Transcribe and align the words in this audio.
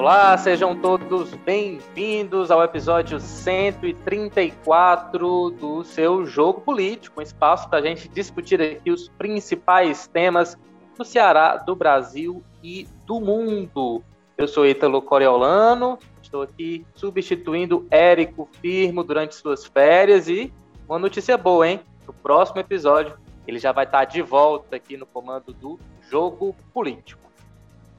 Olá, 0.00 0.34
sejam 0.38 0.74
todos 0.74 1.34
bem-vindos 1.34 2.50
ao 2.50 2.64
episódio 2.64 3.20
134 3.20 5.50
do 5.50 5.84
seu 5.84 6.24
Jogo 6.24 6.62
Político, 6.62 7.20
um 7.20 7.22
espaço 7.22 7.68
para 7.68 7.80
a 7.80 7.82
gente 7.82 8.08
discutir 8.08 8.62
aqui 8.62 8.90
os 8.90 9.10
principais 9.10 10.06
temas 10.06 10.56
do 10.96 11.04
Ceará, 11.04 11.58
do 11.58 11.76
Brasil 11.76 12.42
e 12.62 12.88
do 13.04 13.20
mundo. 13.20 14.02
Eu 14.38 14.48
sou 14.48 14.66
Ítalo 14.66 15.02
Coriolano, 15.02 15.98
estou 16.22 16.40
aqui 16.40 16.86
substituindo 16.94 17.86
Érico 17.90 18.48
Firmo 18.62 19.04
durante 19.04 19.34
suas 19.34 19.66
férias 19.66 20.28
e 20.28 20.50
uma 20.88 20.98
notícia 20.98 21.36
boa, 21.36 21.68
hein? 21.68 21.80
No 22.06 22.14
próximo 22.14 22.58
episódio 22.58 23.18
ele 23.46 23.58
já 23.58 23.70
vai 23.70 23.84
estar 23.84 24.06
de 24.06 24.22
volta 24.22 24.76
aqui 24.76 24.96
no 24.96 25.04
comando 25.04 25.52
do 25.52 25.78
Jogo 26.08 26.56
Político. 26.72 27.19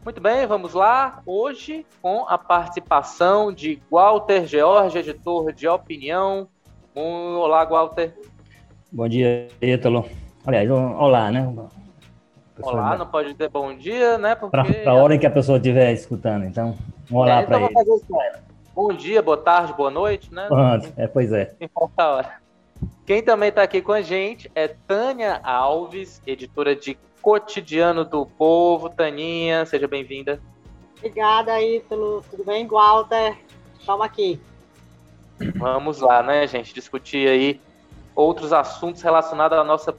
Muito 0.03 0.19
bem, 0.19 0.47
vamos 0.47 0.73
lá. 0.73 1.21
Hoje, 1.27 1.85
com 2.01 2.25
a 2.27 2.35
participação 2.35 3.53
de 3.53 3.79
Walter 3.89 4.47
George, 4.47 4.97
editor 4.97 5.53
de 5.53 5.67
opinião. 5.67 6.47
Olá, 6.95 7.63
Walter. 7.65 8.11
Bom 8.91 9.07
dia, 9.07 9.47
Ítalo. 9.61 10.09
Aliás, 10.43 10.67
olá, 10.71 11.29
né? 11.31 11.47
Olá, 12.63 12.97
não 12.97 13.05
pode 13.05 13.33
dizer 13.33 13.49
bom 13.49 13.77
dia, 13.77 14.17
né? 14.17 14.33
Porque... 14.33 14.73
Para 14.73 14.91
a 14.91 14.95
hora 14.95 15.13
em 15.13 15.19
que 15.19 15.27
a 15.27 15.31
pessoa 15.31 15.57
estiver 15.59 15.93
escutando, 15.93 16.45
então, 16.45 16.75
um 17.11 17.17
olá 17.17 17.41
é, 17.41 17.45
para 17.45 17.61
então 17.61 17.81
ele. 17.81 18.37
Bom 18.73 18.91
dia, 18.93 19.21
boa 19.21 19.37
tarde, 19.37 19.71
boa 19.73 19.91
noite, 19.91 20.33
né? 20.33 20.47
Pronto, 20.47 20.91
é, 20.97 21.05
pois 21.05 21.31
é. 21.31 21.53
Importa 21.61 22.03
a 22.03 22.09
hora. 22.09 22.41
Quem 23.05 23.21
também 23.21 23.49
está 23.49 23.61
aqui 23.61 23.83
com 23.83 23.91
a 23.91 24.01
gente 24.01 24.51
é 24.55 24.67
Tânia 24.67 25.39
Alves, 25.43 26.23
editora 26.25 26.75
de 26.75 26.97
Cotidiano 27.21 28.03
do 28.03 28.25
Povo. 28.25 28.89
Taninha, 28.89 29.65
seja 29.65 29.87
bem-vinda. 29.87 30.41
Obrigada, 30.97 31.61
Ítalo. 31.61 32.23
Tudo 32.29 32.43
bem, 32.43 32.67
Walter? 32.67 33.37
Estamos 33.79 34.05
aqui. 34.05 34.39
Vamos 35.55 35.99
lá, 35.99 36.21
né, 36.21 36.45
gente? 36.47 36.73
Discutir 36.73 37.27
aí 37.27 37.61
outros 38.15 38.53
assuntos 38.53 39.01
relacionados 39.01 39.57
à 39.57 39.63
nossa, 39.63 39.95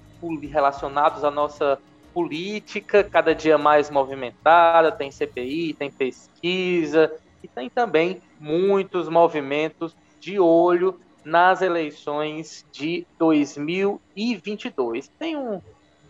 relacionados 0.50 1.24
à 1.24 1.30
nossa 1.30 1.78
política, 2.14 3.02
cada 3.02 3.34
dia 3.34 3.58
mais 3.58 3.90
movimentada. 3.90 4.92
Tem 4.92 5.10
CPI, 5.10 5.74
tem 5.74 5.90
pesquisa 5.90 7.12
e 7.42 7.48
tem 7.48 7.68
também 7.68 8.22
muitos 8.38 9.08
movimentos 9.08 9.96
de 10.20 10.38
olho 10.38 11.00
nas 11.24 11.62
eleições 11.62 12.64
de 12.70 13.06
2022. 13.18 15.08
Tem 15.18 15.36
um 15.36 15.60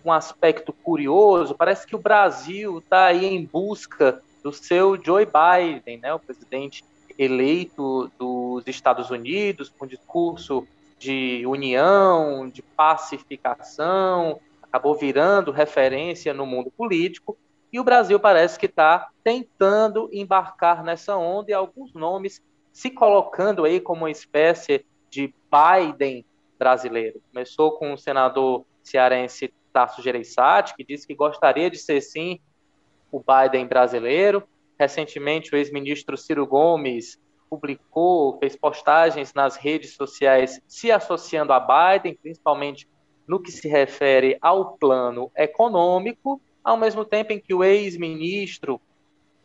um 0.05 0.13
aspecto 0.13 0.73
curioso, 0.73 1.55
parece 1.55 1.87
que 1.87 1.97
o 1.97 1.99
Brasil 1.99 2.79
está 2.79 3.07
aí 3.07 3.25
em 3.25 3.45
busca 3.45 4.23
do 4.43 4.53
seu 4.53 5.01
Joe 5.03 5.27
Biden, 5.27 5.99
né, 5.99 6.13
o 6.13 6.19
presidente 6.19 6.85
eleito 7.19 8.11
dos 8.19 8.67
Estados 8.67 9.11
Unidos, 9.11 9.69
com 9.69 9.87
discurso 9.87 10.67
de 10.99 11.45
união, 11.47 12.49
de 12.49 12.63
pacificação, 12.63 14.41
acabou 14.63 14.95
virando 14.95 15.51
referência 15.51 16.33
no 16.33 16.47
mundo 16.47 16.71
político, 16.71 17.37
e 17.73 17.81
o 17.81 17.85
Brasil 17.85 18.21
parece 18.21 18.59
que 18.59 18.67
está 18.67 19.09
tentando 19.25 20.09
embarcar 20.13 20.85
nessa 20.85 21.17
onda 21.17 21.51
e 21.51 21.55
alguns 21.55 21.93
nomes 21.95 22.43
se 22.73 22.91
colocando 22.91 23.65
aí 23.65 23.81
como 23.81 24.03
uma 24.03 24.11
espécie 24.11 24.85
de 25.11 25.33
Biden 25.51 26.25
brasileiro. 26.59 27.21
Começou 27.33 27.73
com 27.73 27.93
o 27.93 27.99
senador 27.99 28.65
cearense 28.83 29.53
Tasso 29.73 30.03
Gereissati, 30.03 30.75
que 30.75 30.85
disse 30.85 31.07
que 31.07 31.15
gostaria 31.15 31.71
de 31.71 31.79
ser, 31.79 32.01
sim, 32.01 32.41
o 33.11 33.21
Biden 33.21 33.67
brasileiro. 33.67 34.43
Recentemente, 34.79 35.55
o 35.55 35.57
ex-ministro 35.57 36.17
Ciro 36.17 36.47
Gomes 36.47 37.21
publicou, 37.49 38.39
fez 38.39 38.57
postagens 38.57 39.35
nas 39.35 39.57
redes 39.57 39.95
sociais 39.95 40.61
se 40.67 40.91
associando 40.91 41.53
a 41.53 41.61
Biden, 41.61 42.19
principalmente 42.21 42.89
no 43.27 43.41
que 43.41 43.53
se 43.53 43.69
refere 43.69 44.39
ao 44.41 44.77
plano 44.79 45.31
econômico, 45.37 46.41
ao 46.65 46.77
mesmo 46.77 47.05
tempo 47.05 47.33
em 47.33 47.39
que 47.39 47.53
o 47.53 47.63
ex-ministro 47.63 48.81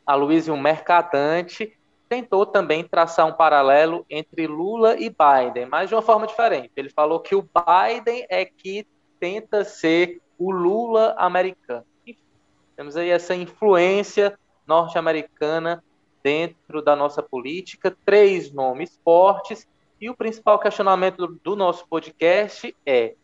Aloysio 0.06 0.56
Mercadante 0.56 1.74
tentou 2.07 2.46
também 2.46 2.84
traçar 2.84 3.25
um 3.25 3.34
paralelo 3.34 4.06
entre 4.09 4.47
Lula 4.47 4.96
e 4.96 5.09
Biden, 5.09 5.66
mas 5.66 5.90
de 5.90 5.96
uma 5.96 6.01
forma 6.01 6.25
diferente. 6.25 6.72
Ele 6.75 6.90
falou 6.90 7.19
que 7.19 7.35
o 7.35 7.41
Biden 7.41 8.25
é 8.30 8.46
que 8.46 8.88
tenta 9.19 9.63
ser 9.66 10.22
o 10.38 10.52
Lula 10.52 11.16
americano. 11.18 11.86
Enfim, 12.06 12.20
temos 12.75 12.96
aí 12.96 13.09
essa 13.09 13.36
influência 13.36 14.38
norte-americana 14.66 15.84
dentro 16.24 16.81
da 16.81 16.96
nossa 16.96 17.24
política, 17.24 17.96
três 18.06 18.52
nomes 18.52 19.00
fortes, 19.03 19.68
e 20.00 20.09
o 20.09 20.16
principal 20.16 20.59
questionamento 20.59 21.28
do 21.44 21.56
nosso 21.56 21.88
podcast 21.88 22.75
é: 22.86 23.16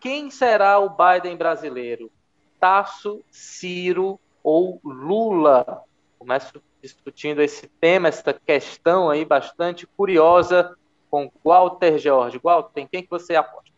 quem 0.00 0.30
será 0.30 0.78
o 0.78 0.88
Biden 0.90 1.36
brasileiro? 1.36 2.10
Tasso, 2.58 3.22
Ciro 3.30 4.18
ou 4.42 4.80
Lula? 4.84 5.82
Começo 6.18 6.62
discutindo 6.80 7.42
esse 7.42 7.66
tema, 7.80 8.08
essa 8.08 8.32
questão 8.32 9.10
aí 9.10 9.24
bastante 9.24 9.86
curiosa 9.86 10.76
com 11.10 11.30
Walter 11.44 11.98
George. 11.98 12.40
Walter, 12.42 12.80
em 12.80 12.86
quem 12.86 13.02
que 13.02 13.10
você 13.10 13.34
aposta? 13.34 13.73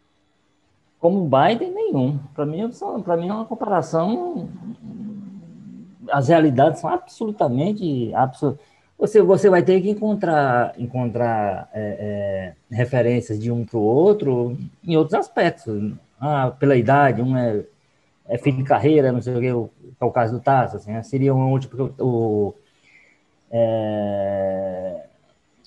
Como 1.07 1.31
Biden, 1.31 1.71
nenhum. 1.71 2.19
Para 2.35 2.45
mim, 2.45 2.69
para 3.05 3.17
mim 3.17 3.29
é 3.29 3.33
uma 3.33 3.45
comparação. 3.45 4.49
As 6.11 6.27
realidades 6.27 6.81
são 6.81 6.91
absolutamente. 6.91 8.13
Absolut... 8.13 8.59
Você, 8.99 9.23
você 9.23 9.49
vai 9.49 9.63
ter 9.63 9.81
que 9.81 9.89
encontrar, 9.89 10.75
encontrar 10.77 11.71
é, 11.73 12.55
é, 12.71 12.75
referências 12.75 13.39
de 13.39 13.53
um 13.53 13.65
para 13.65 13.79
o 13.79 13.83
outro 13.83 14.59
em 14.83 14.97
outros 14.97 15.15
aspectos. 15.15 15.93
Ah, 16.21 16.53
pela 16.59 16.75
idade, 16.75 17.23
um 17.23 17.37
é, 17.37 17.65
é 18.27 18.37
fim 18.37 18.57
de 18.57 18.65
carreira, 18.65 19.13
não 19.13 19.23
sei 19.23 19.37
o 19.37 19.41
que, 19.41 19.53
o, 19.53 19.71
é 20.01 20.05
o 20.05 20.11
caso 20.11 20.33
do 20.33 20.41
Tasso. 20.41 20.75
Assim, 20.75 20.91
né? 20.91 21.05
seria 21.05 21.33
um 21.33 21.53
último. 21.53 21.87
Tipo, 21.87 22.05
o, 22.05 22.55
é, 23.53 25.07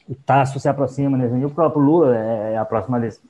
o 0.06 0.16
Tasso 0.16 0.60
se 0.60 0.68
aproxima, 0.68 1.18
né? 1.18 1.46
o 1.46 1.50
próprio 1.50 1.82
Lula 1.82 2.18
é, 2.18 2.56
é 2.56 2.66
próxima 2.66 3.00
desse 3.00 3.22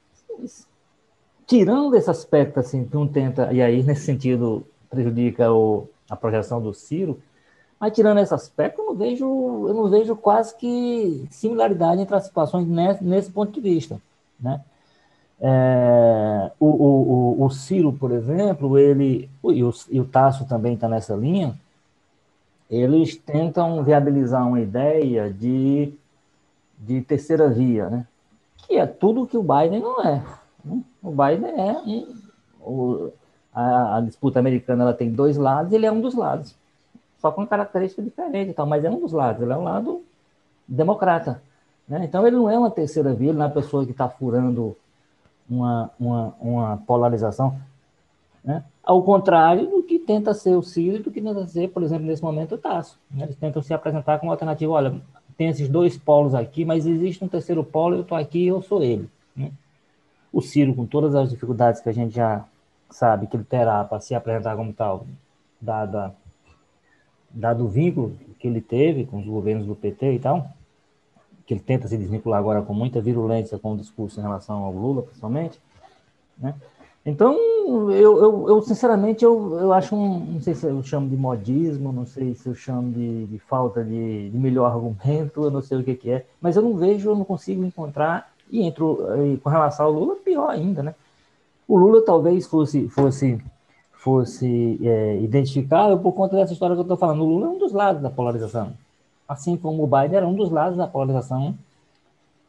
tirando 1.49 1.95
esse 1.95 2.09
aspecto 2.11 2.59
assim 2.59 2.85
que 2.85 2.95
um 2.95 3.07
tenta 3.07 3.51
e 3.51 3.59
aí 3.59 3.81
nesse 3.81 4.05
sentido 4.05 4.63
prejudica 4.87 5.51
o, 5.51 5.89
a 6.07 6.15
projeção 6.15 6.61
do 6.61 6.75
Ciro, 6.75 7.19
mas 7.79 7.91
tirando 7.91 8.19
esse 8.19 8.33
aspecto 8.33 8.79
eu 8.79 8.85
não 8.85 8.95
vejo 8.95 9.25
eu 9.67 9.73
não 9.73 9.89
vejo 9.89 10.15
quase 10.15 10.55
que 10.55 11.27
similaridade 11.31 12.01
entre 12.01 12.15
as 12.15 12.25
situações 12.25 12.67
nesse, 12.67 13.03
nesse 13.03 13.31
ponto 13.31 13.51
de 13.51 13.59
vista, 13.59 13.99
né? 14.39 14.61
É, 15.41 16.51
o, 16.59 16.67
o, 16.67 17.45
o, 17.45 17.49
Ciro, 17.49 17.93
por 17.93 18.11
exemplo, 18.11 18.77
ele 18.77 19.29
e 19.45 19.63
o, 19.63 19.73
e 19.89 19.99
o 19.99 20.05
Tasso 20.05 20.45
também 20.45 20.73
está 20.73 20.87
nessa 20.87 21.15
linha. 21.15 21.57
Eles 22.69 23.15
tentam 23.15 23.81
viabilizar 23.81 24.45
uma 24.45 24.59
ideia 24.59 25.31
de, 25.31 25.93
de 26.77 27.01
terceira 27.01 27.49
via, 27.49 27.89
né? 27.89 28.05
Que 28.57 28.75
é 28.75 28.85
tudo 28.85 29.25
que 29.25 29.37
o 29.37 29.41
Biden 29.41 29.79
não 29.79 30.03
é. 30.03 30.21
O 31.01 31.11
Biden 31.11 31.59
é 31.59 32.05
o, 32.61 33.11
a, 33.53 33.97
a, 33.97 34.01
disputa 34.01 34.39
americana 34.39 34.83
ela 34.83 34.93
tem 34.93 35.11
dois 35.11 35.37
lados, 35.37 35.71
ele 35.71 35.85
é 35.85 35.91
um 35.91 36.01
dos 36.01 36.13
lados, 36.13 36.55
só 37.19 37.31
com 37.31 37.47
característica 37.47 38.01
diferente, 38.01 38.53
tal, 38.53 38.65
mas 38.65 38.83
é 38.83 38.89
um 38.89 38.99
dos 38.99 39.13
lados, 39.13 39.41
ele 39.41 39.51
é 39.51 39.57
um 39.57 39.63
lado 39.63 40.03
democrata. 40.67 41.41
Né? 41.87 42.05
Então 42.05 42.25
ele 42.27 42.35
não 42.35 42.49
é 42.49 42.57
uma 42.57 42.69
terceira 42.69 43.13
via, 43.13 43.29
ele 43.29 43.37
não 43.37 43.45
é 43.45 43.47
uma 43.47 43.53
pessoa 43.53 43.85
que 43.85 43.91
está 43.91 44.07
furando 44.07 44.75
uma, 45.49 45.89
uma, 45.99 46.35
uma 46.39 46.77
polarização, 46.85 47.59
né? 48.43 48.63
ao 48.83 49.01
contrário 49.03 49.67
do 49.67 49.83
que 49.83 49.99
tenta 49.99 50.33
ser 50.33 50.55
o 50.55 50.61
Ciro 50.61 50.97
e 50.97 51.03
do 51.03 51.11
que 51.11 51.21
tenta 51.21 51.45
ser, 51.47 51.69
por 51.69 51.81
exemplo, 51.81 52.05
nesse 52.05 52.21
momento 52.21 52.55
o 52.55 52.57
Tasso. 52.57 52.99
Né? 53.09 53.23
Eles 53.23 53.35
tentam 53.35 53.61
se 53.61 53.73
apresentar 53.73 54.19
como 54.19 54.31
alternativa, 54.31 54.71
olha, 54.71 55.01
tem 55.37 55.47
esses 55.47 55.69
dois 55.69 55.97
polos 55.97 56.35
aqui, 56.35 56.65
mas 56.65 56.85
existe 56.85 57.23
um 57.23 57.27
terceiro 57.27 57.63
polo, 57.63 57.95
eu 57.95 58.01
estou 58.01 58.17
aqui 58.17 58.39
e 58.39 58.47
eu 58.47 58.61
sou 58.61 58.83
ele. 58.83 59.09
Né? 59.35 59.51
O 60.31 60.41
Ciro, 60.41 60.73
com 60.73 60.85
todas 60.85 61.15
as 61.15 61.29
dificuldades 61.29 61.81
que 61.81 61.89
a 61.89 61.93
gente 61.93 62.15
já 62.15 62.45
sabe 62.89 63.27
que 63.27 63.35
ele 63.35 63.43
terá 63.43 63.83
para 63.83 63.99
se 63.99 64.15
apresentar 64.15 64.55
como 64.55 64.73
tal, 64.73 65.05
dada, 65.59 66.13
dado 67.29 67.65
o 67.65 67.67
vínculo 67.67 68.15
que 68.39 68.47
ele 68.47 68.61
teve 68.61 69.05
com 69.05 69.19
os 69.19 69.25
governos 69.25 69.65
do 69.65 69.75
PT 69.75 70.13
e 70.13 70.19
tal, 70.19 70.49
que 71.45 71.53
ele 71.53 71.61
tenta 71.61 71.87
se 71.87 71.97
desvincular 71.97 72.39
agora 72.39 72.61
com 72.61 72.73
muita 72.73 73.01
virulência 73.01 73.57
com 73.57 73.73
o 73.73 73.77
discurso 73.77 74.19
em 74.19 74.23
relação 74.23 74.63
ao 74.63 74.71
Lula, 74.71 75.01
principalmente, 75.01 75.59
né? 76.37 76.55
Então, 77.05 77.33
eu, 77.91 78.21
eu, 78.21 78.49
eu, 78.49 78.61
sinceramente, 78.61 79.23
eu, 79.23 79.57
eu 79.57 79.73
acho 79.73 79.95
um, 79.95 80.19
não 80.19 80.41
sei 80.41 80.53
se 80.53 80.65
eu 80.65 80.83
chamo 80.83 81.09
de 81.09 81.15
modismo, 81.15 81.91
não 81.91 82.05
sei 82.05 82.35
se 82.35 82.47
eu 82.47 82.53
chamo 82.53 82.91
de, 82.91 83.25
de 83.25 83.39
falta 83.39 83.83
de, 83.83 84.29
de, 84.29 84.37
melhor 84.37 84.65
argumento, 84.65 85.41
eu 85.43 85.49
não 85.49 85.61
sei 85.61 85.79
o 85.79 85.83
que, 85.83 85.95
que 85.95 86.11
é, 86.11 86.25
mas 86.41 86.55
eu 86.55 86.61
não 86.61 86.75
vejo, 86.75 87.09
eu 87.09 87.15
não 87.15 87.23
consigo 87.23 87.63
encontrar 87.63 88.31
e, 88.49 88.63
entre, 88.63 88.83
e 88.83 89.37
com 89.37 89.49
relação 89.49 89.85
ao 89.85 89.91
Lula, 89.91 90.15
pior 90.15 90.49
ainda, 90.49 90.83
né? 90.83 90.95
O 91.67 91.77
Lula 91.77 92.01
talvez 92.03 92.47
fosse, 92.47 92.87
fosse, 92.89 93.39
fosse 93.93 94.79
é, 94.83 95.19
identificado 95.21 95.99
por 95.99 96.13
conta 96.13 96.35
dessa 96.35 96.53
história 96.53 96.75
que 96.75 96.79
eu 96.79 96.83
estou 96.83 96.97
falando. 96.97 97.21
O 97.21 97.27
Lula 97.27 97.45
é 97.45 97.49
um 97.49 97.59
dos 97.59 97.71
lados 97.71 98.01
da 98.01 98.09
polarização. 98.09 98.73
assim 99.27 99.55
como 99.55 99.83
o 99.83 99.87
Biden 99.87 100.17
era 100.17 100.27
um 100.27 100.33
dos 100.33 100.49
lados 100.49 100.77
da 100.77 100.87
polarização 100.87 101.55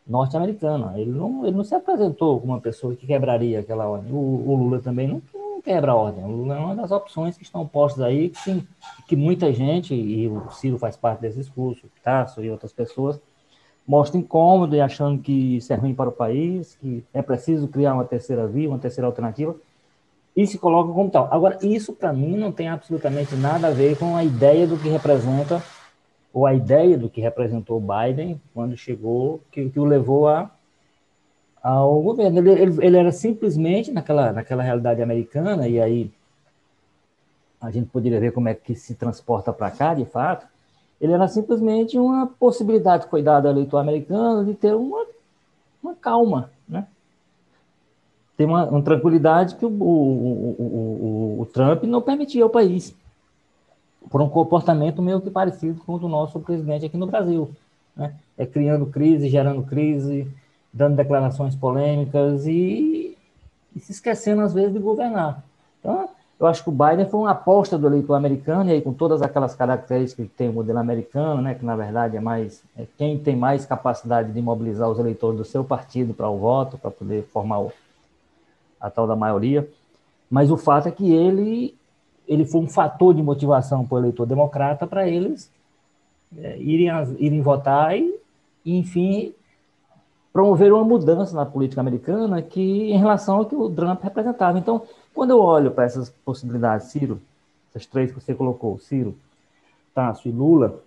norte-americana. 0.06 0.98
Ele 0.98 1.10
não, 1.10 1.44
ele 1.46 1.56
não 1.56 1.64
se 1.64 1.74
apresentou 1.74 2.40
como 2.40 2.54
uma 2.54 2.60
pessoa 2.60 2.94
que 2.96 3.06
quebraria 3.06 3.60
aquela 3.60 3.86
ordem. 3.86 4.10
O, 4.10 4.16
o 4.16 4.56
Lula 4.56 4.80
também 4.80 5.06
não, 5.06 5.20
não, 5.34 5.60
quebra 5.60 5.92
a 5.92 5.94
ordem. 5.94 6.24
O 6.24 6.28
Lula 6.28 6.56
é 6.56 6.58
uma 6.58 6.74
das 6.74 6.90
opções 6.90 7.36
que 7.36 7.44
estão 7.44 7.66
postas 7.66 8.02
aí, 8.02 8.30
que, 8.30 8.66
que 9.06 9.16
muita 9.16 9.52
gente, 9.52 9.94
e 9.94 10.26
o 10.28 10.50
Ciro 10.50 10.78
faz 10.78 10.96
parte 10.96 11.20
desse 11.20 11.36
discurso, 11.36 11.86
o 11.86 11.90
Tasso 12.02 12.42
e 12.42 12.50
outras 12.50 12.72
pessoas, 12.72 13.20
mostram 13.86 14.20
incômodo 14.20 14.76
e 14.76 14.80
achando 14.80 15.20
que 15.20 15.56
isso 15.56 15.72
é 15.72 15.76
ruim 15.76 15.94
para 15.94 16.08
o 16.08 16.12
país, 16.12 16.76
que 16.80 17.04
é 17.12 17.22
preciso 17.22 17.68
criar 17.68 17.94
uma 17.94 18.04
terceira 18.04 18.46
via, 18.46 18.68
uma 18.68 18.78
terceira 18.78 19.06
alternativa, 19.06 19.56
e 20.36 20.46
se 20.46 20.58
colocam 20.58 20.94
como 20.94 21.10
tal. 21.10 21.28
Agora, 21.30 21.58
isso 21.62 21.92
para 21.92 22.12
mim 22.12 22.36
não 22.36 22.52
tem 22.52 22.68
absolutamente 22.68 23.34
nada 23.34 23.68
a 23.68 23.70
ver 23.70 23.98
com 23.98 24.16
a 24.16 24.24
ideia 24.24 24.66
do 24.66 24.78
que 24.78 24.88
representa 24.88 25.62
ou 26.32 26.46
a 26.46 26.54
ideia 26.54 26.96
do 26.96 27.10
que 27.10 27.20
representou 27.20 27.80
Biden 27.80 28.40
quando 28.54 28.76
chegou, 28.76 29.40
que, 29.50 29.68
que 29.68 29.80
o 29.80 29.84
levou 29.84 30.28
a, 30.28 30.50
ao 31.62 32.00
governo. 32.00 32.38
Ele, 32.38 32.50
ele, 32.50 32.86
ele, 32.86 32.96
era 32.96 33.12
simplesmente 33.12 33.90
naquela, 33.90 34.32
naquela 34.32 34.62
realidade 34.62 35.02
americana, 35.02 35.68
e 35.68 35.80
aí 35.80 36.10
a 37.60 37.70
gente 37.70 37.88
poderia 37.90 38.20
ver 38.20 38.32
como 38.32 38.48
é 38.48 38.54
que 38.54 38.74
se 38.74 38.94
transporta 38.94 39.52
para 39.52 39.70
cá, 39.70 39.92
de 39.94 40.04
fato. 40.04 40.46
Ele 41.00 41.12
era 41.12 41.26
simplesmente 41.28 41.98
uma 41.98 42.26
possibilidade 42.26 43.04
que 43.04 43.10
foi 43.10 43.22
dada 43.22 43.48
eleitor 43.48 43.78
americano 43.78 44.44
de 44.44 44.54
ter 44.54 44.74
uma, 44.74 45.06
uma 45.82 45.94
calma, 45.94 46.50
né? 46.68 46.86
Ter 48.36 48.44
uma, 48.44 48.66
uma 48.66 48.82
tranquilidade 48.82 49.54
que 49.54 49.64
o, 49.64 49.68
o, 49.68 50.56
o, 50.58 51.36
o, 51.38 51.40
o 51.40 51.46
Trump 51.46 51.84
não 51.84 52.02
permitia 52.02 52.42
ao 52.42 52.50
país 52.50 52.94
por 54.08 54.20
um 54.20 54.28
comportamento 54.28 55.02
meio 55.02 55.20
que 55.20 55.30
parecido 55.30 55.80
com 55.84 55.94
o 55.94 55.98
do 55.98 56.08
nosso 56.08 56.40
presidente 56.40 56.86
aqui 56.86 56.96
no 56.96 57.06
Brasil. 57.06 57.50
Né? 57.96 58.14
É 58.38 58.46
criando 58.46 58.86
crise, 58.86 59.28
gerando 59.28 59.62
crise, 59.62 60.26
dando 60.72 60.96
declarações 60.96 61.54
polêmicas 61.54 62.46
e, 62.46 63.16
e, 63.74 63.80
se 63.80 63.92
esquecendo, 63.92 64.42
às 64.42 64.54
vezes, 64.54 64.72
de 64.72 64.78
governar. 64.78 65.44
Então, 65.78 66.08
eu 66.40 66.46
acho 66.46 66.64
que 66.64 66.70
o 66.70 66.72
Biden 66.72 67.06
foi 67.06 67.20
uma 67.20 67.32
aposta 67.32 67.76
do 67.76 67.86
eleitor 67.86 68.14
americano, 68.14 68.70
e 68.70 68.72
aí 68.72 68.80
com 68.80 68.94
todas 68.94 69.20
aquelas 69.20 69.54
características 69.54 70.26
que 70.26 70.32
tem 70.32 70.48
o 70.48 70.54
modelo 70.54 70.78
americano, 70.78 71.42
né, 71.42 71.54
que 71.54 71.64
na 71.64 71.76
verdade 71.76 72.16
é 72.16 72.20
mais 72.20 72.62
é 72.74 72.86
quem 72.96 73.18
tem 73.18 73.36
mais 73.36 73.66
capacidade 73.66 74.32
de 74.32 74.40
mobilizar 74.40 74.88
os 74.88 74.98
eleitores 74.98 75.36
do 75.36 75.44
seu 75.44 75.62
partido 75.62 76.14
para 76.14 76.30
o 76.30 76.38
voto, 76.38 76.78
para 76.78 76.90
poder 76.90 77.24
formar 77.24 77.60
o, 77.60 77.72
a 78.80 78.88
tal 78.88 79.06
da 79.06 79.14
maioria. 79.14 79.68
Mas 80.30 80.50
o 80.50 80.56
fato 80.56 80.88
é 80.88 80.90
que 80.90 81.12
ele 81.12 81.74
ele 82.26 82.46
foi 82.46 82.60
um 82.62 82.68
fator 82.68 83.12
de 83.12 83.22
motivação 83.22 83.84
para 83.84 83.96
o 83.96 83.98
eleitor 83.98 84.24
democrata 84.24 84.86
para 84.86 85.06
eles 85.06 85.50
é, 86.38 86.56
irem, 86.58 86.88
irem 87.18 87.42
votar 87.42 87.98
e, 87.98 88.14
enfim, 88.64 89.34
promover 90.32 90.72
uma 90.72 90.84
mudança 90.84 91.34
na 91.34 91.44
política 91.44 91.80
americana 91.80 92.40
que 92.40 92.92
em 92.92 92.96
relação 92.96 93.38
ao 93.38 93.46
que 93.46 93.56
o 93.56 93.68
Trump 93.68 94.02
representava. 94.02 94.58
Então, 94.58 94.82
quando 95.14 95.30
eu 95.30 95.40
olho 95.40 95.70
para 95.70 95.84
essas 95.84 96.10
possibilidades, 96.24 96.88
Ciro, 96.88 97.20
essas 97.70 97.86
três 97.86 98.10
que 98.10 98.20
você 98.20 98.34
colocou, 98.34 98.78
Ciro, 98.78 99.16
Tasso 99.94 100.28
e 100.28 100.32
Lula, 100.32 100.80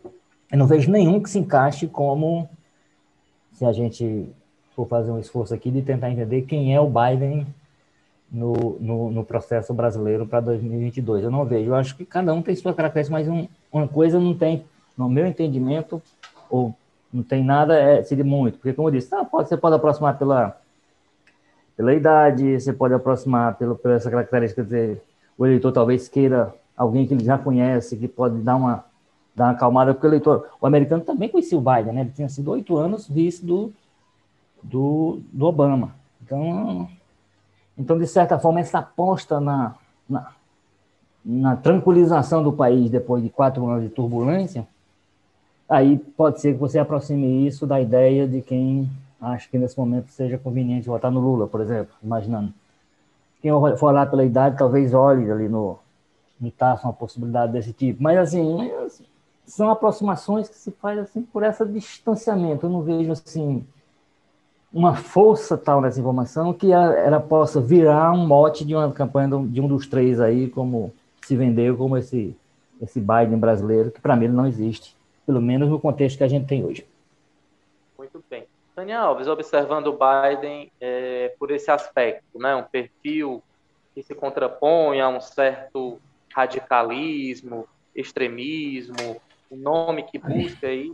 eu 0.52 0.58
não 0.58 0.68
vejo 0.68 0.92
nenhum 0.92 1.22
que 1.22 1.30
se 1.30 1.40
encaixe 1.40 1.88
como 1.88 2.50
se 3.54 3.66
a 3.66 3.72
gente 3.72 4.30
for 4.76 4.88
fazer 4.88 5.12
um 5.12 5.20
esforço 5.20 5.54
aqui 5.54 5.70
de 5.70 5.82
tentar 5.82 6.10
entender 6.10 6.44
quem 6.44 6.76
é 6.76 6.80
o 6.80 6.90
Biden 6.90 7.46
no, 8.32 8.78
no, 8.80 9.12
no 9.12 9.24
processo 9.24 9.74
brasileiro 9.74 10.26
para 10.26 10.40
2022. 10.40 11.24
Eu 11.24 11.32
não 11.32 11.46
vejo. 11.46 11.70
Eu 11.70 11.76
acho 11.76 11.96
que 11.96 12.06
cada 12.06 12.34
um 12.34 12.42
tem 12.42 12.56
sua 12.56 12.74
característica, 12.74 13.16
mas 13.16 13.28
um, 13.28 13.48
uma 13.72 13.88
coisa 13.88 14.20
não 14.20 14.34
tem, 14.34 14.66
no 14.98 15.08
meu 15.08 15.28
entendimento, 15.28 16.02
ou 16.50 16.74
não 17.14 17.22
tem 17.22 17.44
nada, 17.44 17.80
é, 17.80 18.04
seria 18.04 18.24
muito. 18.24 18.58
Porque, 18.58 18.74
como 18.74 18.88
eu 18.88 18.94
disse, 18.94 19.14
ah, 19.14 19.24
pode, 19.24 19.50
você 19.50 19.56
pode 19.56 19.76
aproximar 19.76 20.18
pela, 20.18 20.60
pela 21.76 21.94
idade, 21.94 22.60
você 22.60 22.72
pode 22.72 22.94
aproximar 22.94 23.56
pelo, 23.56 23.76
pela 23.76 23.96
essa 23.96 24.10
característica, 24.10 24.64
dizer, 24.64 25.02
o 25.38 25.46
eleitor 25.46 25.72
talvez 25.72 26.08
queira 26.08 26.54
alguém 26.78 27.06
que 27.06 27.14
ele 27.14 27.24
já 27.24 27.38
conhece, 27.38 27.98
que 27.98 28.08
pode 28.08 28.40
dar 28.40 28.56
uma, 28.56 28.86
dar 29.36 29.46
uma 29.46 29.52
acalmada, 29.52 29.94
porque 29.94 30.08
o 30.08 30.10
eleitor, 30.10 30.48
o 30.62 30.68
americano 30.68 31.04
também 31.04 31.30
conhecia 31.30 31.58
o 31.58 31.62
Biden, 31.62 31.94
né? 31.94 32.02
Ele 32.02 32.12
tinha 32.12 32.30
sido 32.30 32.52
oito 32.52 32.78
anos 32.78 33.08
vice 33.08 33.46
do, 33.46 33.72
do, 34.62 35.22
do 35.32 35.46
Obama. 35.46 35.96
Então, 36.22 36.88
então, 37.78 37.98
de 37.98 38.06
certa 38.06 38.38
forma, 38.38 38.60
essa 38.60 38.80
aposta 38.80 39.40
na, 39.40 39.76
na, 40.08 40.32
na 41.26 41.56
tranquilização 41.56 42.44
do 42.44 42.54
país 42.54 42.90
depois 42.90 43.24
de 43.24 43.30
quatro 43.30 43.66
anos 43.68 43.84
de 43.84 43.90
turbulência, 43.90 44.68
aí 45.68 45.98
pode 45.98 46.40
ser 46.40 46.54
que 46.54 46.60
você 46.60 46.78
aproxime 46.78 47.48
isso 47.48 47.66
da 47.66 47.82
ideia 47.82 48.28
de 48.28 48.42
quem 48.42 48.90
acha 49.24 49.50
que 49.50 49.58
nesse 49.58 49.78
momento 49.78 50.10
seja 50.10 50.38
conveniente 50.38 50.88
votar 50.88 51.12
no 51.12 51.20
Lula, 51.20 51.48
por 51.48 51.62
exemplo, 51.62 51.94
imaginando. 52.04 52.54
Quem 53.42 53.52
for 53.78 53.94
lá 53.94 54.06
pela 54.06 54.24
idade, 54.24 54.58
talvez 54.58 54.94
olhe 54.94 55.30
ali 55.32 55.50
no, 55.50 55.78
Tasso 56.58 56.86
uma 56.86 56.94
possibilidade 56.94 57.54
desse 57.54 57.72
tipo. 57.72 58.04
Mas, 58.04 58.18
assim, 58.18 58.72
são 59.46 59.70
aproximações 59.70 60.50
que 60.50 60.56
se 60.56 60.72
faz 60.72 61.00
assim 61.00 61.22
por 61.22 61.44
esse 61.44 61.66
distanciamento. 61.66 62.66
Eu 62.66 62.70
não 62.70 62.82
vejo, 62.82 63.12
assim, 63.12 63.66
uma 64.74 64.96
força 64.96 65.58
tal 65.58 65.80
nessa 65.80 66.00
informação 66.00 66.54
que 66.54 66.72
ela 66.72 67.20
possa 67.20 67.62
virar 67.62 68.12
um 68.12 68.26
mote 68.26 68.66
de 68.66 68.76
uma 68.76 68.92
campanha 68.92 69.30
de 69.48 69.62
um 69.62 69.68
dos 69.68 69.88
três 69.88 70.20
aí, 70.20 70.50
como 70.50 70.94
se 71.26 71.36
vendeu 71.36 71.78
como 71.78 71.98
esse, 71.98 72.36
esse 72.82 73.00
Biden 73.00 73.38
brasileiro, 73.38 73.92
que 73.92 74.02
para 74.02 74.16
mim 74.16 74.28
não 74.28 74.48
existe, 74.48 74.96
pelo 75.26 75.42
menos 75.42 75.70
no 75.70 75.80
contexto 75.80 76.18
que 76.18 76.24
a 76.24 76.28
gente 76.28 76.48
tem 76.48 76.66
hoje. 76.66 76.86
Daniel 78.76 79.04
Alves, 79.04 79.28
observando 79.28 79.88
o 79.88 79.98
Biden 79.98 80.72
é, 80.82 81.36
por 81.38 81.52
esse 81.52 81.70
aspecto, 81.70 82.40
né, 82.40 82.56
um 82.56 82.64
perfil 82.64 83.44
que 83.94 84.02
se 84.02 84.16
contrapõe 84.16 85.00
a 85.00 85.08
um 85.08 85.22
certo 85.22 86.00
radicalismo, 86.34 87.68
extremismo, 87.96 89.22
um 89.52 89.58
nome 89.58 90.04
que 90.04 90.18
busca 90.18 90.68
aí 90.68 90.92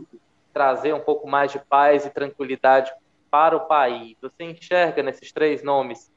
trazer 0.52 0.92
um 0.92 1.00
pouco 1.00 1.26
mais 1.26 1.50
de 1.52 1.58
paz 1.58 2.04
e 2.04 2.10
tranquilidade 2.10 2.92
para 3.30 3.56
o 3.56 3.66
país. 3.66 4.16
Você 4.20 4.44
enxerga 4.44 5.02
nesses 5.02 5.32
três 5.32 5.62
nomes, 5.62 6.12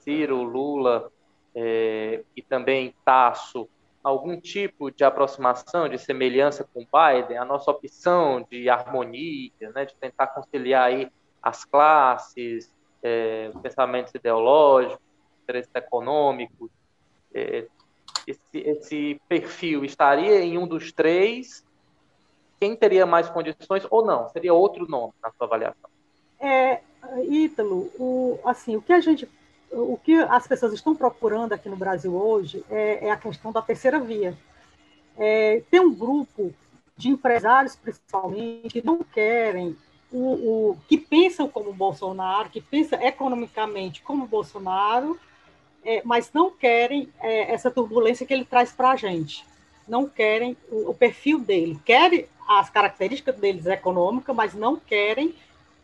Ciro, 0.00 0.42
Lula 0.42 1.12
é, 1.54 2.24
e 2.36 2.42
também 2.42 2.94
Tasso, 3.04 3.68
algum 4.04 4.38
tipo 4.38 4.90
de 4.90 5.02
aproximação, 5.02 5.88
de 5.88 5.98
semelhança 5.98 6.68
com 6.72 6.80
Biden? 6.80 7.38
A 7.38 7.44
nossa 7.44 7.70
opção 7.70 8.46
de 8.50 8.68
harmonia, 8.68 9.50
né, 9.74 9.86
de 9.86 9.96
tentar 9.96 10.26
conciliar 10.28 10.84
aí 10.84 11.10
as 11.42 11.64
classes, 11.64 12.70
é, 13.02 13.50
pensamentos 13.62 14.14
ideológicos, 14.14 15.00
interesses 15.42 15.74
econômicos, 15.74 16.70
é, 17.34 17.66
esse, 18.26 18.40
esse 18.54 19.20
perfil 19.28 19.84
estaria 19.84 20.40
em 20.40 20.58
um 20.58 20.66
dos 20.66 20.92
três? 20.92 21.64
Quem 22.60 22.76
teria 22.76 23.04
mais 23.04 23.28
condições 23.28 23.86
ou 23.90 24.04
não? 24.04 24.28
Seria 24.28 24.54
outro 24.54 24.86
nome 24.88 25.12
na 25.22 25.30
sua 25.32 25.46
avaliação? 25.46 25.90
É, 26.38 26.80
Ítalo, 27.28 27.90
o, 27.98 28.38
assim, 28.44 28.76
o 28.76 28.82
que 28.82 28.92
a 28.92 29.00
gente, 29.00 29.28
o 29.70 29.98
que 30.02 30.14
as 30.14 30.46
pessoas 30.46 30.72
estão 30.72 30.94
procurando 30.94 31.52
aqui 31.52 31.68
no 31.68 31.76
Brasil 31.76 32.14
hoje 32.14 32.64
é, 32.70 33.06
é 33.06 33.10
a 33.10 33.16
questão 33.16 33.52
da 33.52 33.62
terceira 33.62 33.98
via. 33.98 34.36
É, 35.16 35.62
tem 35.70 35.80
um 35.80 35.94
grupo 35.94 36.54
de 36.96 37.08
empresários, 37.08 37.76
principalmente, 37.76 38.68
que 38.68 38.86
não 38.86 38.98
querem 39.02 39.76
o, 40.12 40.18
o, 40.18 40.78
que 40.88 40.96
pensam 40.96 41.48
como 41.48 41.72
Bolsonaro, 41.72 42.48
que 42.48 42.60
pensam 42.60 43.00
economicamente 43.02 44.00
como 44.02 44.26
Bolsonaro, 44.26 45.18
é, 45.84 46.00
mas 46.04 46.30
não 46.32 46.50
querem 46.50 47.08
é, 47.20 47.52
essa 47.52 47.70
turbulência 47.70 48.24
que 48.24 48.32
ele 48.32 48.44
traz 48.44 48.72
para 48.72 48.92
a 48.92 48.96
gente. 48.96 49.44
Não 49.88 50.08
querem 50.08 50.56
o, 50.70 50.90
o, 50.90 50.94
perfil 50.94 51.40
dele. 51.40 51.78
Querem 51.84 52.26
as 52.48 52.70
características 52.70 53.36
deles 53.36 53.66
econômicas, 53.66 54.34
mas 54.34 54.54
não 54.54 54.76
querem 54.76 55.34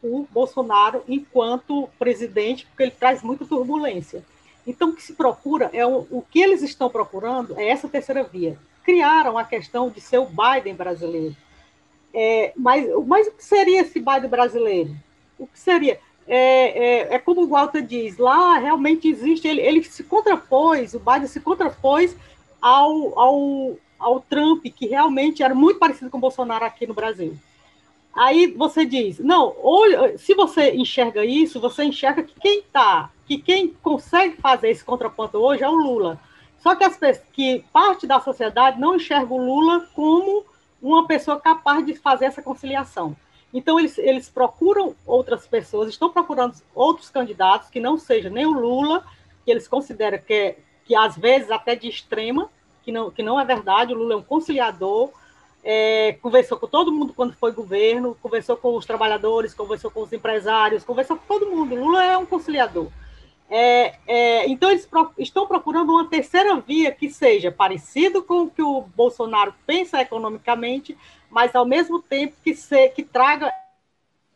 o 0.02 0.26
Bolsonaro 0.30 1.02
enquanto 1.09 1.88
presidente, 1.99 2.66
porque 2.66 2.85
ele 2.85 2.90
traz 2.92 3.23
muita 3.23 3.45
turbulência. 3.45 4.25
Então, 4.66 4.90
o 4.90 4.92
que 4.95 5.02
se 5.02 5.14
procura 5.14 5.71
é 5.73 5.87
o, 5.87 6.07
o 6.11 6.25
que 6.30 6.40
eles 6.40 6.62
estão 6.62 6.88
procurando 6.88 7.59
é 7.59 7.69
essa 7.69 7.88
terceira 7.88 8.23
via. 8.23 8.59
Criaram 8.85 9.37
a 9.37 9.45
questão 9.45 9.90
de 9.90 10.00
ser 10.00 10.19
o 10.19 10.26
Biden 10.26 10.75
brasileiro. 10.75 11.37
É, 12.12 12.52
mas, 12.57 12.87
mas 13.07 13.26
o 13.28 13.33
que 13.33 13.45
seria 13.45 13.80
esse 13.83 13.99
Biden 13.99 14.28
brasileiro? 14.28 14.95
O 15.38 15.47
que 15.47 15.59
seria? 15.59 15.99
É, 16.26 17.09
é, 17.09 17.14
é, 17.14 17.19
como 17.19 17.42
o 17.42 17.49
Walter 17.49 17.83
diz, 17.83 18.16
lá 18.19 18.59
realmente 18.59 19.09
existe, 19.09 19.49
ele, 19.49 19.61
ele 19.61 19.83
se 19.83 20.04
contrapôs, 20.04 20.95
o 20.95 21.00
Biden 21.00 21.26
se 21.26 21.40
contrapôs 21.40 22.14
ao, 22.61 23.19
ao, 23.19 23.76
ao 23.99 24.21
Trump, 24.21 24.64
que 24.64 24.87
realmente 24.87 25.42
era 25.42 25.54
muito 25.54 25.78
parecido 25.78 26.11
com 26.11 26.19
o 26.19 26.21
Bolsonaro 26.21 26.64
aqui 26.64 26.87
no 26.87 26.95
Brasil. 26.95 27.37
Aí 28.14 28.48
você 28.48 28.84
diz, 28.84 29.18
não, 29.18 29.54
ou, 29.58 30.18
se 30.18 30.34
você 30.34 30.72
enxerga 30.72 31.24
isso, 31.24 31.60
você 31.60 31.84
enxerga 31.84 32.22
que 32.22 32.34
quem 32.40 32.62
tá, 32.62 33.10
que 33.26 33.38
quem 33.38 33.68
consegue 33.82 34.36
fazer 34.36 34.70
esse 34.70 34.84
contraponto 34.84 35.38
hoje 35.38 35.62
é 35.62 35.68
o 35.68 35.74
Lula. 35.74 36.18
Só 36.58 36.74
que, 36.74 36.84
as, 36.84 36.98
que 37.32 37.64
parte 37.72 38.06
da 38.06 38.20
sociedade 38.20 38.80
não 38.80 38.96
enxerga 38.96 39.32
o 39.32 39.42
Lula 39.42 39.88
como 39.94 40.44
uma 40.82 41.06
pessoa 41.06 41.40
capaz 41.40 41.84
de 41.86 41.94
fazer 41.94 42.26
essa 42.26 42.42
conciliação. 42.42 43.16
Então, 43.52 43.78
eles, 43.78 43.98
eles 43.98 44.28
procuram 44.28 44.94
outras 45.06 45.46
pessoas, 45.46 45.88
estão 45.88 46.10
procurando 46.10 46.54
outros 46.74 47.10
candidatos 47.10 47.68
que 47.68 47.80
não 47.80 47.98
sejam 47.98 48.30
nem 48.30 48.46
o 48.46 48.52
Lula, 48.52 49.04
que 49.44 49.50
eles 49.50 49.66
consideram 49.66 50.18
que, 50.18 50.32
é, 50.32 50.58
que 50.84 50.94
às 50.94 51.16
vezes 51.16 51.50
até 51.50 51.74
de 51.74 51.88
extrema, 51.88 52.48
que 52.82 52.92
não, 52.92 53.10
que 53.10 53.22
não 53.22 53.40
é 53.40 53.44
verdade, 53.44 53.92
o 53.92 53.96
Lula 53.96 54.14
é 54.14 54.16
um 54.16 54.22
conciliador, 54.22 55.10
é, 55.62 56.16
conversou 56.22 56.58
com 56.58 56.66
todo 56.66 56.92
mundo 56.92 57.12
quando 57.12 57.34
foi 57.34 57.52
governo, 57.52 58.16
conversou 58.22 58.56
com 58.56 58.76
os 58.76 58.86
trabalhadores, 58.86 59.54
conversou 59.54 59.90
com 59.90 60.02
os 60.02 60.12
empresários, 60.12 60.84
conversou 60.84 61.16
com 61.16 61.26
todo 61.26 61.50
mundo. 61.50 61.74
Lula 61.74 62.04
é 62.04 62.16
um 62.16 62.26
conciliador. 62.26 62.88
É, 63.48 63.96
é, 64.06 64.48
então, 64.48 64.70
eles 64.70 64.86
pro, 64.86 65.12
estão 65.18 65.46
procurando 65.46 65.90
uma 65.90 66.08
terceira 66.08 66.54
via 66.60 66.92
que 66.92 67.10
seja 67.10 67.50
parecido 67.50 68.22
com 68.22 68.42
o 68.42 68.50
que 68.50 68.62
o 68.62 68.82
Bolsonaro 68.94 69.52
pensa 69.66 70.00
economicamente, 70.00 70.96
mas 71.28 71.54
ao 71.54 71.66
mesmo 71.66 72.00
tempo 72.00 72.36
que, 72.44 72.54
que 72.94 73.02
traga 73.02 73.52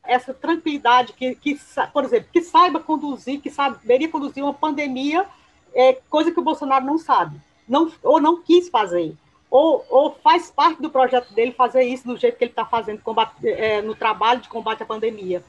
essa 0.04 0.34
tranquilidade, 0.34 1.12
que, 1.12 1.34
que, 1.36 1.58
por 1.92 2.04
exemplo, 2.04 2.28
que 2.32 2.42
saiba 2.42 2.80
conduzir, 2.80 3.40
que 3.40 3.50
saberia 3.50 4.08
conduzir 4.08 4.42
uma 4.42 4.52
pandemia, 4.52 5.24
é, 5.72 5.94
coisa 6.10 6.30
que 6.30 6.40
o 6.40 6.44
Bolsonaro 6.44 6.84
não 6.84 6.98
sabe, 6.98 7.40
não, 7.68 7.90
ou 8.02 8.20
não 8.20 8.42
quis 8.42 8.68
fazer, 8.68 9.16
ou, 9.54 9.86
ou 9.88 10.10
faz 10.20 10.50
parte 10.50 10.82
do 10.82 10.90
projeto 10.90 11.32
dele 11.32 11.52
fazer 11.52 11.84
isso 11.84 12.04
do 12.04 12.16
jeito 12.16 12.36
que 12.36 12.42
ele 12.42 12.50
está 12.50 12.64
fazendo 12.64 13.00
combate, 13.00 13.48
é, 13.48 13.80
no 13.80 13.94
trabalho 13.94 14.40
de 14.40 14.48
combate 14.48 14.82
à 14.82 14.86
pandemia. 14.86 15.44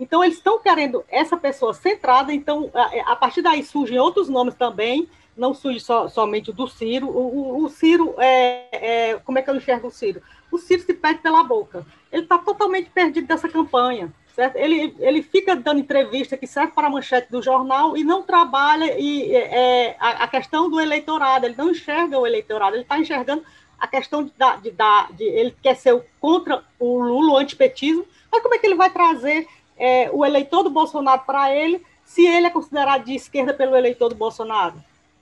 Então, 0.00 0.24
eles 0.24 0.38
estão 0.38 0.58
querendo 0.58 1.04
essa 1.10 1.36
pessoa 1.36 1.74
centrada, 1.74 2.32
então, 2.32 2.70
a, 2.72 3.12
a 3.12 3.16
partir 3.16 3.42
daí 3.42 3.62
surgem 3.62 3.98
outros 3.98 4.30
nomes 4.30 4.54
também, 4.54 5.06
não 5.36 5.52
surge 5.52 5.78
so, 5.78 6.08
somente 6.08 6.48
o 6.48 6.54
do 6.54 6.66
Ciro. 6.66 7.06
O, 7.08 7.58
o, 7.58 7.64
o 7.64 7.68
Ciro, 7.68 8.14
é, 8.16 8.68
é, 8.72 9.14
como 9.16 9.38
é 9.38 9.42
que 9.42 9.50
eu 9.50 9.56
enxergo 9.56 9.88
o 9.88 9.90
Ciro? 9.90 10.22
O 10.50 10.56
Ciro 10.56 10.80
se 10.80 10.94
perde 10.94 11.20
pela 11.20 11.44
boca. 11.44 11.84
Ele 12.10 12.22
está 12.22 12.38
totalmente 12.38 12.88
perdido 12.88 13.26
dessa 13.26 13.46
campanha. 13.46 14.10
Certo? 14.34 14.56
Ele, 14.56 14.94
ele 15.00 15.22
fica 15.22 15.56
dando 15.56 15.80
entrevista 15.80 16.36
que 16.36 16.46
serve 16.46 16.72
para 16.72 16.86
a 16.86 16.90
manchete 16.90 17.30
do 17.30 17.42
jornal 17.42 17.96
e 17.96 18.04
não 18.04 18.22
trabalha 18.22 18.98
e, 18.98 19.34
é, 19.34 19.96
a, 19.98 20.24
a, 20.24 20.28
questão 20.28 20.70
do 20.70 20.80
eleitorado. 20.80 21.46
Ele 21.46 21.56
não 21.58 21.70
enxerga 21.70 22.18
o 22.18 22.26
eleitorado, 22.26 22.76
ele 22.76 22.82
está 22.82 22.98
enxergando 22.98 23.42
a 23.78 23.88
questão 23.88 24.22
de, 24.22 24.30
de, 24.30 24.70
de, 24.70 24.76
de, 25.16 25.24
ele 25.24 25.56
quer 25.62 25.74
ser 25.74 26.00
contra 26.20 26.62
o 26.78 27.00
Lula, 27.00 27.32
o 27.32 27.36
antipetismo, 27.38 28.04
mas 28.30 28.42
como 28.42 28.54
é 28.54 28.58
que 28.58 28.66
ele 28.66 28.74
vai 28.76 28.90
trazer 28.90 29.48
é, 29.76 30.10
o 30.12 30.24
eleitor 30.24 30.62
do 30.62 30.70
Bolsonaro 30.70 31.22
para 31.26 31.54
ele 31.54 31.82
se 32.04 32.26
ele 32.26 32.46
é 32.46 32.50
considerado 32.50 33.04
de 33.04 33.14
esquerda 33.14 33.54
pelo 33.54 33.76
eleitor 33.76 34.10
do 34.10 34.14
Bolsonaro? 34.14 34.76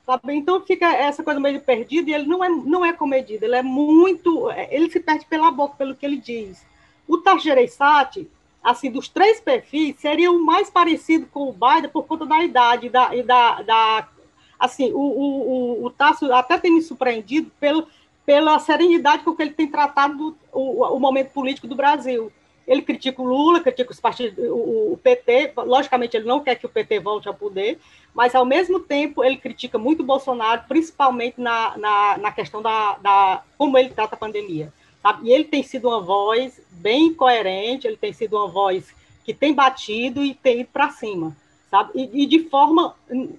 Sabe? 0.04 0.34
Então 0.34 0.60
fica 0.62 0.86
essa 0.86 1.22
coisa 1.22 1.38
meio 1.38 1.60
perdida 1.60 2.10
e 2.10 2.14
ele 2.14 2.26
não 2.26 2.42
é, 2.42 2.48
não 2.48 2.84
é 2.84 2.92
comedido, 2.92 3.44
ele 3.44 3.56
é 3.56 3.62
muito. 3.62 4.50
É, 4.50 4.74
ele 4.74 4.90
se 4.90 4.98
perde 4.98 5.26
pela 5.26 5.50
boca, 5.50 5.76
pelo 5.76 5.94
que 5.94 6.04
ele 6.04 6.16
diz. 6.16 6.66
O 7.06 7.18
Targereissati, 7.18 8.28
assim, 8.62 8.90
dos 8.90 9.08
três 9.08 9.40
perfis, 9.40 9.96
seria 9.98 10.30
o 10.30 10.44
mais 10.44 10.70
parecido 10.70 11.26
com 11.26 11.48
o 11.48 11.52
Biden 11.52 11.90
por 11.90 12.04
conta 12.04 12.26
da 12.26 12.42
idade 12.44 12.88
da, 12.88 13.14
e 13.14 13.22
da, 13.22 13.62
da. 13.62 14.08
assim, 14.58 14.92
o, 14.92 14.98
o, 14.98 15.82
o, 15.82 15.84
o 15.86 15.90
Tasso 15.90 16.32
até 16.32 16.58
tem 16.58 16.72
me 16.72 16.82
surpreendido 16.82 17.50
pelo, 17.58 17.86
pela 18.26 18.58
serenidade 18.58 19.22
com 19.22 19.34
que 19.34 19.42
ele 19.42 19.52
tem 19.52 19.68
tratado 19.68 20.36
o, 20.52 20.84
o 20.84 21.00
momento 21.00 21.32
político 21.32 21.66
do 21.66 21.76
Brasil 21.76 22.32
ele 22.68 22.82
critica 22.82 23.22
o 23.22 23.24
Lula, 23.24 23.60
critica 23.60 23.90
os 23.90 23.98
partidos, 23.98 24.36
o, 24.46 24.92
o, 24.92 25.00
PT, 25.02 25.54
logicamente 25.56 26.16
ele 26.16 26.26
não 26.26 26.40
quer 26.40 26.54
que 26.54 26.66
o 26.66 26.68
PT 26.68 27.00
volte 27.00 27.26
ao 27.26 27.32
poder, 27.32 27.78
mas 28.14 28.34
ao 28.34 28.44
mesmo 28.44 28.78
tempo 28.78 29.24
ele 29.24 29.38
critica 29.38 29.78
muito 29.78 30.00
o 30.02 30.06
Bolsonaro, 30.06 30.64
principalmente 30.68 31.40
na, 31.40 31.78
na, 31.78 32.18
na 32.18 32.30
questão 32.30 32.60
da, 32.60 32.98
da 32.98 33.42
como 33.56 33.78
ele 33.78 33.88
trata 33.88 34.14
a 34.14 34.18
pandemia. 34.18 34.70
Sabe? 35.02 35.28
E 35.28 35.32
ele 35.32 35.44
tem 35.44 35.62
sido 35.62 35.88
uma 35.88 36.00
voz 36.00 36.60
bem 36.70 37.14
coerente, 37.14 37.86
ele 37.86 37.96
tem 37.96 38.12
sido 38.12 38.36
uma 38.36 38.48
voz 38.48 38.92
que 39.24 39.34
tem 39.34 39.52
batido 39.52 40.22
e 40.22 40.34
tem 40.34 40.60
ido 40.60 40.70
para 40.72 40.90
cima, 40.90 41.36
sabe? 41.70 41.90
E, 41.94 42.22
e, 42.22 42.26
de 42.26 42.48
forma 42.48 42.94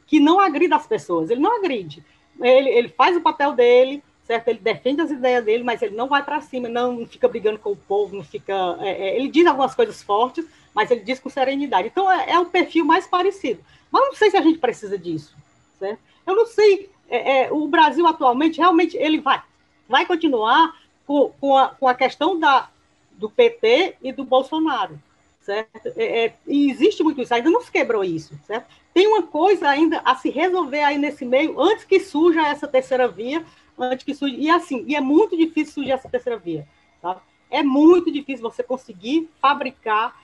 que 0.06 0.20
não 0.20 0.40
agrida 0.40 0.76
as 0.76 0.86
pessoas, 0.86 1.30
ele 1.30 1.42
não 1.42 1.58
agride. 1.58 2.04
Ele, 2.40 2.70
ele 2.70 2.90
faz 2.90 3.18
o 3.18 3.22
papel 3.22 3.54
dele, 3.54 4.04
certo? 4.24 4.48
Ele 4.50 4.60
defende 4.60 5.02
as 5.02 5.10
ideias 5.10 5.44
dele, 5.44 5.64
mas 5.64 5.82
ele 5.82 5.96
não 5.96 6.08
vai 6.08 6.24
para 6.24 6.40
cima, 6.42 6.70
não 6.70 7.06
fica 7.08 7.28
brigando 7.28 7.58
com 7.58 7.72
o 7.72 7.76
povo, 7.76 8.16
não 8.16 8.24
fica. 8.24 8.54
É, 8.82 8.90
é, 8.90 9.16
ele 9.18 9.30
diz 9.30 9.48
algumas 9.48 9.74
coisas 9.74 10.04
fortes, 10.04 10.46
mas 10.76 10.92
ele 10.92 11.02
diz 11.02 11.20
com 11.20 11.30
serenidade. 11.30 11.88
Então 11.88 12.12
é, 12.12 12.34
é 12.34 12.40
o 12.40 12.46
perfil 12.46 12.86
mais 12.86 13.08
parecido. 13.08 13.60
Mas 13.92 14.06
não 14.06 14.14
sei 14.14 14.30
se 14.30 14.38
a 14.38 14.42
gente 14.42 14.60
precisa 14.60 14.98
disso, 14.98 15.36
certo? 15.80 16.00
Eu 16.28 16.36
não 16.36 16.46
sei. 16.46 16.92
É, 17.10 17.46
é, 17.46 17.52
o 17.52 17.68
Brasil 17.68 18.06
atualmente 18.06 18.60
realmente 18.60 18.96
ele 18.96 19.20
vai, 19.20 19.42
vai 19.88 20.06
continuar 20.06 20.76
com, 21.10 21.34
com, 21.42 21.58
a, 21.58 21.70
com 21.70 21.88
a 21.88 21.96
questão 21.96 22.40
da, 22.40 22.70
do 23.14 23.32
PT 23.32 23.96
e 24.00 24.12
do 24.12 24.24
Bolsonaro, 24.24 25.02
certo? 25.42 25.92
É, 25.98 26.26
é, 26.26 26.36
e 26.46 26.70
existe 26.70 27.02
muito 27.02 27.20
isso, 27.20 27.34
ainda 27.34 27.50
não 27.50 27.64
se 27.64 27.72
quebrou 27.72 28.04
isso, 28.04 28.40
certo? 28.46 28.68
Tem 28.94 29.08
uma 29.08 29.24
coisa 29.24 29.68
ainda 29.68 30.04
a 30.06 30.14
se 30.14 30.30
resolver 30.30 30.84
aí 30.84 31.00
nesse 31.00 31.26
meio, 31.26 31.60
antes 31.60 31.84
que 31.84 32.00
surja 32.00 32.48
essa 32.48 32.68
terceira 32.68 33.08
via, 33.08 33.44
antes 33.76 34.06
que 34.06 34.14
surja. 34.14 34.36
E 34.38 34.52
assim, 34.52 34.86
e 34.88 34.96
é 34.96 35.02
muito 35.02 35.36
difícil 35.36 35.74
surgir 35.74 35.94
essa 35.94 36.08
terceira 36.08 36.38
via. 36.38 36.68
Tá? 37.02 37.20
É 37.50 37.64
muito 37.64 38.12
difícil 38.12 38.44
você 38.44 38.62
conseguir 38.62 39.28
fabricar 39.42 40.16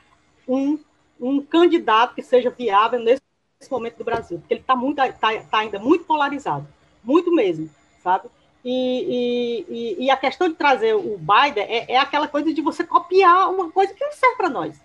um, 0.48 0.77
um 1.20 1.42
candidato 1.42 2.13
que 2.13 2.22
seja 2.22 2.51
viável 2.51 3.00
nesse, 3.00 3.24
nesse 3.60 3.72
momento 3.72 3.98
do 3.98 4.04
Brasil, 4.04 4.38
porque 4.38 4.54
ele 4.54 4.62
está 4.62 4.75
tá, 5.13 5.42
tá 5.50 5.58
ainda 5.58 5.80
muito 5.80 6.06
polarizado, 6.06 6.68
muito 7.04 7.34
mesmo, 7.34 7.72
sabe? 8.04 8.30
E, 8.67 9.63
e, 9.69 10.05
e, 10.05 10.10
a 10.10 10.17
questão 10.17 10.50
de 10.50 10.55
trazer 10.55 10.95
o 10.95 11.19
Biden 11.19 11.63
é, 11.65 11.93
é, 11.93 11.98
aquela 11.98 12.27
coisa 12.27 12.51
de 12.51 12.62
você 12.63 12.84
copiar 12.84 13.51
uma 13.51 13.69
coisa 13.69 13.93
que 13.93 14.03
não 14.03 14.12
serve 14.12 14.38
para 14.38 14.50
nós. 14.50 14.75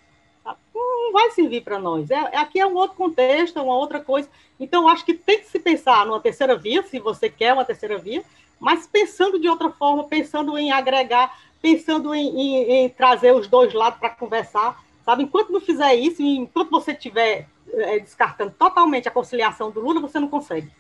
Tá? 0.45 0.55
Não 0.75 1.13
vai 1.13 1.31
servir 1.31 1.63
para 1.63 1.79
nós. 1.79 2.11
É, 2.11 2.29
é, 2.33 2.37
aqui 2.37 2.61
é 2.61 2.67
um 2.67 2.75
outro 2.75 2.95
contexto, 2.95 3.59
é 3.59 3.63
uma 3.63 3.75
outra 3.75 3.99
coisa. 3.99 4.29
Então, 4.61 4.87
acho 4.87 5.03
que 5.03 5.15
tem 5.15 5.39
que 5.39 5.47
se 5.47 5.59
pensar 5.59 6.05
numa 6.05 6.21
terceira 6.21 6.55
via, 6.57 6.83
se 6.83 6.99
você 6.99 7.31
quer 7.31 7.55
uma 7.55 7.65
terceira 7.65 7.97
via, 7.97 8.23
mas 8.61 8.87
pensando 8.87 9.41
de 9.41 9.49
outra 9.49 9.71
forma, 9.71 10.05
pensando 10.05 10.59
em 10.59 10.71
agregar, 10.71 11.41
pensando 11.63 12.15
em, 12.15 12.29
em, 12.39 12.73
em 12.85 12.89
trazer 12.91 13.35
os 13.35 13.49
dois 13.49 13.73
lados 13.73 13.99
para 13.99 14.11
conversar, 14.11 14.79
sabe? 15.07 15.23
Enquanto 15.23 15.53
não 15.55 15.61
fizer 15.61 15.95
isso, 15.95 16.21
enquanto 16.21 16.69
você 16.69 16.93
estiver 16.93 17.49
é, 17.73 17.99
descartando 17.99 18.55
totalmente 18.59 19.09
a 19.09 19.11
conciliação 19.11 19.71
do 19.71 19.81
Lula, 19.81 20.03
você 20.03 20.21
não 20.21 20.29
consegue 20.29 20.71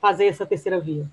fazer 0.00 0.26
essa 0.26 0.44
terceira 0.44 0.80
via. 0.80 1.08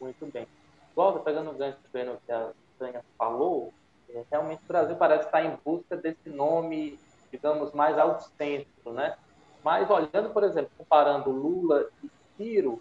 Muito 0.00 0.26
bem. 0.32 0.46
Volta, 0.94 1.20
pegando 1.20 1.50
o 1.50 1.54
gancho 1.54 1.78
do 1.82 2.18
que 2.24 2.32
a 2.32 2.50
Tânia 2.78 3.04
falou, 3.18 3.72
é, 4.08 4.24
realmente 4.30 4.62
o 4.64 4.68
Brasil 4.68 4.96
parece 4.96 5.26
estar 5.26 5.44
em 5.44 5.56
busca 5.64 5.96
desse 5.96 6.28
nome, 6.28 6.98
digamos, 7.30 7.72
mais 7.72 7.98
ao 7.98 8.20
centro, 8.20 8.92
né? 8.92 9.16
Mas 9.62 9.90
olhando, 9.90 10.30
por 10.32 10.44
exemplo, 10.44 10.70
comparando 10.78 11.30
Lula 11.30 11.88
e 12.02 12.10
Ciro, 12.36 12.80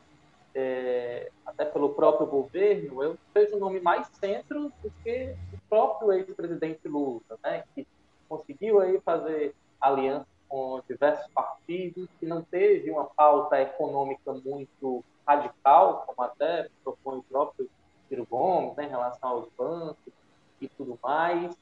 é, 0.54 1.30
até 1.46 1.66
pelo 1.66 1.94
próprio 1.94 2.26
governo, 2.26 3.04
eu 3.04 3.18
vejo 3.34 3.58
o 3.58 3.60
nome 3.60 3.80
mais 3.82 4.08
centro 4.20 4.72
do 4.82 4.92
que 5.04 5.36
o 5.54 5.58
próprio 5.68 6.14
ex-presidente 6.14 6.88
Lula, 6.88 7.22
né, 7.44 7.64
que 7.76 7.86
conseguiu 8.30 8.80
aí 8.80 9.00
fazer 9.02 9.54
aliança 9.82 10.26
com 10.48 10.82
diversos 10.88 11.28
partidos, 11.34 12.08
que 12.20 12.26
não 12.26 12.42
teve 12.42 12.90
uma 12.90 13.06
pauta 13.06 13.60
econômica 13.62 14.32
muito 14.34 15.04
radical, 15.28 16.06
como 16.06 16.28
até 16.28 16.70
propõe 16.84 17.18
o 17.18 17.24
próprio 17.24 17.70
Ciro 18.08 18.28
Gomes, 18.30 18.76
né, 18.76 18.86
em 18.86 18.90
relação 18.90 19.30
aos 19.30 19.48
bancos 19.58 20.14
e 20.62 20.68
tudo 20.68 20.98
mais. 21.04 21.56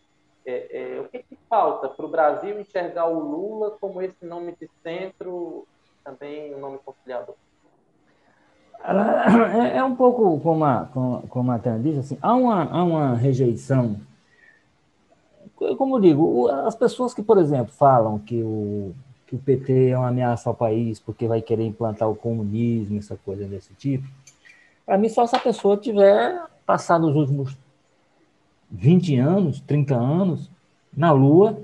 É, 0.45 0.97
é, 0.97 0.99
o 0.99 1.07
que, 1.07 1.19
que 1.19 1.37
falta 1.49 1.87
para 1.87 2.05
o 2.05 2.09
Brasil 2.09 2.59
enxergar 2.59 3.07
o 3.07 3.17
Lula 3.17 3.71
como 3.79 4.01
esse 4.01 4.25
nome 4.25 4.55
de 4.59 4.69
centro, 4.83 5.65
também 6.03 6.53
um 6.53 6.59
nome 6.59 6.79
conciliador? 6.79 7.35
é, 8.83 9.77
é 9.77 9.83
um 9.83 9.95
pouco 9.95 10.39
como 10.41 10.65
a, 10.65 10.89
como 11.29 11.51
a 11.51 11.59
Tânia 11.59 11.79
disse, 11.79 11.99
assim, 11.99 12.17
há 12.21 12.33
uma, 12.33 12.63
há 12.65 12.83
uma 12.83 13.15
rejeição. 13.15 13.95
Como 15.77 15.95
eu 15.95 16.01
digo, 16.01 16.49
as 16.49 16.75
pessoas 16.75 17.13
que, 17.13 17.23
por 17.23 17.37
exemplo, 17.37 17.71
falam 17.71 18.19
que 18.19 18.43
o, 18.43 18.93
que 19.33 19.35
o 19.35 19.39
PT 19.39 19.89
é 19.89 19.97
uma 19.97 20.09
ameaça 20.09 20.47
ao 20.47 20.55
país 20.55 20.99
porque 20.99 21.27
vai 21.27 21.41
querer 21.41 21.65
implantar 21.65 22.07
o 22.07 22.15
comunismo, 22.15 22.99
essa 22.99 23.17
coisa 23.17 23.45
desse 23.45 23.73
tipo, 23.73 24.07
para 24.85 24.97
mim, 24.97 25.09
só 25.09 25.25
se 25.25 25.35
a 25.35 25.39
pessoa 25.39 25.75
tiver 25.75 26.39
passado 26.65 27.07
os 27.07 27.15
últimos 27.15 27.57
20 28.69 29.17
anos, 29.17 29.59
30 29.61 29.95
anos 29.95 30.51
na 30.95 31.11
Lua 31.11 31.59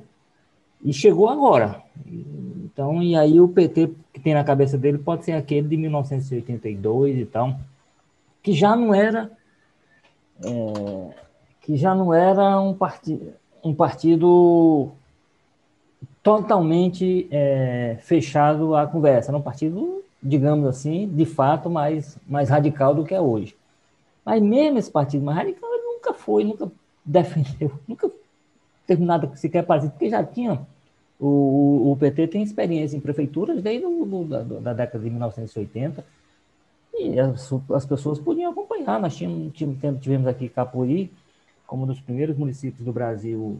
e 0.83 0.91
chegou 0.91 1.29
agora. 1.29 1.83
Então, 2.07 3.03
e 3.03 3.15
aí 3.15 3.39
o 3.39 3.47
PT 3.47 3.91
que 4.13 4.19
tem 4.19 4.33
na 4.33 4.43
cabeça 4.43 4.77
dele 4.77 4.97
pode 4.97 5.25
ser 5.25 5.33
aquele 5.33 5.67
de 5.67 5.77
1982 5.77 7.19
e 7.19 7.25
tal, 7.25 7.59
que 8.41 8.53
já 8.53 8.75
não 8.75 8.95
era 8.95 9.29
é, 10.43 11.13
que 11.61 11.75
já 11.75 11.93
não 11.93 12.13
era 12.13 12.59
um, 12.59 12.73
parti 12.73 13.21
um 13.63 13.75
partido 13.75 14.91
totalmente 16.21 17.27
é, 17.31 17.97
fechado 18.01 18.75
à 18.75 18.85
conversa, 18.85 19.31
era 19.31 19.37
um 19.37 19.41
partido, 19.41 20.03
digamos 20.21 20.65
assim, 20.67 21.07
de 21.07 21.25
fato 21.25 21.69
mais, 21.69 22.17
mais 22.27 22.49
radical 22.49 22.93
do 22.93 23.05
que 23.05 23.13
é 23.13 23.21
hoje. 23.21 23.55
Mas 24.25 24.41
mesmo 24.41 24.77
esse 24.77 24.91
partido 24.91 25.23
mais 25.23 25.37
radical, 25.37 25.69
ele 25.73 25.83
nunca 25.83 26.13
foi, 26.13 26.43
nunca 26.43 26.69
defendeu, 27.05 27.71
nunca 27.87 28.11
teve 28.85 29.03
nada 29.03 29.33
sequer 29.35 29.65
parecido, 29.65 29.93
porque 29.93 30.09
já 30.09 30.23
tinha. 30.23 30.59
O, 31.19 31.91
o 31.91 31.97
PT 31.99 32.27
tem 32.27 32.41
experiência 32.41 32.95
em 32.95 33.01
prefeituras 33.01 33.61
desde 33.61 33.85
o, 33.85 34.23
da, 34.23 34.41
da, 34.41 34.73
década 34.73 35.03
de 35.03 35.09
1980 35.09 36.05
e 36.93 37.19
as, 37.19 37.51
as 37.73 37.85
pessoas 37.85 38.19
podiam 38.19 38.51
acompanhar. 38.51 39.01
Nós 39.01 39.17
tínhamos, 39.17 39.51
tivemos 39.99 40.27
aqui 40.27 40.47
Capuí 40.47 41.11
como 41.67 41.83
um 41.83 41.87
dos 41.87 41.99
primeiros 41.99 42.37
municípios 42.37 42.85
do 42.85 42.93
Brasil 42.93 43.59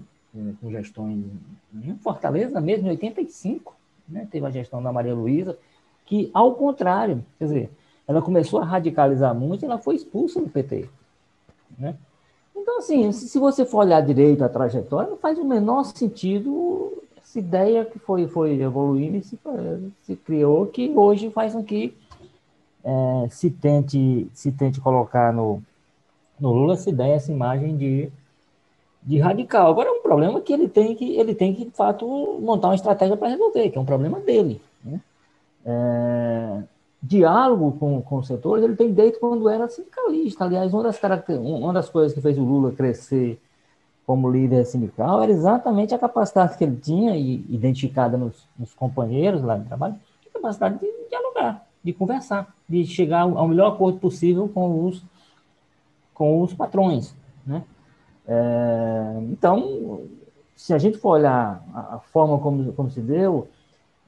com 0.62 0.72
gestões 0.72 1.26
em 1.74 1.96
Fortaleza, 1.96 2.62
mesmo 2.62 2.88
em 2.88 2.92
85, 2.92 3.76
né, 4.08 4.28
teve 4.30 4.46
a 4.46 4.52
gestão 4.52 4.82
da 4.82 4.92
Maria 4.92 5.14
Luísa, 5.14 5.58
que, 6.06 6.30
ao 6.34 6.54
contrário, 6.56 7.24
quer 7.38 7.46
dizer, 7.46 7.72
ela 8.08 8.22
começou 8.22 8.60
a 8.60 8.66
radicalizar 8.66 9.34
muito 9.36 9.64
e 9.64 9.66
ela 9.66 9.78
foi 9.78 9.96
expulsa 9.96 10.40
do 10.40 10.50
PT. 10.50 10.90
Né? 11.78 11.96
Então, 12.56 12.80
assim, 12.80 13.12
se 13.12 13.38
você 13.38 13.66
for 13.66 13.80
olhar 13.80 14.02
direito 14.02 14.44
a 14.44 14.50
trajetória, 14.50 15.10
não 15.10 15.18
faz 15.18 15.38
o 15.38 15.46
menor 15.46 15.84
sentido 15.84 17.04
essa 17.22 17.38
ideia 17.38 17.86
que 17.86 18.00
foi, 18.00 18.28
foi 18.28 18.60
evoluindo 18.60 19.18
e 19.18 19.24
se, 19.24 19.40
se 20.02 20.16
criou, 20.16 20.66
que 20.66 20.90
hoje 20.96 21.30
faz 21.30 21.54
com 21.54 21.64
que 21.64 21.96
é, 22.84 23.28
se, 23.30 23.52
tente, 23.52 24.28
se 24.34 24.52
tente 24.52 24.82
colocar 24.82 25.32
no, 25.32 25.62
no 26.40 26.52
Lula 26.52 26.74
essa 26.74 26.90
ideia, 26.90 27.14
essa 27.14 27.32
imagem 27.32 27.78
de, 27.78 28.12
de 29.04 29.20
radical. 29.20 29.70
Agora, 29.70 29.99
problema 30.10 30.42
que 30.42 30.52
ele 30.52 30.68
tem 30.68 30.96
que, 30.96 31.18
ele 31.18 31.36
tem 31.36 31.54
que, 31.54 31.66
de 31.66 31.72
fato, 31.72 32.08
montar 32.42 32.70
uma 32.70 32.76
estratégia 32.76 33.16
para 33.16 33.28
resolver, 33.28 33.70
que 33.70 33.78
é 33.78 33.82
um 33.82 33.86
problema 33.86 34.20
dele. 34.20 34.60
Né? 34.84 35.00
É, 35.64 36.64
diálogo 37.02 37.74
com, 37.74 38.02
com 38.02 38.18
os 38.18 38.26
setores, 38.26 38.64
ele 38.64 38.76
tem 38.76 38.92
desde 38.92 39.20
quando 39.20 39.48
era 39.48 39.70
sindicalista. 39.70 40.46
Aliás, 40.46 40.74
uma 40.74 40.82
das, 40.82 41.00
uma 41.30 41.74
das 41.74 41.90
coisas 41.90 42.12
que 42.12 42.22
fez 42.22 42.40
o 42.40 42.44
Lula 42.44 42.72
crescer 42.72 43.40
como 44.04 44.32
líder 44.32 44.66
sindical 44.66 45.22
era 45.22 45.32
exatamente 45.32 45.94
a 45.94 46.00
capacidade 46.00 46.58
que 46.58 46.64
ele 46.64 46.78
tinha, 46.78 47.16
e 47.16 47.46
identificada 47.48 48.18
nos, 48.18 48.48
nos 48.58 48.74
companheiros 48.74 49.44
lá 49.44 49.58
de 49.58 49.66
trabalho, 49.66 49.96
a 50.28 50.34
capacidade 50.34 50.80
de 50.80 50.88
dialogar, 51.08 51.64
de 51.84 51.94
conversar, 51.94 52.52
de 52.68 52.84
chegar 52.84 53.22
ao 53.22 53.48
melhor 53.48 53.74
acordo 53.74 54.00
possível 54.00 54.50
com 54.50 54.88
os, 54.88 55.04
com 56.16 56.42
os 56.42 56.52
patrões. 56.52 57.14
Né? 57.46 57.64
É, 58.32 59.20
então, 59.24 60.04
se 60.56 60.72
a 60.72 60.78
gente 60.78 61.00
for 61.00 61.18
olhar 61.18 61.64
a, 61.74 61.98
forma 61.98 62.38
como, 62.38 62.72
como 62.74 62.92
se 62.92 63.02
deu, 63.02 63.48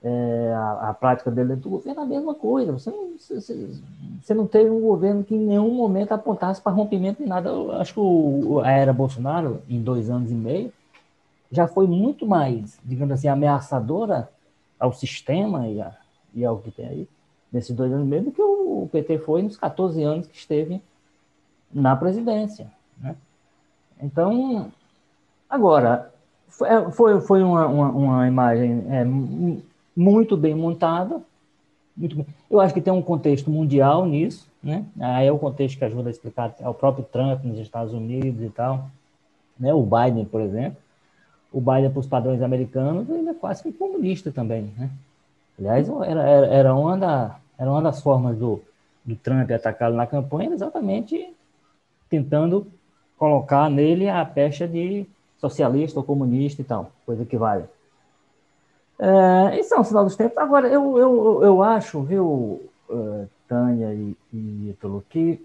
é, 0.03 0.53
a, 0.55 0.89
a, 0.89 0.93
prática 0.93 1.31
dele 1.31 1.55
do 1.55 1.69
governo 1.71 2.01
a 2.01 2.05
mesma 2.05 2.35
coisa. 2.35 2.71
Você 2.71 2.91
não, 2.91 3.17
você, 3.17 3.69
você 4.21 4.33
não 4.35 4.45
teve 4.45 4.69
um 4.69 4.81
governo 4.81 5.23
que 5.23 5.33
em 5.33 5.39
nenhum 5.39 5.73
momento 5.73 6.11
apontasse 6.11 6.61
para 6.61 6.71
rompimento 6.71 7.23
de 7.23 7.27
nada. 7.27 7.49
Eu 7.49 7.71
acho 7.73 7.95
que 7.95 7.99
o, 7.99 8.59
a 8.63 8.71
era 8.71 8.93
Bolsonaro, 8.93 9.61
em 9.67 9.81
dois 9.81 10.09
anos 10.09 10.29
e 10.29 10.35
meio, 10.35 10.71
já 11.51 11.67
foi 11.67 11.87
muito 11.87 12.25
mais, 12.25 12.79
digamos 12.85 13.13
assim, 13.15 13.27
ameaçadora 13.27 14.29
ao 14.79 14.93
sistema 14.93 15.67
e, 15.67 15.81
a, 15.81 15.95
e 16.33 16.45
ao 16.45 16.59
que 16.59 16.69
tem 16.69 16.85
aí, 16.85 17.07
nesses 17.51 17.75
dois 17.75 17.91
anos 17.91 18.05
e 18.05 18.09
meio, 18.09 18.23
do 18.23 18.31
que 18.31 18.41
o, 18.41 18.83
o 18.83 18.89
PT 18.91 19.17
foi 19.19 19.41
nos 19.41 19.57
14 19.57 20.01
anos 20.03 20.27
que 20.27 20.37
esteve 20.37 20.79
na 21.73 21.95
presidência. 21.95 22.71
Né? 22.99 23.15
Então, 24.01 24.71
agora, 25.49 26.11
foi, 26.91 27.21
foi 27.21 27.43
uma, 27.43 27.67
uma, 27.67 27.89
uma 27.89 28.27
imagem 28.27 28.83
é, 28.89 29.05
muito 29.95 30.35
bem 30.35 30.55
montada. 30.55 31.21
Muito 31.95 32.15
bem. 32.15 32.25
Eu 32.49 32.59
acho 32.59 32.73
que 32.73 32.81
tem 32.81 32.91
um 32.91 33.01
contexto 33.01 33.49
mundial 33.49 34.05
nisso, 34.05 34.47
né? 34.63 34.85
Aí 34.99 35.27
é 35.27 35.31
o 35.31 35.39
contexto 35.39 35.77
que 35.77 35.85
ajuda 35.85 36.09
a 36.09 36.11
explicar 36.11 36.55
é 36.59 36.67
o 36.67 36.73
próprio 36.73 37.05
Trump 37.05 37.43
nos 37.43 37.59
Estados 37.59 37.93
Unidos 37.93 38.41
e 38.41 38.49
tal, 38.49 38.89
né? 39.59 39.73
O 39.73 39.83
Biden, 39.83 40.25
por 40.25 40.41
exemplo, 40.41 40.77
o 41.51 41.59
Biden 41.59 41.91
para 41.91 41.99
os 41.99 42.07
padrões 42.07 42.41
americanos 42.41 43.09
ele 43.09 43.29
é 43.29 43.33
quase 43.33 43.61
que 43.63 43.71
comunista 43.71 44.31
também, 44.31 44.73
né? 44.77 44.89
Aliás, 45.59 45.87
era, 45.89 46.23
era, 46.23 46.47
era, 46.47 46.75
uma, 46.75 46.97
da, 46.97 47.39
era 47.57 47.69
uma 47.69 47.81
das 47.81 48.01
formas 48.01 48.37
do, 48.37 48.61
do 49.05 49.15
Trump 49.15 49.51
atacá-lo 49.51 49.95
na 49.95 50.07
campanha, 50.07 50.53
exatamente 50.53 51.33
tentando 52.09 52.67
colocar 53.21 53.69
nele 53.69 54.09
a 54.09 54.25
pecha 54.25 54.67
de 54.67 55.05
socialista 55.37 55.99
ou 55.99 56.03
comunista 56.03 56.59
e 56.59 56.65
tal, 56.65 56.91
coisa 57.05 57.23
que 57.23 57.37
vale. 57.37 57.65
É, 58.97 59.59
isso 59.59 59.75
é 59.75 59.79
um 59.79 59.83
sinal 59.83 60.03
dos 60.03 60.15
tempos. 60.15 60.39
Agora, 60.39 60.67
eu, 60.67 60.97
eu, 60.97 61.43
eu 61.43 61.61
acho, 61.61 62.01
viu, 62.01 62.59
uh, 62.89 63.29
Tânia 63.47 63.93
e, 63.93 64.17
e 64.33 64.69
Ítalo, 64.71 65.05
que 65.07 65.39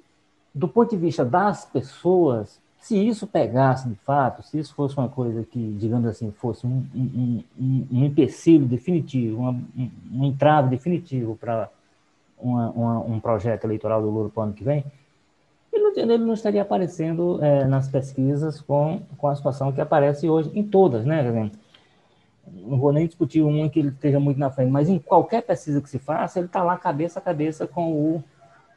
do 0.55 0.67
ponto 0.67 0.89
de 0.89 0.97
vista 0.97 1.23
das 1.23 1.67
pessoas, 1.67 2.59
se 2.81 2.97
isso 2.97 3.27
pegasse 3.27 3.87
de 3.87 3.95
fato, 3.97 4.43
se 4.43 4.59
isso 4.59 4.75
fosse 4.75 4.97
uma 4.97 5.11
coisa 5.11 5.45
que, 5.45 5.77
digamos 5.79 6.09
assim, 6.09 6.31
fosse 6.31 6.67
um, 6.67 6.83
um, 6.95 7.45
um, 7.61 7.87
um 7.93 8.05
empecilho 8.07 8.65
definitivo, 8.65 9.41
uma, 9.41 9.51
um, 9.51 9.91
um 10.15 10.25
entrave 10.25 10.71
definitivo 10.71 11.37
para 11.37 11.69
um 12.43 13.21
projeto 13.21 13.65
eleitoral 13.65 14.01
do 14.01 14.09
Lula 14.09 14.31
para 14.31 14.41
o 14.41 14.45
ano 14.45 14.55
que 14.55 14.65
vem, 14.65 14.83
ele 15.97 16.07
não, 16.07 16.15
ele 16.15 16.25
não 16.25 16.35
estaria 16.35 16.63
aparecendo 16.63 17.43
é, 17.43 17.65
nas 17.65 17.89
pesquisas 17.89 18.61
com, 18.61 19.01
com 19.17 19.29
a 19.29 19.35
situação 19.35 19.73
que 19.73 19.81
aparece 19.81 20.29
hoje 20.29 20.51
em 20.55 20.63
todas, 20.63 21.05
né? 21.05 21.51
não 22.53 22.79
vou 22.79 22.93
nem 22.93 23.07
discutir 23.07 23.43
um 23.43 23.69
que 23.69 23.79
ele 23.79 23.89
esteja 23.89 24.21
muito 24.21 24.39
na 24.39 24.51
frente, 24.51 24.71
mas 24.71 24.89
em 24.89 24.99
qualquer 24.99 25.43
pesquisa 25.43 25.81
que 25.81 25.91
se 25.91 25.99
faça, 25.99 26.39
ele 26.39 26.47
está 26.47 26.63
lá 26.63 26.77
cabeça 26.77 27.19
a 27.19 27.23
cabeça 27.23 27.67
com 27.67 27.93
o, 27.93 28.25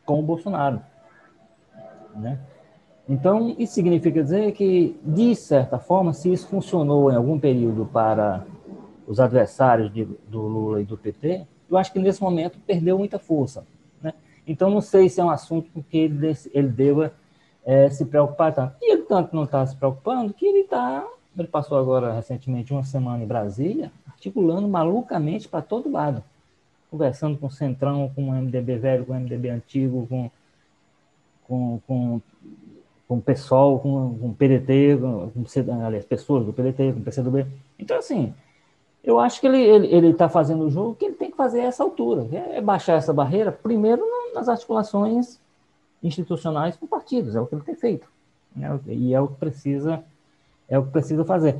com 0.06 0.20
o 0.20 0.24
Bolsonaro. 0.24 0.82
Né? 2.16 2.40
Então, 3.08 3.56
isso 3.58 3.74
significa 3.74 4.22
dizer 4.22 4.52
que, 4.54 5.00
de 5.04 5.36
certa 5.36 5.80
forma, 5.80 6.14
se 6.14 6.32
isso 6.32 6.48
funcionou 6.48 7.12
em 7.12 7.16
algum 7.16 7.40
período 7.40 7.86
para 7.86 8.46
os 9.08 9.20
adversários 9.20 9.92
de, 9.92 10.06
do 10.28 10.42
Lula 10.42 10.82
e 10.82 10.86
do 10.86 10.98
PT, 10.98 11.48
eu 11.70 11.78
acho 11.78 11.92
que 11.92 12.00
nesse 12.00 12.22
momento 12.22 12.60
perdeu 12.66 12.98
muita 12.98 13.18
força. 13.18 13.66
Então, 14.50 14.70
não 14.70 14.82
sei 14.82 15.10
se 15.10 15.22
é 15.22 15.24
um 15.24 15.30
assunto 15.30 15.70
com 15.72 15.82
que 15.84 15.98
ele, 15.98 16.34
ele 16.54 16.68
deva 16.68 17.14
é, 17.66 17.90
se 17.90 18.06
preocupar 18.06 18.54
tanto. 18.54 18.76
E 18.82 18.92
ele 18.92 19.04
tanto 19.04 19.36
não 19.36 19.44
está 19.44 19.66
se 19.66 19.76
preocupando 19.76 20.34
que 20.34 20.46
ele 20.46 20.62
está 20.62 21.06
ele 21.38 21.48
passou 21.48 21.78
agora 21.78 22.12
recentemente 22.12 22.74
uma 22.74 22.84
semana 22.84 23.24
em 23.24 23.28
Brasília, 23.28 23.92
articulando 24.06 24.68
malucamente 24.68 25.48
para 25.48 25.62
todo 25.62 25.90
lado, 25.90 26.22
conversando 26.92 27.38
com 27.38 27.48
o 27.48 27.52
Centrão, 27.52 28.12
com 28.14 28.28
o 28.28 28.32
MDB 28.34 28.78
velho, 28.78 29.06
com 29.06 29.14
o 29.14 29.16
MDB 29.16 29.50
antigo, 29.50 30.06
com 30.08 30.30
com, 31.50 31.82
com, 31.88 32.22
com 33.08 33.18
o 33.18 33.22
PSOL, 33.22 33.80
com, 33.80 34.18
com 34.20 34.28
o 34.28 34.36
PDT, 34.36 34.98
com, 35.02 35.32
com, 35.32 35.84
aliás, 35.84 36.06
pessoas 36.06 36.46
do 36.46 36.54
PDT, 36.54 36.94
com 36.94 37.00
o 37.00 37.04
PCdoB. 37.04 37.48
Então, 37.80 37.98
assim, 37.98 38.34
eu 39.04 39.20
acho 39.20 39.40
que 39.40 39.48
ele 39.48 39.60
está 39.60 39.76
ele, 39.76 39.88
ele 39.88 40.14
tá 40.14 40.30
fazendo 40.30 40.66
o 40.66 40.70
jogo 40.70 40.96
que 40.96 41.06
ele 41.06 41.16
tem 41.16 41.32
que 41.32 41.38
fazer 41.38 41.62
a 41.62 41.66
essa 41.66 41.84
altura, 41.84 42.28
é, 42.32 42.58
é 42.58 42.62
baixar 42.62 42.94
essa 42.94 43.14
barreira, 43.14 43.52
primeiro 43.52 44.04
nas 44.34 44.50
articulações 44.50 45.40
institucionais 46.04 46.76
com 46.78 46.88
partidos, 46.88 47.36
é 47.36 47.42
o 47.42 47.46
que 47.46 47.56
ele 47.56 47.64
tem 47.64 47.76
feito. 47.76 48.08
Né? 48.56 48.80
E 48.88 49.14
é 49.14 49.22
o 49.22 49.28
que 49.28 49.36
precisa 49.36 50.04
é 50.68 50.78
o 50.78 50.84
que 50.84 50.92
precisa 50.92 51.26
fazer. 51.26 51.60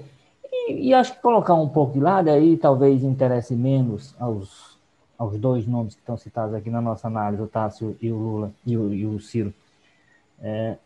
E, 0.52 0.90
e, 0.90 0.94
acho 0.94 1.14
que 1.16 1.22
colocar 1.22 1.56
um 1.56 1.68
pouco 1.68 1.94
de 1.94 2.00
lado, 2.00 2.30
aí 2.30 2.56
talvez 2.58 3.04
interesse 3.04 3.56
menos 3.56 4.16
aos, 4.20 4.78
aos 5.18 5.38
dois 5.38 5.66
nomes 5.66 5.96
que 5.96 6.02
estão 6.02 6.16
citados 6.16 6.54
aqui 6.54 6.70
na 6.70 6.80
nossa 6.80 7.08
análise, 7.08 7.42
o 7.42 7.48
Tássio 7.48 7.98
e 8.00 8.12
o 8.12 8.18
Lula, 8.18 8.52
e 8.66 8.78
o, 8.78 8.94
e 8.94 9.06
o 9.06 9.20
Ciro. 9.20 9.52
É, 10.40 10.78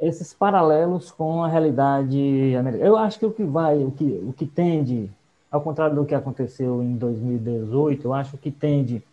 esses 0.00 0.34
paralelos 0.34 1.12
com 1.12 1.44
a 1.44 1.48
realidade 1.48 2.56
americana. 2.56 2.84
Eu 2.84 2.96
acho 2.96 3.20
que 3.20 3.26
o 3.26 3.32
que 3.32 3.44
vai, 3.44 3.78
o 3.78 3.92
que, 3.92 4.04
o 4.26 4.32
que 4.32 4.44
tende, 4.44 5.08
ao 5.52 5.60
contrário 5.60 5.94
do 5.94 6.06
que 6.06 6.14
aconteceu 6.14 6.82
em 6.82 6.96
2018, 6.96 8.06
eu 8.06 8.14
acho 8.14 8.38
que 8.38 8.50
tende 8.50 9.04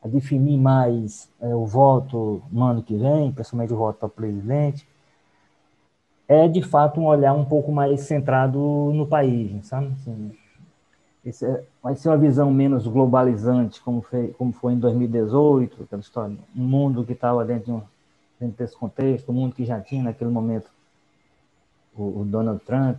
a 0.00 0.06
definir 0.06 0.56
mais 0.56 1.28
é, 1.40 1.54
o 1.54 1.66
voto 1.66 2.40
no 2.52 2.62
ano 2.62 2.82
que 2.82 2.96
vem, 2.96 3.32
principalmente 3.32 3.72
o 3.72 3.76
voto 3.76 3.98
para 3.98 4.08
presidente, 4.08 4.86
é 6.28 6.46
de 6.46 6.62
fato 6.62 7.00
um 7.00 7.06
olhar 7.06 7.34
um 7.34 7.44
pouco 7.44 7.72
mais 7.72 8.02
centrado 8.02 8.58
no 8.94 9.06
país, 9.06 9.66
sabe? 9.66 9.88
Assim, 9.88 10.32
esse 11.24 11.44
é, 11.44 11.64
vai 11.82 11.96
ser 11.96 12.08
uma 12.08 12.16
visão 12.16 12.50
menos 12.52 12.86
globalizante, 12.86 13.80
como 13.82 14.02
foi, 14.02 14.28
como 14.38 14.52
foi 14.52 14.74
em 14.74 14.78
2018, 14.78 15.82
aquela 15.82 16.00
história, 16.00 16.36
um 16.56 16.62
mundo 16.62 17.04
que 17.04 17.12
estava 17.12 17.44
dentro, 17.44 17.64
de 17.66 17.72
um, 17.72 17.82
dentro 18.38 18.56
desse 18.56 18.76
contexto, 18.76 19.30
um 19.30 19.34
mundo 19.34 19.54
que 19.54 19.64
já 19.64 19.80
tinha 19.80 20.02
naquele 20.04 20.30
momento 20.30 20.70
o, 21.96 22.20
o 22.20 22.24
Donald 22.24 22.60
Trump. 22.64 22.98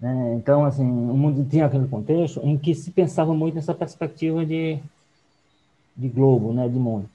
Né? 0.00 0.34
Então, 0.34 0.64
assim, 0.64 0.84
o 0.84 1.14
mundo 1.16 1.44
tinha 1.48 1.66
aquele 1.66 1.88
contexto 1.88 2.40
em 2.42 2.58
que 2.58 2.74
se 2.74 2.90
pensava 2.90 3.34
muito 3.34 3.54
nessa 3.54 3.74
perspectiva 3.74 4.44
de, 4.44 4.78
de 5.96 6.08
globo, 6.08 6.52
né, 6.52 6.68
de 6.68 6.78
mundo. 6.78 7.08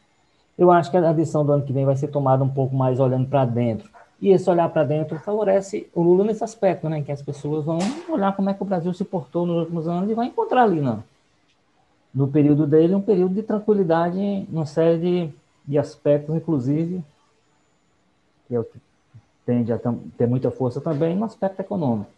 Eu 0.58 0.72
acho 0.72 0.92
que 0.92 0.98
a 0.98 1.12
edição 1.12 1.46
do 1.46 1.52
ano 1.52 1.66
que 1.66 1.74
vem 1.74 1.86
vai 1.86 1.96
ser 1.96 2.08
tomada 2.10 2.44
um 2.44 2.50
pouco 2.50 2.76
mais 2.76 3.00
olhando 3.00 3.28
para 3.28 3.46
dentro, 3.46 3.90
e 4.22 4.30
esse 4.30 4.48
olhar 4.50 4.70
para 4.70 4.84
dentro 4.84 5.18
favorece 5.20 5.90
o 5.96 6.04
Lula 6.04 6.24
nesse 6.24 6.44
aspecto, 6.44 6.88
né? 6.88 7.02
Que 7.02 7.12
as 7.12 7.24
pessoas 7.24 7.66
vão 7.66 7.80
olhar 8.08 8.36
como 8.36 8.52
é 8.52 8.54
que 8.54 8.62
o 8.62 8.66
Brasil 8.66 8.94
se 8.94 9.04
portou 9.04 9.48
nos 9.48 9.58
últimos 9.58 9.88
anos 9.88 10.12
e 10.12 10.14
vai 10.14 10.28
encontrar 10.28 10.64
ali, 10.64 10.80
não. 10.80 11.04
no 12.14 12.28
período 12.28 12.68
dele, 12.68 12.94
um 12.94 13.02
período 13.02 13.34
de 13.34 13.44
tranquilidade, 13.44 14.20
uma 14.52 14.66
série 14.66 15.00
de, 15.00 15.34
de 15.66 15.78
aspectos, 15.78 16.36
inclusive, 16.36 17.04
que 18.48 18.56
é 18.56 18.60
o 18.60 18.64
que 18.64 18.80
tende 19.46 19.72
a 19.74 19.80
ter 20.18 20.28
muita 20.28 20.52
força 20.52 20.80
também 20.80 21.16
no 21.16 21.26
aspecto 21.26 21.60
econômico. 21.62 22.12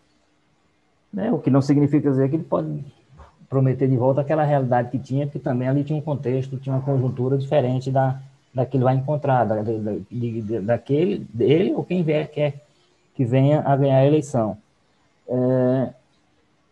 Né? 1.13 1.31
O 1.31 1.37
que 1.37 1.51
não 1.51 1.61
significa 1.61 2.09
dizer 2.09 2.29
que 2.29 2.35
ele 2.35 2.43
pode 2.43 2.83
prometer 3.47 3.87
de 3.87 3.95
volta 3.95 4.21
aquela 4.21 4.43
realidade 4.43 4.89
que 4.89 4.97
tinha, 4.97 5.27
porque 5.27 5.37
também 5.37 5.67
ali 5.67 5.83
tinha 5.83 5.99
um 5.99 6.01
contexto, 6.01 6.57
tinha 6.57 6.75
uma 6.75 6.81
conjuntura 6.81 7.37
diferente 7.37 7.91
da, 7.91 8.19
da 8.51 8.65
que 8.65 8.75
ele 8.77 8.83
vai 8.83 8.95
encontrar, 8.95 9.45
da, 9.45 9.61
da, 9.61 9.71
daquele, 10.61 11.19
dele 11.31 11.73
ou 11.73 11.83
quem 11.83 12.01
vier, 12.01 12.27
quer 12.31 12.63
que 13.13 13.23
venha 13.23 13.61
a 13.61 13.75
ganhar 13.75 13.97
a 13.97 14.05
eleição. 14.05 14.57
É, 15.27 15.93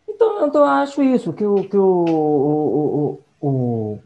então, 0.10 0.48
então, 0.48 0.62
eu 0.62 0.68
acho 0.68 1.04
isso, 1.04 1.32
que, 1.34 1.46
o, 1.46 1.64
que 1.64 1.78
o, 1.78 2.06
o, 2.06 3.20
o, 3.40 3.48
o 3.48 4.00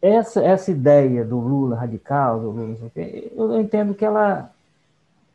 essa, 0.00 0.42
essa 0.42 0.70
ideia 0.70 1.24
do 1.24 1.38
Lula 1.38 1.76
radical, 1.76 2.40
do 2.40 2.50
Lula, 2.50 2.78
eu 2.96 3.60
entendo 3.60 3.94
que 3.94 4.04
ela 4.04 4.50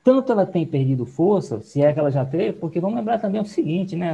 tanto 0.07 0.31
ela 0.31 0.45
tem 0.45 0.65
perdido 0.65 1.05
força, 1.05 1.59
se 1.59 1.81
é 1.81 1.91
que 1.91 1.99
ela 1.99 2.09
já 2.09 2.23
teve, 2.23 2.53
porque 2.53 2.79
vamos 2.79 2.95
lembrar 2.95 3.19
também 3.19 3.41
o 3.41 3.45
seguinte, 3.45 3.93
né? 3.93 4.13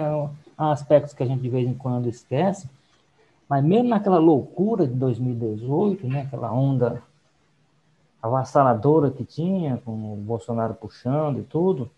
Há 0.58 0.72
aspectos 0.72 1.14
que 1.14 1.22
a 1.22 1.26
gente 1.28 1.44
de 1.44 1.50
vez 1.50 1.70
em 1.70 1.76
quando 1.76 2.10
esquece, 2.10 2.68
mas 3.48 3.64
mesmo 3.64 3.90
naquela 3.90 4.18
loucura 4.18 4.88
de 4.88 4.94
2018, 4.96 6.08
né? 6.08 6.22
Aquela 6.22 6.52
onda 6.52 7.00
avassaladora 8.20 9.12
que 9.12 9.24
tinha, 9.24 9.78
com 9.86 9.92
o 9.92 10.16
Bolsonaro 10.16 10.74
puxando 10.74 11.42
e 11.42 11.44
tudo, 11.44 11.92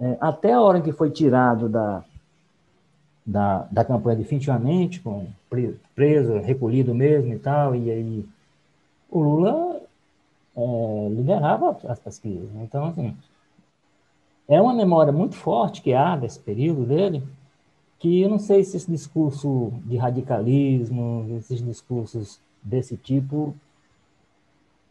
é, 0.00 0.16
até 0.18 0.54
a 0.54 0.62
hora 0.62 0.80
que 0.80 0.90
foi 0.90 1.10
tirado 1.10 1.68
da, 1.68 2.02
da, 3.26 3.68
da 3.70 3.84
campanha 3.84 4.16
definitivamente, 4.16 4.98
com 4.98 5.26
preso, 5.94 6.38
recolhido 6.38 6.94
mesmo 6.94 7.34
e 7.34 7.38
tal, 7.38 7.76
e 7.76 7.90
aí 7.90 8.24
o 9.10 9.20
Lula 9.20 9.69
liderava 11.20 11.78
as 11.86 11.98
pesquisas. 11.98 12.48
Então, 12.56 12.86
assim, 12.86 13.16
é 14.48 14.60
uma 14.60 14.74
memória 14.74 15.12
muito 15.12 15.36
forte 15.36 15.80
que 15.80 15.94
há 15.94 16.16
desse 16.16 16.40
período 16.40 16.84
dele, 16.84 17.22
que 17.98 18.22
eu 18.22 18.28
não 18.28 18.38
sei 18.38 18.64
se 18.64 18.76
esse 18.76 18.90
discurso 18.90 19.72
de 19.84 19.96
radicalismo, 19.96 21.36
esses 21.38 21.62
discursos 21.62 22.40
desse 22.62 22.96
tipo, 22.96 23.54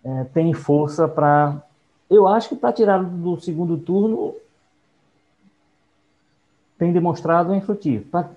é, 0.04 0.24
tem 0.26 0.54
força 0.54 1.08
para. 1.08 1.62
Eu 2.10 2.28
acho 2.28 2.50
que 2.50 2.56
para 2.56 2.74
tirar 2.74 3.04
do 3.04 3.40
segundo 3.40 3.78
turno 3.78 4.34
tem 6.78 6.94
demonstrado 6.94 7.54
infrutivo. 7.54 8.06
Pra, 8.06 8.30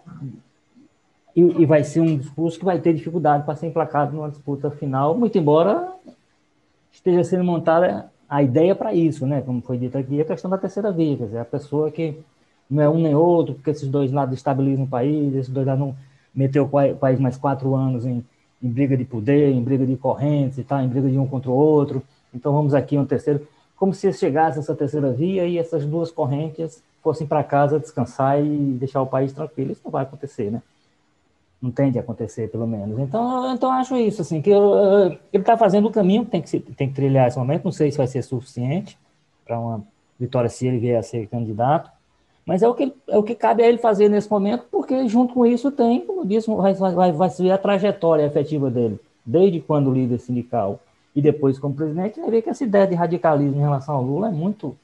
e, 1.34 1.40
e, 1.40 1.64
vai 1.64 1.84
ser 1.84 2.00
um 2.00 2.18
discurso 2.18 2.58
que 2.58 2.64
vai 2.64 2.78
ter 2.78 2.92
dificuldade 2.92 3.44
para 3.44 3.56
ser 3.56 3.68
emplacado 3.68 4.14
numa 4.14 4.28
disputa 4.28 4.70
final, 4.70 5.16
muito 5.16 5.38
embora 5.38 5.90
esteja 6.92 7.24
sendo 7.24 7.44
montada 7.44 8.10
a 8.28 8.42
ideia 8.42 8.74
para 8.74 8.94
isso, 8.94 9.26
né? 9.26 9.42
Como 9.42 9.60
foi 9.60 9.76
dito 9.76 9.98
aqui, 9.98 10.20
a 10.20 10.24
questão 10.24 10.50
da 10.50 10.58
terceira 10.58 10.92
via, 10.92 11.16
quer 11.16 11.24
dizer, 11.24 11.38
a 11.38 11.44
pessoa 11.44 11.90
que 11.90 12.16
não 12.70 12.82
é 12.82 12.88
um 12.88 12.98
nem 12.98 13.14
outro, 13.14 13.54
porque 13.54 13.70
esses 13.70 13.88
dois 13.88 14.10
lados 14.10 14.34
estabilizam 14.34 14.84
o 14.84 14.88
país, 14.88 15.34
esses 15.34 15.52
dois 15.52 15.66
lados 15.66 15.80
não 15.80 15.94
meteu 16.34 16.64
o 16.64 16.96
país 16.96 17.20
mais 17.20 17.36
quatro 17.36 17.74
anos 17.74 18.06
em, 18.06 18.24
em 18.62 18.68
briga 18.68 18.96
de 18.96 19.04
poder, 19.04 19.50
em 19.50 19.62
briga 19.62 19.84
de 19.84 19.96
correntes 19.96 20.58
e 20.58 20.64
tal, 20.64 20.80
em 20.80 20.88
briga 20.88 21.10
de 21.10 21.18
um 21.18 21.26
contra 21.26 21.50
o 21.50 21.54
outro. 21.54 22.02
Então 22.32 22.52
vamos 22.52 22.72
aqui 22.72 22.96
um 22.96 23.04
terceiro, 23.04 23.46
como 23.76 23.92
se 23.92 24.10
chegasse 24.12 24.58
essa 24.58 24.74
terceira 24.74 25.10
via 25.10 25.46
e 25.46 25.58
essas 25.58 25.84
duas 25.84 26.10
correntes 26.10 26.82
fossem 27.02 27.26
para 27.26 27.44
casa 27.44 27.78
descansar 27.78 28.42
e 28.42 28.48
deixar 28.78 29.02
o 29.02 29.06
país 29.06 29.32
tranquilo. 29.32 29.72
Isso 29.72 29.82
não 29.84 29.90
vai 29.90 30.04
acontecer, 30.04 30.50
né? 30.50 30.62
Não 31.62 31.70
tende 31.70 31.96
a 31.96 32.02
acontecer, 32.02 32.50
pelo 32.50 32.66
menos. 32.66 32.98
Então, 32.98 33.54
então 33.54 33.70
acho 33.70 33.96
isso, 33.96 34.20
assim, 34.20 34.42
que 34.42 34.50
eu, 34.50 34.74
ele 35.32 35.42
está 35.42 35.56
fazendo 35.56 35.86
o 35.86 35.92
caminho 35.92 36.24
que 36.24 36.30
tem 36.32 36.42
que, 36.42 36.50
se, 36.50 36.58
tem 36.58 36.88
que 36.88 36.94
trilhar 36.94 37.28
esse 37.28 37.38
momento, 37.38 37.64
não 37.64 37.72
sei 37.72 37.90
se 37.92 37.96
vai 37.96 38.08
ser 38.08 38.22
suficiente 38.22 38.98
para 39.44 39.58
uma 39.58 39.84
vitória 40.18 40.50
se 40.50 40.66
ele 40.66 40.78
vier 40.78 40.98
a 40.98 41.02
ser 41.02 41.28
candidato, 41.28 41.88
mas 42.44 42.62
é 42.62 42.68
o 42.68 42.74
que, 42.74 42.92
é 43.08 43.16
o 43.16 43.22
que 43.22 43.36
cabe 43.36 43.62
a 43.62 43.68
ele 43.68 43.78
fazer 43.78 44.08
nesse 44.08 44.28
momento, 44.28 44.64
porque 44.72 45.06
junto 45.06 45.34
com 45.34 45.46
isso 45.46 45.70
tem, 45.70 46.00
como 46.00 46.26
disse, 46.26 46.52
vai, 46.52 46.74
vai, 46.74 47.12
vai 47.12 47.30
ser 47.30 47.52
a 47.52 47.58
trajetória 47.58 48.26
efetiva 48.26 48.68
dele, 48.68 48.98
desde 49.24 49.60
quando 49.60 49.92
líder 49.92 50.18
sindical 50.18 50.80
e 51.14 51.22
depois 51.22 51.58
como 51.58 51.74
presidente, 51.74 52.20
vai 52.20 52.30
ver 52.30 52.42
que 52.42 52.50
essa 52.50 52.64
ideia 52.64 52.86
de 52.86 52.96
radicalismo 52.96 53.56
em 53.56 53.62
relação 53.62 53.94
ao 53.94 54.02
Lula 54.02 54.28
é 54.28 54.32
muito, 54.32 54.76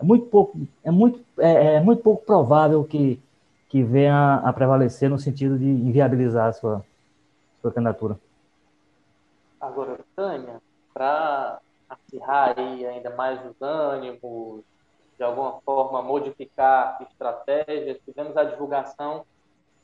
é 0.00 0.04
muito 0.04 0.26
pouco, 0.26 0.58
é 0.82 0.90
muito, 0.90 1.20
é, 1.38 1.74
é 1.74 1.80
muito 1.80 2.02
pouco 2.02 2.24
provável 2.24 2.82
que 2.84 3.20
que 3.72 3.82
venha 3.82 4.36
a 4.44 4.52
prevalecer 4.52 5.08
no 5.08 5.18
sentido 5.18 5.58
de 5.58 5.64
inviabilizar 5.64 6.50
a 6.50 6.52
sua, 6.52 6.84
sua 7.62 7.72
candidatura. 7.72 8.20
Agora, 9.58 9.98
Tânia, 10.14 10.60
para 10.92 11.58
acirrar 11.88 12.52
aí 12.58 12.84
ainda 12.84 13.08
mais 13.16 13.40
os 13.46 13.62
ânimos, 13.62 14.62
de 15.16 15.24
alguma 15.24 15.58
forma 15.62 16.02
modificar 16.02 16.98
estratégias, 17.00 17.98
tivemos 18.04 18.36
a 18.36 18.44
divulgação 18.44 19.24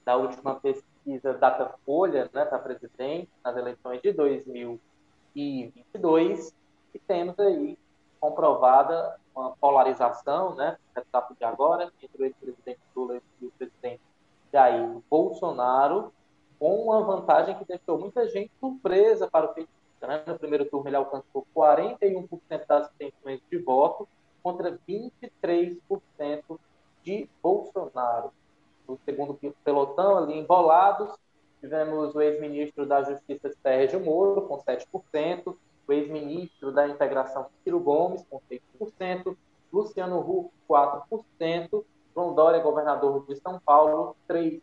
da 0.04 0.16
última 0.16 0.56
pesquisa 0.56 1.32
Datafolha 1.32 2.28
né, 2.34 2.44
para 2.44 2.58
presidente 2.58 3.30
nas 3.42 3.56
eleições 3.56 4.02
de 4.02 4.12
2022 4.12 6.54
e 6.94 6.98
temos 6.98 7.40
aí 7.40 7.78
comprovada 8.20 9.18
uma 9.34 9.52
polarização, 9.56 10.54
né, 10.54 10.76
etapa 10.96 11.34
de 11.34 11.44
agora, 11.44 11.92
entre 12.02 12.22
o 12.22 12.24
ex-presidente 12.24 12.80
Lula 12.94 13.20
e 13.40 13.46
o 13.46 13.50
presidente 13.52 14.00
Jair 14.52 15.00
Bolsonaro, 15.08 16.12
com 16.58 16.82
uma 16.82 17.02
vantagem 17.02 17.56
que 17.56 17.64
deixou 17.64 17.98
muita 17.98 18.28
gente 18.28 18.50
surpresa 18.58 19.28
para 19.28 19.46
o 19.46 19.54
petista. 19.54 20.06
Né? 20.06 20.22
No 20.26 20.38
primeiro 20.38 20.64
turno, 20.64 20.88
ele 20.88 20.96
alcançou 20.96 21.46
41% 21.54 22.28
das 22.66 22.90
intenções 22.94 23.40
de 23.50 23.58
voto 23.58 24.08
contra 24.42 24.78
23% 24.88 25.78
de 27.04 27.28
Bolsonaro. 27.42 28.32
No 28.88 28.98
segundo 29.04 29.38
pelotão, 29.62 30.18
ali 30.18 30.38
embolados, 30.38 31.16
tivemos 31.60 32.14
o 32.14 32.20
ex-ministro 32.20 32.86
da 32.86 33.02
Justiça 33.02 33.52
Sérgio 33.62 34.00
Moro, 34.00 34.42
com 34.42 34.58
7%, 34.58 35.54
o 35.88 35.92
ex-ministro 35.92 36.70
da 36.70 36.86
Integração 36.86 37.46
Ciro 37.64 37.80
Gomes, 37.80 38.22
com 38.28 38.40
6%, 38.78 39.34
Luciano 39.72 40.18
Huck, 40.20 40.50
4%, 40.68 41.84
João 42.14 42.34
Dória, 42.34 42.60
governador 42.60 43.24
de 43.26 43.36
São 43.36 43.58
Paulo, 43.58 44.14
3%, 44.28 44.60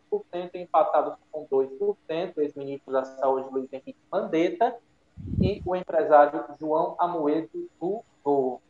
empatados 0.54 1.16
com 1.32 1.46
2%, 1.46 2.36
o 2.36 2.40
ex-ministro 2.40 2.92
da 2.92 3.04
Saúde, 3.04 3.48
Luiz 3.50 3.72
Henrique 3.72 3.98
Mandetta, 4.10 4.76
e 5.40 5.60
o 5.64 5.74
empresário 5.74 6.44
João 6.60 6.94
Amoedo 6.98 7.68
do 7.80 8.04
Novo. 8.24 8.62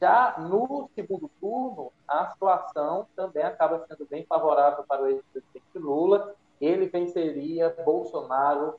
Já 0.00 0.36
no 0.38 0.88
segundo 0.94 1.30
turno, 1.40 1.92
a 2.06 2.30
situação 2.30 3.06
também 3.14 3.42
acaba 3.42 3.84
sendo 3.86 4.06
bem 4.06 4.24
favorável 4.24 4.84
para 4.84 5.02
o 5.02 5.06
ex-presidente 5.08 5.76
Lula. 5.76 6.34
Ele 6.60 6.86
venceria 6.86 7.74
Bolsonaro 7.84 8.74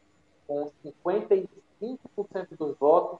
com 0.48 0.68
55 0.82 1.50
5% 1.82 2.58
dos 2.58 2.78
votos 2.78 3.20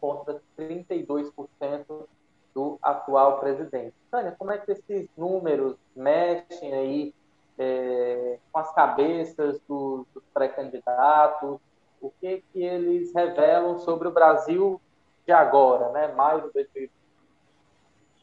contra 0.00 0.40
32% 0.58 2.06
do 2.54 2.78
atual 2.82 3.38
presidente. 3.38 3.94
Tânia, 4.10 4.34
como 4.38 4.50
é 4.50 4.58
que 4.58 4.72
esses 4.72 5.08
números 5.16 5.76
mexem 5.94 6.72
aí 6.72 7.14
é, 7.58 8.38
com 8.52 8.58
as 8.58 8.72
cabeças 8.74 9.60
dos, 9.68 10.06
dos 10.14 10.22
pré-candidatos? 10.32 11.58
O 12.00 12.10
que 12.20 12.42
que 12.52 12.62
eles 12.62 13.12
revelam 13.14 13.78
sobre 13.80 14.08
o 14.08 14.12
Brasil 14.12 14.80
de 15.26 15.32
agora, 15.32 15.90
né? 15.90 16.08
Mais 16.14 16.42
do 16.42 16.52
2020? 16.52 16.90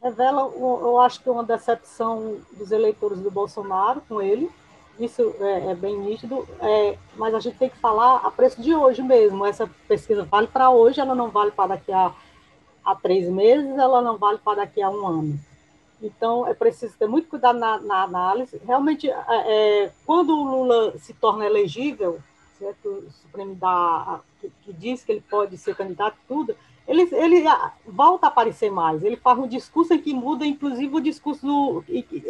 Revela, 0.02 0.42
eu 0.42 1.00
acho 1.00 1.22
que 1.22 1.30
uma 1.30 1.42
decepção 1.42 2.38
dos 2.52 2.70
eleitores 2.70 3.20
do 3.20 3.30
Bolsonaro 3.30 4.00
com 4.02 4.20
ele, 4.20 4.50
isso 4.98 5.34
é, 5.40 5.70
é 5.70 5.74
bem 5.74 5.98
nítido, 5.98 6.46
é, 6.60 6.96
mas 7.16 7.34
a 7.34 7.40
gente 7.40 7.58
tem 7.58 7.68
que 7.68 7.76
falar 7.78 8.16
a 8.16 8.30
preço 8.30 8.60
de 8.60 8.74
hoje 8.74 9.02
mesmo. 9.02 9.44
Essa 9.44 9.68
pesquisa 9.86 10.24
vale 10.24 10.46
para 10.46 10.70
hoje, 10.70 11.00
ela 11.00 11.14
não 11.14 11.30
vale 11.30 11.50
para 11.50 11.74
daqui 11.74 11.92
a, 11.92 12.12
a 12.84 12.94
três 12.94 13.28
meses, 13.28 13.76
ela 13.78 14.00
não 14.00 14.16
vale 14.16 14.38
para 14.38 14.58
daqui 14.58 14.80
a 14.82 14.90
um 14.90 15.06
ano. 15.06 15.38
Então, 16.02 16.46
é 16.46 16.54
preciso 16.54 16.94
ter 16.98 17.08
muito 17.08 17.28
cuidado 17.28 17.58
na, 17.58 17.78
na 17.78 18.02
análise. 18.02 18.60
Realmente, 18.66 19.08
é, 19.10 19.16
é 19.28 19.92
quando 20.04 20.30
o 20.30 20.44
Lula 20.44 20.98
se 20.98 21.12
torna 21.14 21.46
elegível, 21.46 22.18
certo? 22.58 22.88
o 22.88 23.10
Supremo 23.10 23.56
que, 24.40 24.50
que 24.62 24.72
diz 24.72 25.04
que 25.04 25.12
ele 25.12 25.22
pode 25.22 25.56
ser 25.56 25.74
candidato 25.74 26.16
tudo, 26.28 26.56
ele, 26.86 27.08
ele 27.12 27.44
volta 27.86 28.26
a 28.26 28.28
aparecer 28.28 28.70
mais. 28.70 29.02
Ele 29.02 29.16
faz 29.16 29.38
um 29.38 29.48
discurso 29.48 29.92
em 29.92 29.98
que 29.98 30.14
muda, 30.14 30.46
inclusive, 30.46 30.94
o 30.94 31.00
discurso 31.00 31.44
do. 31.44 31.84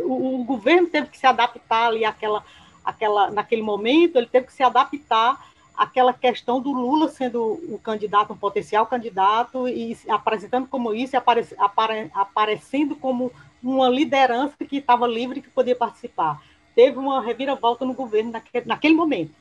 O, 0.05 0.41
o 0.41 0.45
governo 0.45 0.89
teve 0.89 1.09
que 1.09 1.19
se 1.19 1.27
adaptar 1.27 1.89
ali 1.89 2.05
àquela, 2.05 2.43
àquela, 2.85 3.31
naquele 3.31 3.63
momento, 3.63 4.17
ele 4.17 4.27
teve 4.27 4.47
que 4.47 4.53
se 4.53 4.63
adaptar 4.63 5.45
àquela 5.77 6.13
questão 6.13 6.59
do 6.59 6.73
Lula 6.73 7.09
sendo 7.09 7.43
o 7.69 7.79
candidato, 7.83 8.33
um 8.33 8.37
potencial 8.37 8.87
candidato, 8.87 9.69
e 9.69 9.97
apresentando 10.09 10.67
como 10.67 10.95
isso, 10.95 11.15
e 11.15 11.19
apare, 11.19 11.47
apare, 11.59 12.11
aparecendo 12.15 12.97
como 12.97 13.31
uma 13.63 13.89
liderança 13.91 14.57
que 14.67 14.79
estava 14.79 15.07
livre 15.07 15.43
que 15.43 15.51
podia 15.51 15.77
participar. 15.77 16.41
Teve 16.75 16.99
uma 16.99 17.21
reviravolta 17.21 17.85
no 17.85 17.93
governo 17.93 18.31
naquele, 18.31 18.67
naquele 18.67 18.95
momento. 18.95 19.33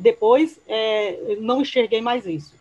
Depois, 0.00 0.58
é, 0.66 1.36
não 1.40 1.60
enxerguei 1.60 2.00
mais 2.00 2.24
isso. 2.26 2.54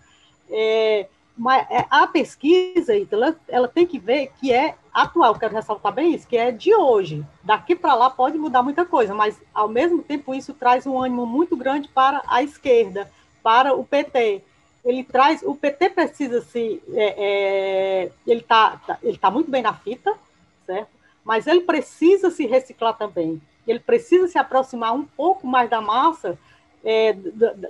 É, 0.50 1.08
mas 1.38 1.68
é, 1.70 1.86
a 1.90 2.08
pesquisa, 2.08 2.94
ela, 3.12 3.36
ela 3.48 3.68
tem 3.68 3.86
que 3.86 4.00
ver 4.00 4.32
que 4.40 4.54
é 4.54 4.76
atual, 4.94 5.36
quero 5.36 5.54
ressaltar 5.54 5.94
bem 5.94 6.14
isso, 6.14 6.28
que 6.28 6.38
é 6.38 6.50
de 6.52 6.74
hoje. 6.74 7.26
Daqui 7.44 7.76
para 7.76 7.94
lá 7.94 8.10
pode 8.10 8.38
mudar 8.38 8.64
muita 8.64 8.86
coisa, 8.86 9.14
mas 9.14 9.40
ao 9.54 9.68
mesmo 9.68 10.02
tempo 10.02 10.34
isso 10.34 10.54
traz 10.54 10.88
um 10.88 10.98
ânimo 10.98 11.26
muito 11.26 11.58
grande 11.58 11.90
para 11.90 12.22
a 12.28 12.42
esquerda, 12.42 13.12
para 13.44 13.74
o 13.74 13.84
PT. 13.84 14.42
Ele 14.86 15.04
traz, 15.04 15.42
o 15.44 15.56
PT 15.56 15.90
precisa 15.90 16.42
se, 16.42 16.82
é, 16.94 17.16
é, 18.06 18.12
ele 18.26 18.40
está 18.40 18.78
tá, 18.88 18.98
ele 19.04 19.18
tá 19.18 19.30
muito 19.30 19.52
bem 19.52 19.62
na 19.62 19.74
fita, 19.74 20.14
certo? 20.66 20.90
Mas 21.24 21.48
ele 21.48 21.62
precisa 21.62 22.32
se 22.32 22.46
reciclar 22.46 22.96
também. 22.96 23.42
Ele 23.68 23.80
precisa 23.80 24.28
se 24.28 24.38
aproximar 24.38 24.94
um 24.94 25.04
pouco 25.04 25.46
mais 25.46 25.70
da 25.70 25.82
massa 25.82 26.38
é, 26.86 27.18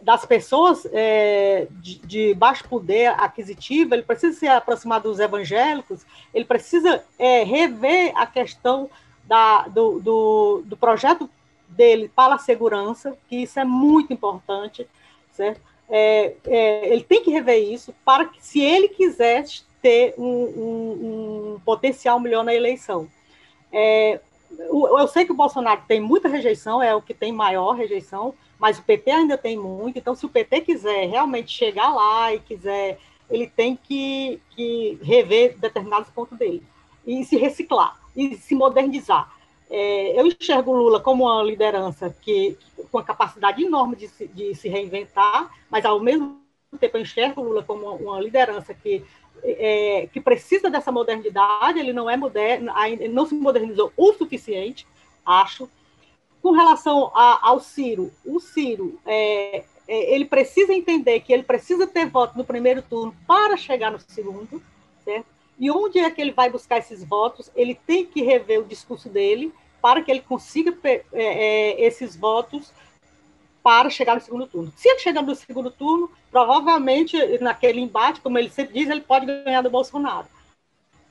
das 0.02 0.26
pessoas 0.26 0.86
é, 0.92 1.68
de, 1.72 2.00
de, 2.00 2.34
baixo 2.34 2.68
poder 2.68 3.08
aquisitivo, 3.18 3.96
ele 3.96 4.04
precisa 4.04 4.38
se 4.38 4.46
aproximar 4.46 5.00
dos 5.00 5.20
evangélicos, 5.20 6.06
ele 6.34 6.44
precisa 6.44 7.02
é, 7.18 7.42
rever 7.44 8.12
a 8.18 8.28
questão 8.28 8.90
da, 9.24 9.70
do, 9.70 10.02
do, 10.02 10.64
do, 10.66 10.76
projeto 10.76 11.30
dele 11.70 12.12
para 12.14 12.36
a 12.36 12.40
segurança, 12.40 13.18
que 13.30 13.38
isso 13.38 13.58
é 13.58 13.64
muito 13.64 14.12
importante, 14.12 14.86
certo? 15.32 15.62
É, 15.88 16.34
é, 16.46 16.90
ele 16.92 17.04
tem 17.04 17.24
que 17.24 17.32
rever 17.32 17.72
isso 17.72 17.96
para 18.04 18.26
que, 18.26 18.46
se 18.46 18.60
ele 18.60 18.90
quiser 18.90 19.46
ter 19.82 20.14
um, 20.18 20.26
um, 20.26 21.54
um 21.54 21.60
potencial 21.64 22.20
melhor 22.20 22.44
na 22.44 22.54
eleição. 22.54 23.08
Eu 24.60 25.08
sei 25.08 25.26
que 25.26 25.32
o 25.32 25.36
Bolsonaro 25.36 25.82
tem 25.88 26.00
muita 26.00 26.28
rejeição, 26.28 26.82
é 26.82 26.94
o 26.96 27.02
que 27.02 27.14
tem 27.14 27.32
maior 27.32 27.74
rejeição, 27.74 28.34
mas 28.60 28.80
o 28.80 28.84
PT 28.84 29.12
ainda 29.12 29.38
tem 29.38 29.58
muito, 29.58 29.98
então 30.00 30.16
se 30.16 30.26
o 30.26 30.30
PT 30.30 30.62
quiser 30.62 31.10
realmente 31.10 31.52
chegar 31.52 31.94
lá 31.94 32.34
e 32.34 32.40
quiser, 32.40 33.00
ele 33.30 33.48
tem 33.48 33.76
que, 33.76 34.40
que 34.52 34.98
rever 35.02 35.58
determinados 35.58 36.10
pontos 36.10 36.38
dele 36.38 36.64
e 37.06 37.24
se 37.24 37.38
reciclar 37.38 38.00
e 38.16 38.36
se 38.36 38.56
modernizar. 38.56 39.34
É, 39.70 40.20
eu 40.20 40.28
enxergo 40.28 40.72
o 40.72 40.78
Lula 40.78 41.00
como 41.00 41.26
uma 41.26 41.44
liderança 41.44 42.16
que 42.22 42.58
com 42.92 43.00
a 43.00 43.04
capacidade 43.04 43.64
enorme 43.64 43.96
de 43.96 44.08
se, 44.08 44.28
de 44.28 44.54
se 44.54 44.70
reinventar, 44.70 45.52
mas 45.70 45.84
ao 45.86 46.00
mesmo 46.00 46.45
tempo 46.78 46.98
eu 46.98 47.02
enxergo 47.02 47.42
o 47.42 47.44
Lula 47.46 47.64
como 47.64 47.90
uma, 47.96 48.20
liderança 48.20 48.74
que 48.74 49.04
é, 49.44 50.08
que 50.12 50.20
precisa 50.20 50.70
dessa 50.70 50.92
modernidade, 50.92 51.80
ele 51.80 51.94
não 51.94 52.10
é 52.10 52.18
moderno, 52.18 52.72
não 53.12 53.28
se 53.28 53.36
modernizou 53.36 53.92
o 53.96 54.14
suficiente, 54.14 54.88
acho, 55.26 55.70
com 56.42 56.52
relação 56.52 57.12
a, 57.14 57.50
ao 57.50 57.60
Ciro, 57.60 58.12
o 58.26 58.40
Ciro, 58.40 59.00
é, 59.06 59.64
é, 59.88 60.14
ele 60.14 60.26
precisa 60.26 60.74
entender 60.74 61.20
que 61.20 61.34
ele 61.34 61.44
precisa 61.44 61.86
ter 61.86 62.08
voto 62.08 62.38
no 62.38 62.44
primeiro 62.44 62.82
turno 62.82 63.16
para 63.28 63.56
chegar 63.58 63.92
no 63.92 64.00
segundo, 64.00 64.62
certo? 65.04 65.28
E 65.60 65.72
onde 65.72 66.00
é 66.00 66.10
que 66.10 66.22
ele 66.22 66.32
vai 66.32 66.50
buscar 66.50 66.80
esses 66.80 67.04
votos? 67.04 67.50
Ele 67.56 67.76
tem 67.76 68.06
que 68.06 68.22
rever 68.22 68.60
o 68.60 68.66
discurso 68.66 69.10
dele 69.10 69.54
para 69.82 70.02
que 70.02 70.12
ele 70.12 70.22
consiga 70.22 70.76
é, 70.84 71.04
é, 71.14 71.86
esses 71.86 72.16
votos 72.16 72.74
para 73.66 73.90
chegar 73.90 74.14
no 74.14 74.22
segundo 74.22 74.46
turno. 74.46 74.72
Se 74.78 74.88
ele 74.88 75.00
chegar 75.00 75.24
no 75.24 75.34
segundo 75.34 75.72
turno, 75.72 76.12
provavelmente 76.30 77.18
naquele 77.40 77.82
embate, 77.82 78.22
como 78.22 78.38
ele 78.38 78.52
sempre 78.52 78.76
diz, 78.76 78.88
ele 78.88 79.02
pode 79.02 79.26
ganhar 79.26 79.64
do 79.64 79.72
Bolsonaro. 79.72 80.28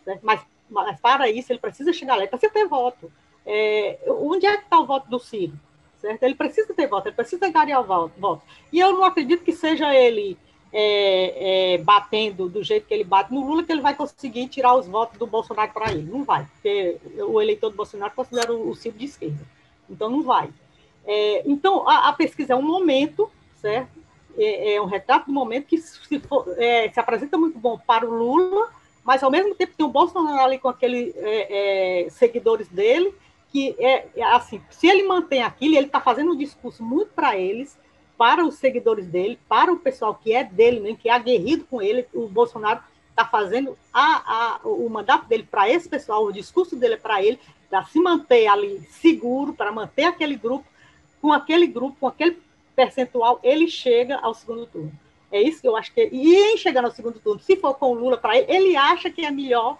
Certo? 0.05 0.21
Mas, 0.23 0.41
mas 0.71 1.01
para 1.01 1.29
isso 1.29 1.51
ele 1.51 1.59
precisa 1.59 1.93
chegar 1.93 2.15
lá, 2.15 2.21
ele 2.21 2.31
precisa 2.31 2.53
ter 2.53 2.69
voto 2.69 3.11
é, 3.45 3.99
onde 4.07 4.47
é 4.47 4.57
que 4.57 4.65
está 4.65 4.79
o 4.79 4.87
voto 4.87 5.09
do 5.11 5.19
Ciro? 5.19 5.53
Certo? 6.01 6.23
Ele 6.23 6.37
precisa 6.37 6.73
ter 6.73 6.87
voto, 6.87 7.09
ele 7.09 7.17
precisa 7.17 7.51
ganhar 7.51 7.81
o 7.81 7.85
voto. 7.85 8.43
E 8.73 8.79
eu 8.79 8.93
não 8.93 9.03
acredito 9.03 9.43
que 9.43 9.53
seja 9.53 9.93
ele 9.93 10.39
é, 10.73 11.75
é, 11.75 11.79
batendo 11.79 12.49
do 12.49 12.63
jeito 12.63 12.87
que 12.87 12.95
ele 12.95 13.05
bate 13.05 13.33
no 13.33 13.45
Lula, 13.45 13.65
que 13.65 13.73
ele 13.73 13.81
vai 13.81 13.97
conseguir 13.97 14.49
tirar 14.49 14.75
os 14.77 14.87
votos 14.87 15.19
do 15.19 15.27
Bolsonaro 15.27 15.73
para 15.73 15.93
ele. 15.93 16.11
Não 16.11 16.23
vai, 16.25 16.47
porque 16.53 16.99
o 17.29 17.41
eleitor 17.41 17.71
do 17.71 17.77
Bolsonaro 17.77 18.15
considera 18.15 18.53
o, 18.53 18.71
o 18.71 18.75
Ciro 18.75 18.97
de 18.97 19.07
esquerda. 19.07 19.45
Então, 19.89 20.09
não 20.09 20.23
vai. 20.23 20.49
É, 21.07 21.43
então, 21.47 21.89
a, 21.89 22.09
a, 22.09 22.13
pesquisa 22.13 22.55
é 22.55 22.57
um 22.57 22.63
momento, 22.63 23.31
certo? 23.57 24.03
É, 24.37 24.75
é, 24.75 24.81
um 24.81 24.87
retrato 24.87 25.27
do 25.27 25.33
momento 25.33 25.67
que 25.67 25.79
se, 25.79 26.19
for, 26.21 26.47
é, 26.57 26.91
se 26.91 26.99
apresenta 26.99 27.37
muito 27.37 27.59
bom 27.59 27.79
para 27.79 28.07
o 28.07 28.13
Lula, 28.13 28.69
mas 29.05 29.23
ao 29.23 29.31
mesmo 29.31 29.55
tempo 29.55 29.75
tem 29.77 29.87
o 29.87 29.91
Bolsonaro 29.91 30.43
ali 30.43 30.59
com 30.59 30.69
aqueles 30.69 31.15
é, 31.17 32.07
é, 32.07 32.11
seguidores 32.11 32.67
dele, 32.69 33.15
que 33.53 33.77
é, 33.79 34.09
é, 34.17 34.25
assim, 34.25 34.61
se 34.71 34.89
ele 34.89 35.05
mantém 35.05 35.43
aquilo, 35.43 35.77
ele 35.77 35.87
está 35.87 36.01
fazendo 36.01 36.33
um 36.33 36.37
discurso 36.37 36.83
muito 36.83 37.13
para 37.13 37.39
eles, 37.39 37.79
para 38.17 38.45
os 38.45 38.55
seguidores 38.57 39.07
dele, 39.07 39.39
para 39.49 39.73
o 39.73 39.79
pessoal 39.79 40.15
que 40.15 40.35
é 40.35 40.43
dele, 40.43 40.81
né, 40.81 40.97
que 41.01 41.09
é 41.09 41.13
aguerrido 41.13 41.65
com 41.65 41.81
ele, 41.81 42.07
o 42.13 42.27
Bolsonaro 42.27 42.81
está 43.11 43.25
fazendo 43.25 43.77
a, 43.93 44.59
a, 44.65 44.69
o 44.69 44.89
mandato 44.89 45.29
dele 45.29 45.47
para 45.49 45.69
esse 45.69 45.89
pessoal, 45.89 46.25
o 46.25 46.33
discurso 46.33 46.75
dele 46.75 46.95
é 46.95 46.97
para 46.97 47.23
ele, 47.23 47.39
para 47.71 47.85
se 47.85 48.01
manter 48.01 48.49
ali 48.49 48.81
seguro, 48.91 49.53
para 49.53 49.71
manter 49.71 50.05
aquele 50.05 50.37
grupo, 50.37 50.65
com 51.25 51.33
aquele 51.33 51.67
grupo, 51.67 51.97
com 51.99 52.07
aquele 52.07 52.39
percentual, 52.77 53.41
ele 53.43 53.67
chega 53.67 54.19
ao 54.19 54.35
segundo 54.35 54.67
turno. 54.67 54.93
É 55.33 55.41
isso 55.41 55.59
que 55.59 55.67
eu 55.67 55.75
acho 55.75 55.91
que. 55.91 56.07
E 56.13 56.37
em 56.37 56.59
chegar 56.59 56.85
ao 56.85 56.91
segundo 56.91 57.19
turno, 57.19 57.41
se 57.41 57.57
for 57.57 57.73
com 57.73 57.93
o 57.93 57.95
Lula 57.95 58.19
para 58.19 58.37
ele, 58.37 58.53
ele 58.53 58.77
acha 58.77 59.09
que 59.09 59.25
é 59.25 59.31
melhor 59.31 59.79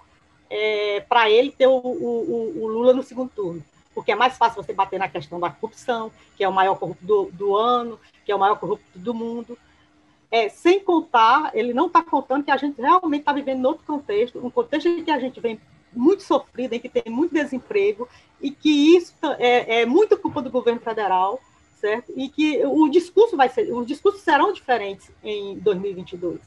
é, 0.49 1.01
para 1.07 1.29
ele 1.29 1.51
ter 1.51 1.67
o, 1.67 1.77
o, 1.77 2.63
o, 2.63 2.67
Lula 2.67 2.95
no 2.95 3.03
segundo 3.03 3.29
turno. 3.29 3.63
Porque 3.95 4.13
é 4.13 4.15
mais 4.15 4.39
fácil 4.39 4.63
você 4.63 4.73
bater 4.73 4.99
na 4.99 5.07
questão 5.07 5.39
da 5.39 5.51
corrupção, 5.51 6.11
que 6.35 6.43
é 6.43 6.49
o 6.49 6.53
maior 6.53 6.79
corrupto 6.79 7.05
do, 7.05 7.31
do 7.31 7.55
ano, 7.55 8.01
que 8.25 8.33
é 8.33 8.35
o 8.35 8.39
maior 8.39 8.59
corrupto 8.59 8.99
do 8.99 9.13
mundo. 9.13 9.59
É, 10.31 10.49
sem 10.49 10.81
contar, 10.81 11.51
ele 11.53 11.75
não 11.75 11.89
está 11.89 12.03
contando 12.03 12.43
que 12.43 12.51
a 12.51 12.57
gente 12.57 12.81
realmente 12.81 13.21
está 13.21 13.35
vivendo 13.35 13.61
em 13.61 13.67
outro 13.67 13.85
contexto, 13.85 14.39
um 14.45 14.51
contexto 14.51 14.89
em 14.89 15.05
que 15.05 15.11
a 15.11 15.21
gente 15.21 15.39
vem 15.41 15.61
muito 15.95 16.23
sofrido, 16.23 16.75
em 16.75 16.81
que 16.81 16.89
tem 16.89 17.13
muito 17.13 17.33
desemprego, 17.33 18.09
e 18.41 18.51
que 18.51 18.97
isso 18.97 19.15
é, 19.39 19.83
é 19.83 19.87
muito 19.87 20.17
culpa 20.17 20.43
do 20.43 20.51
governo 20.51 20.81
federal, 20.81 21.41
certo? 21.81 22.13
E 22.17 22.29
que 22.29 22.65
o 22.65 22.89
discurso 22.89 23.37
vai 23.37 23.49
ser, 23.49 23.73
os 23.73 23.87
discursos 23.87 24.23
serão 24.23 24.53
diferentes 24.53 25.11
em 25.23 25.59
2022, 25.59 26.41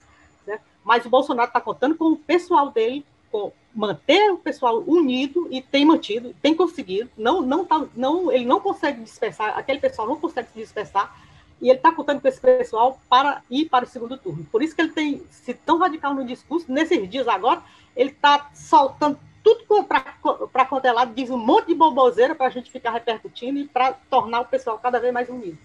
certo? 0.46 0.64
Mas 0.84 1.06
o 1.06 1.10
Bolsonaro 1.10 1.48
está 1.48 1.62
contando 1.62 1.96
com 1.96 2.12
o 2.12 2.18
pessoal 2.18 2.72
dele 2.72 3.06
com 3.32 3.52
manter 3.74 4.32
o 4.32 4.38
pessoal 4.38 4.84
unido 4.88 5.48
e 5.52 5.62
tem 5.62 5.86
mantido, 5.86 6.34
tem 6.42 6.56
conseguido, 6.56 7.10
não, 7.18 7.42
não, 7.42 7.66
tá, 7.66 7.86
não, 7.96 8.32
ele 8.32 8.46
não 8.46 8.60
consegue 8.60 9.02
dispersar, 9.02 9.58
aquele 9.58 9.80
pessoal 9.80 10.08
não 10.08 10.16
consegue 10.16 10.50
se 10.50 10.60
dispersar, 10.60 11.16
e 11.62 11.70
ele 11.70 11.78
está 11.78 11.92
contando 11.92 12.22
com 12.22 12.28
esse 12.28 12.40
pessoal 12.40 13.00
para 13.10 13.44
ir 13.50 13.66
para 13.66 13.86
o 13.86 13.88
segundo 13.88 14.18
turno. 14.18 14.46
Por 14.52 14.62
isso 14.62 14.76
que 14.76 14.82
ele 14.82 14.92
tem 14.92 15.24
se 15.30 15.54
tão 15.54 15.78
radical 15.78 16.14
no 16.14 16.26
discurso, 16.26 16.72
nesses 16.72 17.10
dias 17.10 17.28
agora, 17.28 17.64
ele 17.96 18.12
está 18.12 18.50
soltando 18.54 19.20
tudo 19.56 19.86
para 19.86 20.66
conter 20.66 20.92
lado, 20.92 21.14
diz 21.14 21.30
um 21.30 21.38
monte 21.38 21.68
de 21.68 21.76
boboseira 21.76 22.36
para 22.36 22.48
a 22.48 22.50
gente 22.50 22.72
ficar 22.72 22.92
repercutindo 22.92 23.60
e 23.60 23.68
para 23.68 23.94
tornar 24.10 24.42
o 24.42 24.46
pessoal 24.46 24.80
cada 24.80 25.00
vez 25.00 25.14
mais 25.14 25.30
unido. 25.30 25.58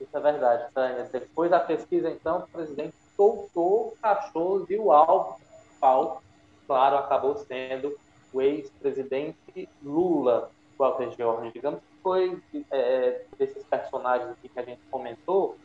Isso 0.00 0.16
é 0.16 0.20
verdade, 0.20 0.72
Tânia. 0.74 1.08
Depois 1.10 1.50
da 1.50 1.60
pesquisa, 1.60 2.10
então, 2.10 2.38
o 2.38 2.48
presidente 2.48 2.94
soltou 3.16 3.88
o 3.88 3.96
cachorro 4.00 4.66
e 4.68 4.76
o 4.76 4.92
alvo 4.92 5.38
principal, 5.38 6.22
claro, 6.66 6.96
acabou 6.96 7.36
sendo 7.36 7.96
o 8.32 8.42
ex-presidente 8.42 9.68
Lula, 9.82 10.50
Walter 10.78 11.10
George. 11.16 11.52
Digamos 11.52 11.80
que 11.80 12.02
foi 12.02 12.42
é, 12.70 13.22
desses 13.38 13.64
personagens 13.64 14.30
aqui 14.30 14.48
que 14.48 14.60
a 14.60 14.64
gente 14.64 14.80
comentou, 14.90 15.56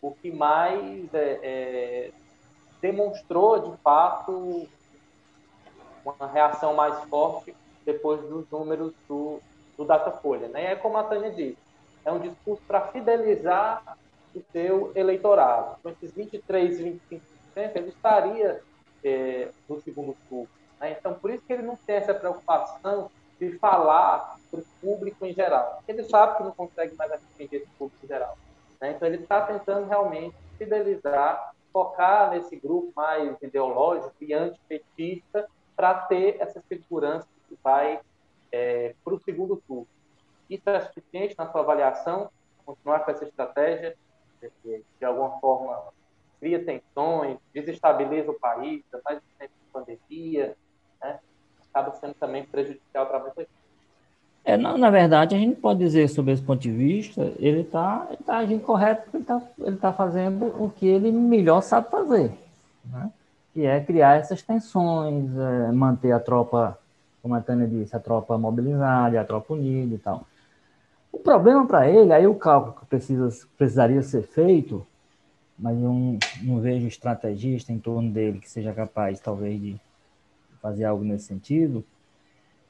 o 0.00 0.10
que 0.10 0.30
mais 0.30 1.12
é, 1.14 1.40
é, 1.42 2.10
demonstrou, 2.80 3.70
de 3.70 3.76
fato, 3.82 4.68
uma 6.12 6.26
reação 6.26 6.74
mais 6.74 6.98
forte 7.04 7.54
depois 7.84 8.20
dos 8.22 8.48
números 8.50 8.92
do, 9.08 9.40
do 9.76 9.84
Datafolha. 9.84 10.48
Né? 10.48 10.62
E 10.62 10.66
é 10.66 10.76
como 10.76 10.96
a 10.96 11.04
Tânia 11.04 11.30
disse, 11.30 11.58
é 12.04 12.12
um 12.12 12.18
discurso 12.18 12.62
para 12.66 12.88
fidelizar 12.88 13.96
o 14.34 14.42
seu 14.52 14.92
eleitorado. 14.94 15.76
Com 15.82 15.90
esses 15.90 16.12
23, 16.12 16.80
25%, 16.80 17.20
ele 17.56 17.88
estaria 17.88 18.62
é, 19.02 19.48
no 19.68 19.80
segundo 19.80 20.16
turno. 20.28 20.48
Né? 20.80 20.96
Então, 20.98 21.14
por 21.14 21.30
isso 21.30 21.42
que 21.46 21.52
ele 21.52 21.62
não 21.62 21.76
tem 21.76 21.96
essa 21.96 22.14
preocupação 22.14 23.10
de 23.40 23.58
falar 23.58 24.38
para 24.50 24.60
o 24.60 24.64
público 24.80 25.26
em 25.26 25.32
geral. 25.32 25.82
Ele 25.86 26.04
sabe 26.04 26.36
que 26.36 26.42
não 26.44 26.52
consegue 26.52 26.94
mais 26.96 27.12
atingir 27.12 27.56
esse 27.56 27.68
público 27.78 28.04
em 28.04 28.08
geral. 28.08 28.36
Né? 28.80 28.92
Então, 28.92 29.08
ele 29.08 29.22
está 29.22 29.40
tentando 29.42 29.88
realmente 29.88 30.34
fidelizar, 30.58 31.54
focar 31.72 32.30
nesse 32.30 32.56
grupo 32.56 32.92
mais 32.96 33.36
ideológico 33.42 34.14
e 34.20 34.32
antipetista 34.32 35.46
para 35.76 35.94
ter 35.94 36.36
essa 36.40 36.62
segurança 36.68 37.28
que 37.48 37.56
vai 37.62 38.00
é, 38.50 38.94
para 39.04 39.14
o 39.14 39.20
segundo 39.20 39.62
turno. 39.68 39.86
Isso 40.48 40.68
é 40.70 40.80
suficiente 40.80 41.34
na 41.36 41.50
sua 41.50 41.60
avaliação? 41.60 42.30
Continuar 42.64 43.00
com 43.00 43.10
essa 43.10 43.24
estratégia? 43.24 43.96
De, 44.40 44.82
de 44.98 45.04
alguma 45.04 45.38
forma 45.40 45.92
cria 46.38 46.62
tensões, 46.64 47.38
desestabiliza 47.52 48.30
o 48.30 48.38
país, 48.38 48.82
faz 49.02 49.20
tempo 49.38 49.52
de 49.52 49.72
pandemia, 49.72 50.56
né? 51.02 51.18
acaba 51.70 51.92
sendo 51.96 52.14
também 52.14 52.44
prejudicial 52.44 53.06
para 53.06 53.18
muita 53.20 53.40
gente. 53.40 53.50
É, 54.44 54.56
na, 54.56 54.78
na, 54.78 54.90
verdade, 54.90 55.34
a 55.34 55.38
gente 55.38 55.60
pode 55.60 55.80
dizer, 55.80 56.08
sobre 56.08 56.32
esse 56.32 56.42
ponto 56.42 56.60
de 56.60 56.70
vista, 56.70 57.32
ele 57.38 57.62
está 57.62 58.06
tá 58.24 58.38
agindo 58.38 58.62
correto, 58.62 59.08
ele 59.12 59.22
está 59.22 59.42
ele 59.58 59.76
tá 59.76 59.92
fazendo 59.92 60.62
o 60.62 60.70
que 60.70 60.86
ele 60.86 61.10
melhor 61.10 61.62
sabe 61.62 61.90
fazer. 61.90 62.30
né? 62.84 63.10
Que 63.56 63.64
é 63.64 63.80
criar 63.80 64.18
essas 64.18 64.42
tensões, 64.42 65.34
é, 65.34 65.72
manter 65.72 66.12
a 66.12 66.20
tropa, 66.20 66.78
como 67.22 67.34
a 67.34 67.40
Tânia 67.40 67.66
disse, 67.66 67.96
a 67.96 67.98
tropa 67.98 68.36
mobilizada, 68.36 69.18
a 69.18 69.24
tropa 69.24 69.54
unida 69.54 69.94
e 69.94 69.98
tal. 69.98 70.26
O 71.10 71.18
problema 71.18 71.66
para 71.66 71.88
ele, 71.88 72.12
aí 72.12 72.26
o 72.26 72.34
cálculo 72.34 72.74
que 72.74 72.84
precisa, 72.84 73.30
precisaria 73.56 74.02
ser 74.02 74.24
feito, 74.24 74.86
mas 75.58 75.74
eu 75.74 75.88
não, 75.88 76.18
não 76.42 76.60
vejo 76.60 76.86
estrategista 76.86 77.72
em 77.72 77.78
torno 77.78 78.12
dele 78.12 78.40
que 78.40 78.50
seja 78.50 78.74
capaz, 78.74 79.20
talvez, 79.20 79.58
de 79.58 79.80
fazer 80.60 80.84
algo 80.84 81.02
nesse 81.02 81.24
sentido, 81.24 81.82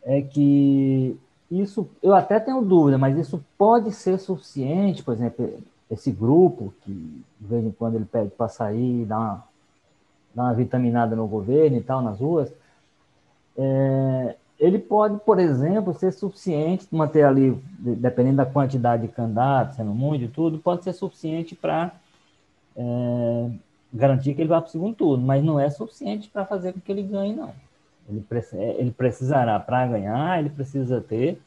é 0.05 0.23
que 0.23 1.19
isso, 1.51 1.91
eu 2.01 2.15
até 2.15 2.39
tenho 2.39 2.63
dúvida, 2.63 2.97
mas 2.97 3.19
isso 3.19 3.45
pode 3.59 3.91
ser 3.91 4.21
suficiente, 4.21 5.03
por 5.03 5.15
exemplo, 5.15 5.53
esse 5.91 6.13
grupo 6.13 6.73
que 6.83 6.93
de 7.41 7.47
vez 7.49 7.65
em 7.65 7.73
quando 7.73 7.97
ele 7.97 8.05
pede 8.05 8.31
para 8.31 8.47
sair, 8.47 9.05
dar 9.05 9.19
uma, 9.19 9.56
dar 10.37 10.45
uma 10.45 10.55
vitaminada 10.55 11.17
no 11.17 11.27
governo 11.27 11.79
e 11.79 11.81
tal, 11.81 12.03
nas 12.03 12.21
ruas, 12.21 12.53
é, 13.57 14.37
ele 14.61 14.79
pode, 14.79 15.19
por 15.21 15.39
exemplo, 15.39 15.95
ser 15.95 16.13
suficiente, 16.13 16.87
manter 16.93 17.25
ali, 17.25 17.59
dependendo 17.79 18.37
da 18.37 18.47
quantidade 18.47 19.07
de 19.07 19.09
candidatos, 19.09 19.77
sendo 19.77 19.95
muito 19.95 20.25
e 20.25 20.29
tudo, 20.29 20.59
pode 20.59 20.85
ser 20.85 20.93
suficiente 20.93 21.55
para 21.55 21.91
é, 22.77 23.51
garantir 23.93 24.35
que 24.35 24.43
ele 24.43 24.49
vá 24.49 24.61
para 24.61 24.69
o 24.69 24.71
segundo 24.71 24.95
turno, 24.95 25.27
mas 25.27 25.43
não 25.43 25.59
é 25.59 25.71
suficiente 25.71 26.29
para 26.29 26.45
fazer 26.45 26.75
com 26.75 26.81
que 26.81 26.93
ele 26.93 27.03
ganhe, 27.03 27.35
não. 27.35 27.53
Ele, 28.09 28.25
ele 28.79 28.91
precisará, 28.91 29.59
para 29.59 29.87
ganhar, 29.87 30.39
ele 30.39 30.51
precisa 30.51 31.01
ter 31.01 31.41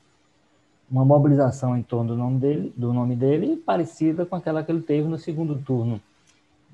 uma 0.90 1.06
mobilização 1.06 1.78
em 1.78 1.84
torno 1.84 2.16
do 2.16 2.18
nome 2.18 2.40
dele, 2.40 2.74
do 2.76 2.92
nome 2.92 3.16
dele 3.16 3.56
parecida 3.56 4.26
com 4.26 4.36
aquela 4.36 4.64
que 4.64 4.72
ele 4.72 4.82
teve 4.82 5.08
no 5.08 5.18
segundo 5.18 5.56
turno 5.56 6.02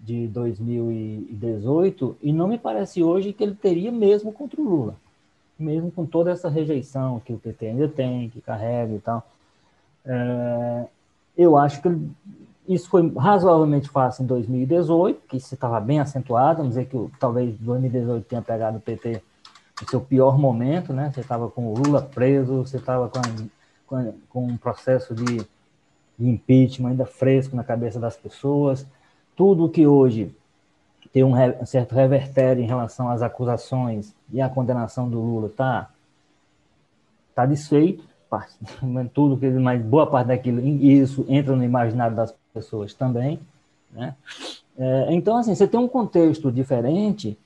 de 0.03 0.27
2018, 0.27 2.17
e 2.21 2.31
não 2.31 2.47
me 2.47 2.57
parece 2.57 3.03
hoje 3.03 3.33
que 3.33 3.43
ele 3.43 3.55
teria 3.55 3.91
mesmo 3.91 4.31
contra 4.31 4.61
o 4.61 4.63
Lula, 4.63 4.95
mesmo 5.57 5.91
com 5.91 6.05
toda 6.05 6.31
essa 6.31 6.49
rejeição 6.49 7.19
que 7.19 7.33
o 7.33 7.37
PT 7.37 7.67
ainda 7.67 7.87
tem, 7.87 8.29
que 8.29 8.41
carrega 8.41 8.93
e 8.93 8.99
tal. 8.99 9.27
É, 10.05 10.85
eu 11.37 11.57
acho 11.57 11.81
que 11.81 11.89
isso 12.67 12.89
foi 12.89 13.11
razoavelmente 13.15 13.89
fácil 13.89 14.23
em 14.23 14.27
2018, 14.27 15.21
que 15.27 15.37
isso 15.37 15.53
estava 15.53 15.79
bem 15.79 15.99
acentuado, 15.99 16.57
vamos 16.57 16.75
dizer 16.75 16.85
que 16.85 16.97
talvez 17.19 17.55
2018 17.59 18.25
tenha 18.25 18.41
pegado 18.41 18.77
o 18.77 18.81
PT 18.81 19.21
no 19.81 19.89
seu 19.89 20.01
pior 20.01 20.37
momento, 20.37 20.93
né? 20.93 21.11
Você 21.13 21.19
estava 21.19 21.49
com 21.49 21.67
o 21.67 21.77
Lula 21.77 22.01
preso, 22.01 22.57
você 22.65 22.77
estava 22.77 23.09
com, 23.09 23.21
com, 23.85 24.13
com, 24.29 24.47
um 24.47 24.57
processo 24.57 25.13
de, 25.13 25.45
de 26.17 26.29
impeachment 26.29 26.91
ainda 26.91 27.05
fresco 27.05 27.55
na 27.55 27.63
cabeça 27.63 27.99
das 27.99 28.15
pessoas, 28.15 28.85
tudo 29.35 29.69
que 29.69 29.85
hoje 29.85 30.33
tem 31.11 31.23
um, 31.23 31.33
um 31.33 31.65
certo 31.65 31.95
revertério 31.95 32.63
em 32.63 32.67
relação 32.67 33.09
às 33.09 33.21
acusações 33.21 34.13
e 34.31 34.41
à 34.41 34.49
condenação 34.49 35.09
do 35.09 35.19
Lula 35.19 35.47
está 35.47 35.89
tá 37.33 37.45
desfeito, 37.45 38.03
tudo 39.13 39.37
que 39.37 39.49
mais 39.49 39.81
boa 39.81 40.07
parte 40.07 40.27
daquilo 40.27 40.59
isso 40.59 41.25
entra 41.29 41.55
no 41.55 41.63
imaginário 41.63 42.15
das 42.15 42.33
pessoas 42.53 42.93
também, 42.93 43.39
né? 43.91 44.15
É, 44.77 45.07
então 45.13 45.37
assim 45.37 45.55
você 45.55 45.67
tem 45.67 45.79
um 45.79 45.87
contexto 45.87 46.51
diferente 46.51 47.37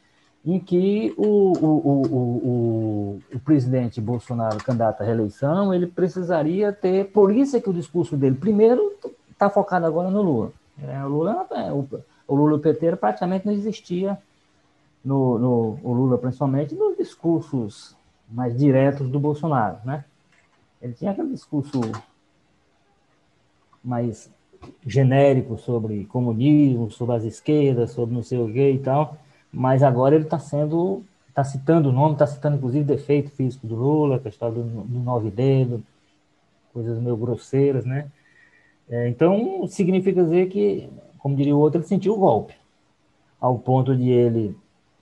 em 0.45 0.59
que 0.59 1.13
o, 1.17 1.23
o, 1.23 1.67
o, 1.67 2.01
o, 2.07 3.21
o 3.35 3.39
presidente 3.39 3.99
Bolsonaro, 3.99 4.57
candidato 4.63 5.01
à 5.01 5.05
reeleição, 5.05 5.73
ele 5.73 5.85
precisaria 5.85 6.71
ter. 6.71 7.11
Por 7.11 7.35
isso 7.35 7.57
é 7.57 7.61
que 7.61 7.69
o 7.69 7.73
discurso 7.73 8.15
dele, 8.15 8.35
primeiro, 8.35 8.93
está 9.29 9.49
focado 9.49 9.85
agora 9.85 10.09
no 10.09 10.21
Lula. 10.21 10.51
É, 10.83 11.03
o 11.03 11.07
Lula, 11.07 11.47
é, 11.51 11.71
o, 11.71 11.87
o 12.27 12.35
Lula 12.35 12.55
o 12.55 12.59
PT 12.59 12.95
praticamente 12.95 13.45
não 13.45 13.53
existia 13.53 14.17
no, 15.03 15.37
no 15.37 15.79
o 15.83 15.93
Lula 15.93 16.17
principalmente 16.17 16.75
nos 16.75 16.97
discursos 16.97 17.95
mais 18.29 18.57
diretos 18.57 19.09
do 19.09 19.19
Bolsonaro, 19.19 19.77
né? 19.83 20.05
Ele 20.81 20.93
tinha 20.93 21.11
aquele 21.11 21.31
discurso 21.31 21.81
mais 23.83 24.31
genérico 24.85 25.57
sobre 25.57 26.05
comunismo, 26.05 26.91
sobre 26.91 27.15
as 27.15 27.23
esquerdas, 27.23 27.91
sobre 27.91 28.13
não 28.13 28.23
sei 28.23 28.39
o 28.39 28.51
quê 28.51 28.71
e 28.73 28.79
tal 28.79 29.17
mas 29.51 29.83
agora 29.83 30.15
ele 30.15 30.25
está 30.25 30.39
sendo, 30.39 31.03
está 31.27 31.43
citando 31.43 31.89
o 31.89 31.91
nome, 31.91 32.13
está 32.13 32.27
citando 32.27 32.57
inclusive 32.57 32.83
defeito 32.83 33.31
físico 33.31 33.65
do 33.65 33.75
Lula, 33.75 34.19
que 34.19 34.27
é 34.27 34.29
a 34.29 34.31
história 34.31 34.55
do, 34.55 34.63
do 34.63 34.99
nove 34.99 35.31
dedo, 35.31 35.83
coisas 36.71 36.99
meio 36.99 37.17
grosseiras, 37.17 37.85
né? 37.85 38.09
É, 38.89 39.07
então, 39.07 39.67
significa 39.67 40.23
dizer 40.23 40.49
que, 40.49 40.89
como 41.19 41.35
diria 41.35 41.55
o 41.55 41.59
outro, 41.59 41.79
ele 41.79 41.87
sentiu 41.87 42.13
o 42.13 42.17
golpe, 42.17 42.55
ao 43.39 43.57
ponto 43.57 43.95
de 43.95 44.09
ele, 44.09 44.57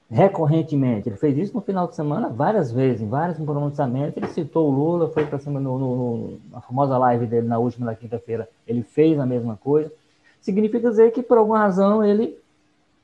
recorrentemente, 0.09 1.09
ele 1.09 1.15
fez 1.15 1.37
isso 1.37 1.53
no 1.53 1.61
final 1.61 1.87
de 1.87 1.95
semana 1.95 2.29
várias 2.29 2.71
vezes, 2.71 3.01
em 3.01 3.07
vários 3.07 3.37
pronunciamentos, 3.39 4.17
ele 4.17 4.27
citou 4.27 4.69
o 4.69 4.71
Lula, 4.71 5.09
foi 5.09 5.25
para 5.25 5.39
cima 5.39 5.59
no, 5.59 5.79
no, 5.79 6.39
na 6.51 6.61
famosa 6.61 6.97
live 6.97 7.25
dele 7.25 7.47
na 7.47 7.57
última, 7.57 7.85
na 7.85 7.95
quinta-feira, 7.95 8.49
ele 8.67 8.83
fez 8.83 9.17
a 9.19 9.25
mesma 9.25 9.55
coisa, 9.55 9.91
significa 10.41 10.89
dizer 10.89 11.11
que, 11.11 11.23
por 11.23 11.37
alguma 11.37 11.59
razão, 11.59 12.03
ele 12.03 12.37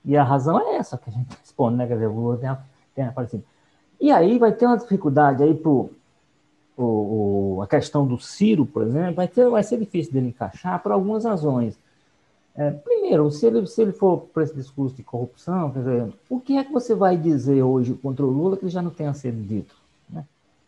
e 0.06 0.18
a 0.18 0.24
razão 0.24 0.60
é 0.60 0.76
essa 0.76 0.98
que 0.98 1.10
a 1.10 1.14
gente 1.14 1.36
responde, 1.40 1.78
né? 1.78 1.88
Quer 1.88 1.94
dizer, 1.94 2.08
o 2.08 2.14
Lula 2.14 2.38
tem, 2.38 2.58
tem 2.96 3.06
aparecido. 3.06 3.44
E 4.00 4.12
aí 4.12 4.38
vai 4.38 4.52
ter 4.52 4.66
uma 4.66 4.78
dificuldade 4.78 5.44
aí 5.44 5.54
pro, 5.54 5.90
o, 6.78 7.62
a 7.62 7.68
questão 7.68 8.06
do 8.06 8.20
Ciro, 8.20 8.66
por 8.66 8.84
exemplo, 8.84 9.16
vai, 9.16 9.28
ter, 9.28 9.48
vai 9.48 9.64
ser 9.64 9.78
difícil 9.78 10.14
dele 10.14 10.30
encaixar 10.30 10.82
por 10.82 10.92
algumas 10.92 11.26
razões. 11.26 11.78
É, 12.56 12.70
primeiro, 12.70 13.32
se 13.32 13.46
ele, 13.46 13.66
se 13.66 13.82
ele 13.82 13.92
for 13.92 14.28
para 14.34 14.44
esse 14.44 14.54
discurso 14.54 14.96
de 14.96 15.04
corrupção, 15.04 15.72
dizer, 15.72 16.14
o 16.30 16.40
que 16.40 16.58
é 16.58 16.64
que 16.64 16.72
você 16.72 16.94
vai 16.94 17.18
dizer 17.18 17.64
hoje 17.64 17.94
contra 17.96 18.26
o 18.26 18.30
Lula 18.30 18.58
que 18.58 18.70
já 18.70 18.82
não 18.82 18.92
tenha 18.92 19.14
sido 19.14 19.42
dito? 19.42 19.76
Né? 20.10 20.24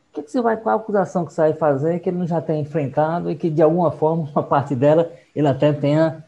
O 0.09 0.15
que, 0.15 0.19
é 0.21 0.23
que 0.23 0.31
você 0.31 0.41
vai, 0.41 0.57
qual 0.57 0.77
a 0.77 0.81
acusação 0.81 1.25
que 1.25 1.33
você 1.33 1.41
vai 1.41 1.53
fazer 1.53 1.99
que 1.99 2.09
ele 2.09 2.17
não 2.17 2.25
já 2.25 2.41
tenha 2.41 2.59
enfrentado 2.59 3.29
e 3.29 3.35
que, 3.35 3.51
de 3.51 3.61
alguma 3.61 3.91
forma, 3.91 4.27
uma 4.33 4.43
parte 4.43 4.75
dela 4.75 5.11
ele 5.35 5.47
até 5.47 5.71
tenha 5.73 6.24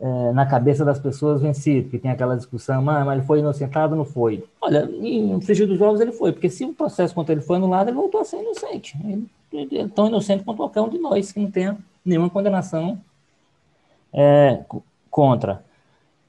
é, 0.00 0.32
na 0.32 0.44
cabeça 0.44 0.84
das 0.84 0.98
pessoas 0.98 1.40
vencido, 1.40 1.88
que 1.88 1.98
tem 1.98 2.10
aquela 2.10 2.36
discussão, 2.36 2.82
mas 2.82 3.06
ele 3.08 3.22
foi 3.22 3.38
inocentado 3.38 3.94
não 3.94 4.04
foi? 4.04 4.44
Olha, 4.60 4.86
no 4.86 5.40
frigir 5.40 5.66
dos 5.66 5.78
jogos 5.78 6.00
ele 6.00 6.12
foi, 6.12 6.32
porque 6.32 6.50
se 6.50 6.64
o 6.64 6.74
processo 6.74 7.14
contra 7.14 7.32
ele 7.32 7.40
foi 7.40 7.56
anulado, 7.56 7.88
ele 7.88 7.96
voltou 7.96 8.20
a 8.20 8.24
ser 8.24 8.40
inocente. 8.40 8.96
Ele, 9.04 9.26
ele 9.52 9.78
é 9.78 9.88
tão 9.88 10.08
inocente 10.08 10.44
quanto 10.44 10.58
qualquer 10.58 10.80
um 10.80 10.88
de 10.88 10.98
nós, 10.98 11.32
que 11.32 11.40
não 11.40 11.50
tenha 11.50 11.78
nenhuma 12.04 12.28
condenação 12.28 12.98
é, 14.12 14.60
contra. 15.10 15.64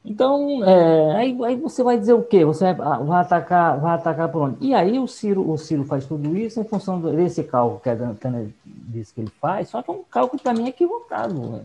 Então, 0.05 0.63
é, 0.63 1.15
aí, 1.15 1.37
aí, 1.43 1.55
você 1.55 1.81
vai 1.81 1.97
dizer 1.97 2.13
o 2.13 2.21
quê? 2.21 2.45
Você 2.45 2.71
vai, 2.73 2.87
ah, 2.87 2.99
vai, 2.99 3.21
atacar, 3.21 3.79
vai 3.79 3.95
atacar 3.95 4.29
por 4.29 4.43
onde? 4.43 4.57
E 4.63 4.73
aí 4.75 4.99
o 4.99 5.07
Ciro, 5.07 5.49
o 5.49 5.57
Ciro 5.57 5.83
faz 5.83 6.05
tudo 6.05 6.37
isso 6.37 6.59
em 6.59 6.63
função 6.63 7.01
desse 7.01 7.43
cálculo 7.43 7.79
que 7.79 7.89
a 7.89 7.95
Dantana 7.95 8.47
disse 8.63 9.11
que 9.11 9.21
ele 9.21 9.31
faz, 9.41 9.69
só 9.69 9.81
que 9.81 9.89
é 9.89 9.93
um 9.93 10.03
cálculo 10.03 10.39
para 10.41 10.53
mim 10.53 10.67
equivocado. 10.67 11.63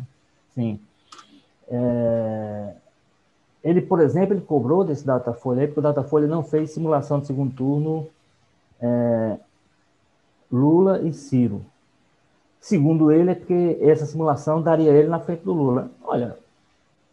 Sim. 0.55 0.81
É, 1.70 2.72
ele, 3.62 3.80
por 3.80 4.00
exemplo, 4.00 4.35
ele 4.35 4.40
cobrou 4.40 4.85
desse 4.85 5.06
Datafolha, 5.06 5.66
porque 5.66 5.80
o 5.80 5.83
Datafolha 5.83 6.26
não 6.26 6.42
fez 6.42 6.70
simulação 6.70 7.20
de 7.20 7.26
segundo 7.26 7.54
turno 7.54 8.06
é, 8.80 9.37
Lula 10.50 11.00
e 11.02 11.12
Ciro. 11.12 11.64
Segundo 12.61 13.12
ele, 13.12 13.30
é 13.30 13.35
porque 13.35 13.78
essa 13.80 14.04
simulação 14.04 14.61
daria 14.61 14.90
ele 14.90 15.09
na 15.09 15.20
frente 15.20 15.44
do 15.44 15.52
Lula. 15.52 15.90
Olha, 16.02 16.37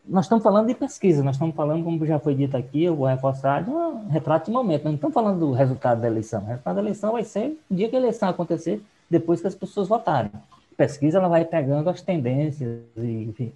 nós 0.06 0.26
estamos 0.26 0.44
falando 0.44 0.68
de 0.68 0.74
pesquisa, 0.74 1.24
nós 1.24 1.36
estamos 1.36 1.56
falando, 1.56 1.84
como 1.84 2.06
já 2.06 2.18
foi 2.18 2.34
dito 2.34 2.56
aqui, 2.56 2.84
eu 2.84 2.96
vou 2.96 3.08
reforçar, 3.08 3.64
de 3.64 3.70
um 3.70 4.08
retrato 4.08 4.46
de 4.46 4.52
momento, 4.52 4.84
nós 4.84 4.92
não 4.92 4.96
estamos 4.96 5.14
falando 5.14 5.40
do 5.40 5.52
resultado 5.52 6.02
da 6.02 6.08
eleição. 6.08 6.42
O 6.42 6.46
resultado 6.46 6.76
da 6.76 6.82
eleição 6.82 7.12
vai 7.12 7.24
ser 7.24 7.58
o 7.70 7.76
dia 7.76 7.90
que 7.90 7.96
a 7.96 8.00
eleição 8.00 8.30
acontecer, 8.30 8.82
depois 9.10 9.42
que 9.42 9.48
as 9.48 9.56
pessoas 9.56 9.88
votarem. 9.88 10.32
A 10.34 10.76
pesquisa 10.78 11.18
ela 11.18 11.28
vai 11.28 11.44
pegando 11.44 11.90
as 11.90 12.02
tendências, 12.02 12.80
e, 12.96 13.24
enfim, 13.24 13.52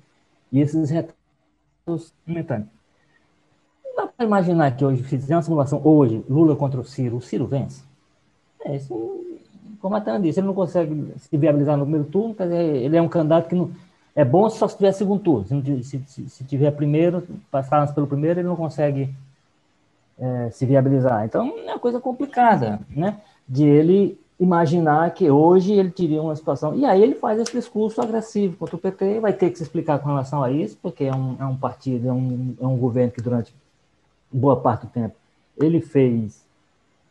e 0.51 0.59
esses 0.59 0.89
retratos 0.89 2.13
momentâneos. 2.25 2.69
Não 3.85 3.95
dá 3.95 4.07
para 4.07 4.25
imaginar 4.25 4.75
que 4.75 4.83
hoje, 4.83 5.03
fizer 5.03 5.35
uma 5.35 5.41
simulação, 5.41 5.81
hoje, 5.83 6.23
Lula 6.29 6.55
contra 6.55 6.79
o 6.79 6.83
Ciro, 6.83 7.17
o 7.17 7.21
Ciro 7.21 7.47
vence? 7.47 7.83
É, 8.63 8.75
isso, 8.75 8.93
como 9.79 9.95
a 9.95 10.01
Tana 10.01 10.19
disse, 10.19 10.39
ele 10.39 10.47
não 10.47 10.53
consegue 10.53 11.13
se 11.17 11.35
viabilizar 11.37 11.77
no 11.77 11.85
primeiro 11.85 12.07
turno, 12.07 12.35
quer 12.35 12.43
dizer, 12.43 12.75
ele 12.75 12.97
é 12.97 13.01
um 13.01 13.09
candidato 13.09 13.47
que 13.47 13.55
não. 13.55 13.71
É 14.13 14.25
bom 14.25 14.49
só 14.49 14.67
se 14.67 14.75
tiver 14.75 14.91
segundo 14.91 15.23
turno. 15.23 15.45
Se, 15.47 15.83
se, 15.83 16.03
se, 16.05 16.29
se 16.29 16.43
tiver 16.43 16.71
primeiro, 16.71 17.25
passar 17.49 17.93
pelo 17.93 18.05
primeiro, 18.05 18.41
ele 18.41 18.47
não 18.47 18.57
consegue 18.57 19.15
é, 20.19 20.49
se 20.51 20.65
viabilizar. 20.65 21.25
Então, 21.25 21.47
é 21.65 21.71
uma 21.71 21.79
coisa 21.79 21.99
complicada, 21.99 22.81
né? 22.89 23.21
De 23.47 23.63
ele 23.63 24.19
imaginar 24.41 25.13
que 25.13 25.29
hoje 25.29 25.71
ele 25.71 25.91
teria 25.91 26.19
uma 26.19 26.35
situação. 26.35 26.73
E 26.73 26.83
aí 26.83 26.99
ele 27.01 27.13
faz 27.13 27.39
esse 27.39 27.51
discurso 27.51 28.01
agressivo 28.01 28.57
contra 28.57 28.75
o 28.75 28.79
PT, 28.79 29.19
vai 29.19 29.31
ter 29.31 29.51
que 29.51 29.57
se 29.57 29.63
explicar 29.63 29.99
com 29.99 30.07
relação 30.07 30.43
a 30.43 30.51
isso, 30.51 30.75
porque 30.81 31.03
é 31.03 31.13
um, 31.13 31.37
é 31.39 31.45
um 31.45 31.55
partido, 31.55 32.07
é 32.07 32.11
um, 32.11 32.55
é 32.59 32.65
um 32.65 32.75
governo 32.75 33.11
que 33.11 33.21
durante 33.21 33.53
boa 34.31 34.59
parte 34.59 34.87
do 34.87 34.91
tempo 34.91 35.15
ele 35.61 35.79
fez, 35.79 36.43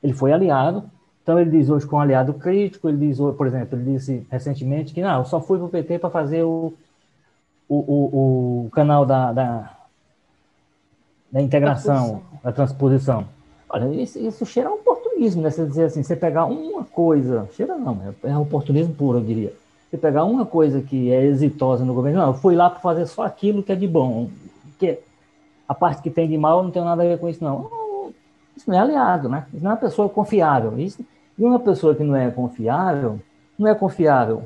ele 0.03 0.12
foi 0.12 0.33
aliado. 0.33 0.83
Então 1.22 1.39
ele 1.39 1.51
diz 1.51 1.70
hoje 1.70 1.87
com 1.87 1.97
um 1.97 2.01
aliado 2.01 2.35
crítico, 2.35 2.89
ele 2.89 3.07
diz, 3.07 3.18
por 3.18 3.47
exemplo, 3.47 3.78
ele 3.78 3.93
disse 3.93 4.26
recentemente 4.28 4.93
que 4.93 5.01
não, 5.01 5.20
eu 5.20 5.24
só 5.24 5.41
fui 5.41 5.57
para 5.59 5.66
o 5.66 5.70
PT 5.70 6.01
para 6.01 6.11
fazer 6.11 6.43
o, 6.43 6.74
o, 7.68 7.76
o, 7.76 8.64
o, 8.66 8.70
canal 8.70 9.07
da, 9.07 9.33
da 9.33 9.76
da 11.31 11.41
integração, 11.41 12.24
da 12.43 12.51
transposição. 12.51 13.28
Olha, 13.68 13.87
isso, 13.95 14.18
isso 14.18 14.45
cheira 14.45 14.68
a 14.68 14.72
oportunismo, 15.21 15.43
né? 15.43 15.51
Você 15.51 15.66
dizer 15.66 15.85
assim, 15.85 16.03
você 16.03 16.16
pegar 16.16 16.47
uma 16.47 16.85
coisa, 16.85 17.49
cheira 17.55 17.77
não, 17.77 17.99
é, 18.25 18.31
é 18.31 18.37
oportunismo 18.37 18.95
puro, 18.95 19.18
eu 19.18 19.25
diria. 19.25 19.53
Você 19.89 19.99
pegar 19.99 20.25
uma 20.25 20.47
coisa 20.47 20.81
que 20.81 21.12
é 21.12 21.25
exitosa 21.25 21.85
no 21.85 21.95
governo, 21.95 22.21
não, 22.21 22.29
eu 22.29 22.35
fui 22.35 22.55
lá 22.55 22.71
para 22.71 22.81
fazer 22.81 23.07
só 23.07 23.25
aquilo 23.25 23.62
que 23.62 23.73
é 23.73 23.77
de 23.77 23.87
bom, 23.87 24.31
que 24.79 24.99
a 25.68 25.75
parte 25.75 26.03
que 26.03 26.11
tem 26.11 26.29
de 26.29 26.39
mal 26.39 26.62
não 26.62 26.71
tem 26.71 26.83
nada 26.83 27.03
a 27.03 27.07
ver 27.07 27.18
com 27.18 27.29
isso, 27.29 27.43
não. 27.43 27.68
Isso 28.57 28.68
não 28.68 28.77
é 28.77 28.81
aliado, 28.81 29.29
né? 29.29 29.47
Isso 29.53 29.62
não 29.62 29.71
é 29.71 29.75
uma 29.75 29.81
pessoa 29.81 30.09
confiável. 30.09 30.79
Isso, 30.79 31.05
e 31.39 31.45
uma 31.45 31.59
pessoa 31.59 31.95
que 31.95 32.03
não 32.03 32.16
é 32.16 32.31
confiável, 32.31 33.18
não 33.59 33.68
é 33.68 33.75
confiável 33.75 34.43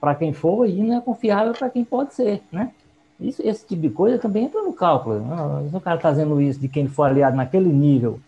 para 0.00 0.14
quem 0.14 0.32
for 0.32 0.66
e 0.66 0.82
não 0.82 0.96
é 0.96 1.00
confiável 1.00 1.52
para 1.52 1.70
quem 1.70 1.84
pode 1.84 2.14
ser, 2.14 2.42
né? 2.50 2.70
Isso, 3.18 3.40
esse 3.42 3.66
tipo 3.66 3.80
de 3.80 3.88
coisa 3.88 4.18
também 4.18 4.44
entra 4.44 4.62
no 4.62 4.74
cálculo. 4.74 5.20
Né? 5.20 5.68
Se 5.70 5.76
o 5.76 5.80
cara 5.80 5.96
está 5.96 6.10
fazendo 6.10 6.38
isso 6.38 6.60
de 6.60 6.68
quem 6.68 6.86
for 6.86 7.04
aliado 7.04 7.34
naquele 7.34 7.72
nível 7.72 8.20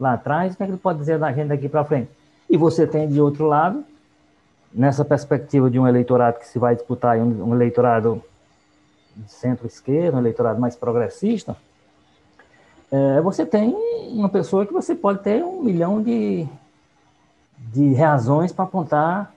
lá 0.00 0.14
atrás, 0.14 0.54
o 0.54 0.56
que, 0.56 0.62
é 0.62 0.66
que 0.66 0.72
ele 0.72 0.78
pode 0.78 0.98
dizer 0.98 1.18
da 1.18 1.30
gente 1.32 1.48
daqui 1.48 1.68
para 1.68 1.84
frente? 1.84 2.10
E 2.48 2.56
você 2.56 2.86
tem, 2.86 3.06
de 3.06 3.20
outro 3.20 3.46
lado, 3.46 3.84
nessa 4.72 5.04
perspectiva 5.04 5.70
de 5.70 5.78
um 5.78 5.86
eleitorado 5.86 6.38
que 6.38 6.48
se 6.48 6.58
vai 6.58 6.74
disputar, 6.74 7.18
um, 7.18 7.50
um 7.50 7.54
eleitorado 7.54 8.22
de 9.14 9.30
centro-esquerda, 9.30 10.16
um 10.16 10.20
eleitorado 10.20 10.58
mais 10.58 10.74
progressista, 10.74 11.56
é, 12.90 13.20
você 13.20 13.46
tem 13.46 13.72
uma 14.08 14.28
pessoa 14.28 14.66
que 14.66 14.72
você 14.72 14.94
pode 14.94 15.20
ter 15.20 15.44
um 15.44 15.62
milhão 15.62 16.02
de, 16.02 16.46
de 17.56 17.94
razões 17.94 18.52
para 18.52 18.64
apontar 18.64 19.32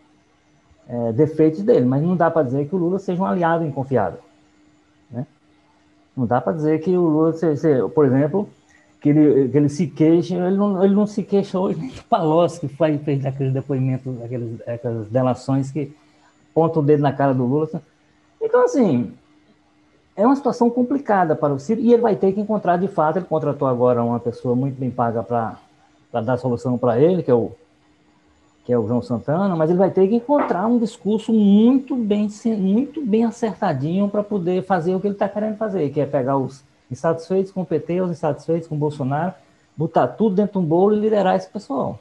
é, 0.88 1.12
defeitos 1.12 1.62
dele, 1.62 1.86
mas 1.86 2.02
não 2.02 2.16
dá 2.16 2.32
para 2.32 2.44
dizer 2.44 2.68
que 2.68 2.76
o 2.76 2.80
Lula 2.80 2.98
seja 2.98 3.22
um 3.22 3.26
aliado 3.26 3.64
inconfiável. 3.64 4.20
Né? 5.12 5.28
Não 6.18 6.26
dá 6.26 6.42
para 6.42 6.54
dizer 6.54 6.82
que 6.82 6.98
o 6.98 7.02
Lula, 7.02 7.34
seja, 7.34 7.88
por 7.90 8.06
exemplo, 8.06 8.50
que 9.04 9.10
ele, 9.10 9.50
que 9.50 9.58
ele 9.58 9.68
se 9.68 9.86
queixa, 9.86 10.34
ele 10.34 10.56
não, 10.56 10.82
ele 10.82 10.96
não 10.96 11.06
se 11.06 11.24
queixa 11.24 11.60
hoje 11.60 11.78
nem 11.78 11.90
do 11.90 12.02
Palocci, 12.04 12.62
que 12.62 12.70
foi, 12.70 12.98
fez 13.00 13.26
aqueles 13.26 13.52
depoimentos, 13.52 14.16
aqueles, 14.24 14.62
aquelas 14.66 15.10
delações 15.10 15.70
que 15.70 15.94
pontam 16.54 16.82
o 16.82 16.86
dedo 16.86 17.02
na 17.02 17.12
cara 17.12 17.34
do 17.34 17.46
Lula. 17.46 17.70
Então, 18.42 18.64
assim, 18.64 19.12
é 20.16 20.26
uma 20.26 20.38
situação 20.38 20.70
complicada 20.70 21.36
para 21.36 21.54
o 21.54 21.60
Ciro 21.60 21.82
e 21.82 21.92
ele 21.92 22.02
vai 22.02 22.16
ter 22.16 22.32
que 22.32 22.40
encontrar, 22.40 22.78
de 22.78 22.88
fato, 22.88 23.18
ele 23.18 23.26
contratou 23.26 23.68
agora 23.68 24.02
uma 24.02 24.22
pessoa 24.22 24.56
muito 24.56 24.80
bem 24.80 24.90
paga 24.90 25.22
para 25.22 25.58
dar 26.22 26.38
solução 26.38 26.78
para 26.78 26.98
ele, 26.98 27.22
que 27.22 27.30
é 27.30 27.36
o 27.36 27.52
que 28.64 28.72
é 28.72 28.80
o 28.80 28.88
João 28.88 29.02
Santana, 29.02 29.54
mas 29.58 29.70
ele 29.70 29.80
vai 29.80 29.92
ter 29.92 30.08
que 30.08 30.16
encontrar 30.16 30.66
um 30.68 30.80
discurso 30.80 31.34
muito 31.34 31.98
bem, 31.98 32.30
muito 32.58 33.06
bem 33.06 33.26
acertadinho 33.26 34.08
para 34.08 34.24
poder 34.24 34.64
fazer 34.64 34.96
o 34.96 35.02
que 35.02 35.08
ele 35.08 35.16
está 35.16 35.28
querendo 35.28 35.58
fazer, 35.58 35.90
que 35.90 36.00
é 36.00 36.06
pegar 36.06 36.38
os 36.38 36.64
insatisfeitos 36.94 37.52
com 37.52 37.62
o 37.62 37.66
PT, 37.66 38.02
os 38.02 38.12
insatisfeitos 38.12 38.68
com 38.68 38.76
o 38.76 38.78
Bolsonaro, 38.78 39.34
botar 39.76 40.08
tudo 40.08 40.36
dentro 40.36 40.54
de 40.54 40.66
um 40.66 40.68
bolo 40.68 40.96
e 40.96 41.00
liderar 41.00 41.36
esse 41.36 41.50
pessoal. 41.50 42.00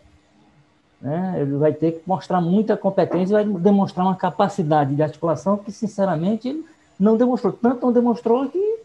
Né? 1.01 1.39
Ele 1.41 1.57
vai 1.57 1.73
ter 1.73 1.93
que 1.93 2.03
mostrar 2.07 2.41
muita 2.41 2.77
competência 2.77 3.41
e 3.41 3.45
vai 3.45 3.61
demonstrar 3.61 4.07
uma 4.07 4.15
capacidade 4.15 4.95
de 4.95 5.03
articulação 5.03 5.57
que, 5.57 5.73
sinceramente, 5.73 6.65
não 6.99 7.17
demonstrou. 7.17 7.53
Tanto 7.53 7.85
não 7.85 7.93
demonstrou 7.93 8.49
que 8.49 8.83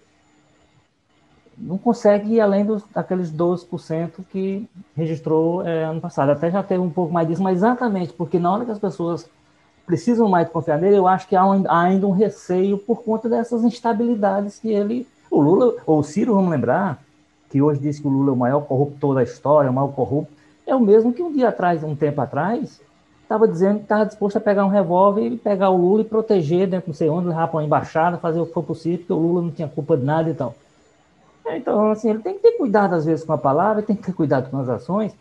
não 1.58 1.78
consegue 1.78 2.34
ir 2.34 2.42
além 2.42 2.66
dos, 2.66 2.84
daqueles 2.94 3.32
12% 3.32 4.24
que 4.32 4.68
registrou 4.96 5.66
é, 5.66 5.84
ano 5.84 6.02
passado. 6.02 6.32
Até 6.32 6.52
já 6.52 6.64
teve 6.64 6.82
um 6.82 6.90
pouco 6.90 7.14
mais 7.14 7.28
disso, 7.28 7.42
mas 7.42 7.58
exatamente 7.58 8.14
porque 8.14 8.40
na 8.40 8.52
hora 8.52 8.66
que 8.66 8.72
as 8.72 8.80
pessoas 8.80 9.28
precisam 9.86 10.28
mais 10.28 10.50
confiar 10.50 10.78
nele, 10.78 10.98
eu 10.98 11.08
acho 11.08 11.28
que 11.28 11.36
há, 11.36 11.46
um, 11.46 11.64
há 11.68 11.82
ainda 11.82 12.06
um 12.06 12.12
receio 12.12 12.78
por 12.78 13.04
conta 13.04 13.30
dessas 13.30 13.64
instabilidades 13.64 14.60
que 14.60 14.70
ele 14.70 15.08
o 15.30 15.42
Lula, 15.42 15.76
ou 15.86 16.00
o 16.00 16.04
Ciro, 16.04 16.36
vamos 16.36 16.52
lembrar, 16.52 17.02
que 17.50 17.62
hoje 17.62 17.80
diz 17.80 18.00
que 18.00 18.08
o 18.08 18.10
Lula 18.10 18.30
é 18.30 18.34
o 18.34 18.38
maior 18.38 18.62
corruptor 18.62 19.16
da 19.16 19.24
história, 19.24 19.70
o 19.70 19.74
maior 19.74 19.90
corrupto, 19.90 20.32
é 20.66 20.76
o 20.76 20.80
mesmo 20.80 21.14
que 21.14 21.24
um 21.24 21.32
dia 21.32 21.50
atrás, 21.50 21.84
um 21.84 21.96
tempo 21.96 22.20
atrás, 22.22 22.82
estava 23.24 23.48
dizendo 23.48 23.78
que 23.78 23.84
estava 23.84 24.06
disposto 24.06 24.38
a 24.38 24.42
pegar 24.42 24.66
um 24.66 24.70
revólver 24.70 25.28
e 25.28 25.38
pegar 25.38 25.70
o 25.70 25.78
Lula 25.78 26.02
e 26.02 26.06
proteger 26.06 26.68
dentro 26.68 26.90
não 26.90 26.96
sei 26.96 27.10
onde, 27.10 27.28
levar 27.28 27.48
para 27.48 27.58
uma 27.58 27.66
embaixada, 27.66 28.18
fazer 28.18 28.40
o 28.40 28.46
que 28.46 28.54
for 28.54 28.64
possível, 28.64 29.00
porque 29.00 29.14
o 29.14 29.18
Lula 29.18 29.42
não 29.42 29.52
tinha 29.52 29.68
culpa 29.68 29.98
de 29.98 30.06
nada 30.06 30.30
e 30.30 30.34
tal. 30.34 30.56
É, 31.46 31.58
então, 31.58 31.92
assim, 31.92 32.10
ele 32.10 32.20
tem 32.20 32.34
que 32.34 32.42
ter 32.42 32.58
cuidado 32.58 32.96
às 32.96 33.06
vezes 33.06 33.26
com 33.26 33.34
a 33.34 33.38
palavra, 33.38 33.82
tem 33.82 33.96
que 33.96 34.04
ter 34.04 34.14
cuidado 34.14 34.50
com 34.50 34.60
as 34.60 34.68
ações, 34.68 35.14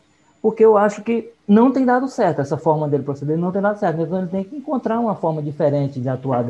porque 0.43 0.65
eu 0.65 0.77
acho 0.77 1.03
que 1.03 1.33
não 1.47 1.73
tem 1.73 1.85
dado 1.85 2.09
certo 2.09 2.41
essa 2.41 2.57
forma 2.57 2.89
dele 2.89 3.03
proceder, 3.03 3.39
não 3.39 3.53
tem 3.53 3.63
dado 3.63 3.79
certo. 3.79 4.01
Então 4.01 4.19
ele 4.19 4.29
tem 4.29 4.45
que 4.45 4.57
encontrar 4.57 4.99
uma 4.99 5.15
forma 5.15 5.43
diferente 5.43 6.01
de 6.01 6.09
atuar 6.09 6.45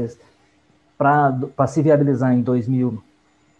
para 0.98 1.66
se 1.66 1.82
viabilizar 1.82 2.32
em 2.32 2.40
2000 2.40 2.88
e 2.88 3.05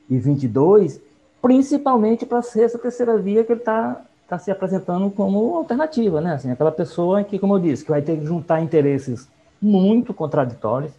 22, 0.09 1.01
principalmente 1.41 2.27
para 2.27 2.43
ser 2.43 2.63
essa 2.63 2.79
terceira 2.79 3.17
via 3.19 3.45
que 3.45 3.53
ele 3.53 3.61
está 3.61 4.01
tá 4.29 4.39
se 4.39 4.51
apresentando 4.51 5.11
como 5.11 5.57
alternativa, 5.57 6.21
né? 6.21 6.35
Assim, 6.35 6.51
aquela 6.51 6.73
pessoa 6.73 7.23
que, 7.23 7.39
como 7.39 7.55
eu 7.55 7.61
disse, 7.61 7.85
que 7.85 7.91
vai 7.91 8.03
ter 8.03 8.19
que 8.19 8.27
juntar 8.27 8.61
interesses 8.61 9.29
muito 9.61 10.13
contraditórios 10.13 10.93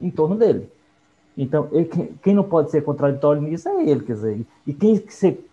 em 0.00 0.10
torno 0.10 0.36
dele. 0.36 0.70
Então, 1.36 1.68
ele, 1.72 1.86
quem 2.22 2.34
não 2.34 2.44
pode 2.44 2.70
ser 2.70 2.82
contraditório 2.82 3.40
nisso 3.40 3.68
é 3.68 3.82
ele, 3.82 4.00
quer 4.00 4.14
dizer, 4.14 4.46
e 4.66 4.72
quem 4.72 5.02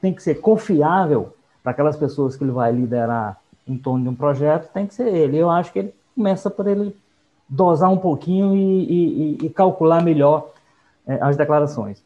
tem 0.02 0.14
que 0.14 0.24
ser 0.24 0.36
confiável 0.36 1.34
para 1.62 1.72
aquelas 1.72 1.98
pessoas 1.98 2.36
que 2.36 2.44
ele 2.44 2.52
vai 2.52 2.72
liderar 2.72 3.38
em 3.68 3.78
torno 3.78 4.04
de 4.04 4.10
um 4.10 4.16
projeto 4.16 4.72
tem 4.72 4.88
que 4.88 4.94
ser 4.94 5.08
ele. 5.08 5.38
Eu 5.38 5.50
acho 5.50 5.72
que 5.72 5.80
ele 5.80 5.94
começa 6.16 6.50
por 6.50 6.68
ele 6.68 6.96
dosar 7.48 7.92
um 7.92 7.98
pouquinho 7.98 8.56
e, 8.56 9.38
e, 9.42 9.46
e 9.46 9.50
calcular 9.50 10.02
melhor 10.02 10.50
é, 11.06 11.18
as 11.22 11.36
declarações. 11.38 12.02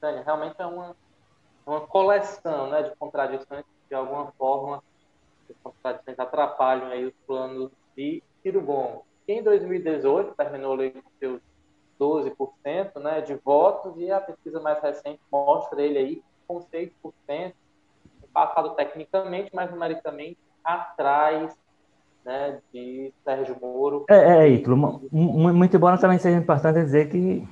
Realmente 0.00 0.56
é 0.58 0.66
uma, 0.66 0.96
uma 1.66 1.80
coleção 1.80 2.70
né, 2.70 2.82
de 2.82 2.94
contradições 2.96 3.64
que, 3.64 3.88
de 3.88 3.94
alguma 3.94 4.32
forma, 4.32 4.82
as 5.48 5.56
contradições 5.62 6.18
atrapalham 6.18 6.88
aí 6.88 7.04
os 7.04 7.14
planos 7.26 7.70
de 7.96 8.22
Ciro 8.42 8.60
Gomes, 8.60 9.00
que 9.26 9.32
em 9.32 9.42
2018 9.42 10.34
terminou 10.34 10.74
ali 10.74 10.90
com 10.90 11.10
seus 11.18 11.40
12% 11.98 13.00
né, 13.00 13.20
de 13.20 13.34
votos, 13.36 13.94
e 13.96 14.10
a 14.10 14.20
pesquisa 14.20 14.60
mais 14.60 14.80
recente 14.82 15.20
mostra 15.32 15.82
ele 15.82 15.98
aí 15.98 16.22
com 16.46 16.60
6%, 16.60 16.90
empatado 18.22 18.70
tecnicamente, 18.70 19.50
mas 19.54 19.70
numericamente 19.70 20.38
atrás 20.62 21.56
né, 22.24 22.60
de 22.72 23.12
Sérgio 23.24 23.56
Moro. 23.60 24.04
É, 24.10 24.44
é 24.44 24.48
Ítalo, 24.48 24.76
muito 25.10 25.76
embora 25.76 25.98
também 25.98 26.18
seja 26.18 26.36
importante 26.36 26.82
dizer 26.82 27.08
que 27.08 27.46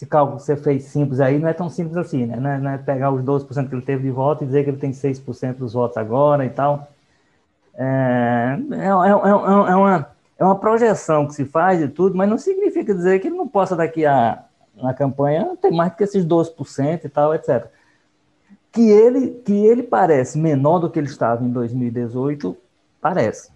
esse 0.00 0.06
cálculo 0.06 0.38
que 0.38 0.44
você 0.44 0.56
fez 0.56 0.84
simples 0.84 1.20
aí 1.20 1.38
não 1.38 1.46
é 1.46 1.52
tão 1.52 1.68
simples 1.68 1.98
assim, 1.98 2.24
né? 2.24 2.36
Não 2.36 2.50
é, 2.50 2.58
não 2.58 2.70
é 2.70 2.78
pegar 2.78 3.10
os 3.10 3.22
12% 3.22 3.68
que 3.68 3.74
ele 3.74 3.82
teve 3.82 4.04
de 4.04 4.10
voto 4.10 4.42
e 4.42 4.46
dizer 4.46 4.64
que 4.64 4.70
ele 4.70 4.78
tem 4.78 4.92
6% 4.92 5.56
dos 5.56 5.74
votos 5.74 5.98
agora 5.98 6.42
e 6.46 6.48
tal. 6.48 6.88
É, 7.74 8.58
é, 8.72 8.86
é, 8.86 8.88
é, 8.88 8.94
uma, 8.94 10.10
é 10.38 10.44
uma 10.44 10.58
projeção 10.58 11.26
que 11.26 11.34
se 11.34 11.44
faz 11.44 11.82
e 11.82 11.88
tudo, 11.88 12.16
mas 12.16 12.30
não 12.30 12.38
significa 12.38 12.94
dizer 12.94 13.18
que 13.20 13.28
ele 13.28 13.36
não 13.36 13.46
possa 13.46 13.76
daqui 13.76 14.06
a 14.06 14.42
na 14.74 14.94
campanha 14.94 15.54
ter 15.60 15.70
mais 15.70 15.94
que 15.94 16.02
esses 16.02 16.24
12% 16.24 17.04
e 17.04 17.08
tal, 17.10 17.34
etc. 17.34 17.66
Que 18.72 18.88
ele, 18.88 19.42
que 19.44 19.52
ele 19.52 19.82
parece 19.82 20.38
menor 20.38 20.78
do 20.78 20.88
que 20.88 20.98
ele 20.98 21.08
estava 21.08 21.44
em 21.44 21.50
2018, 21.50 22.56
parece. 23.02 23.50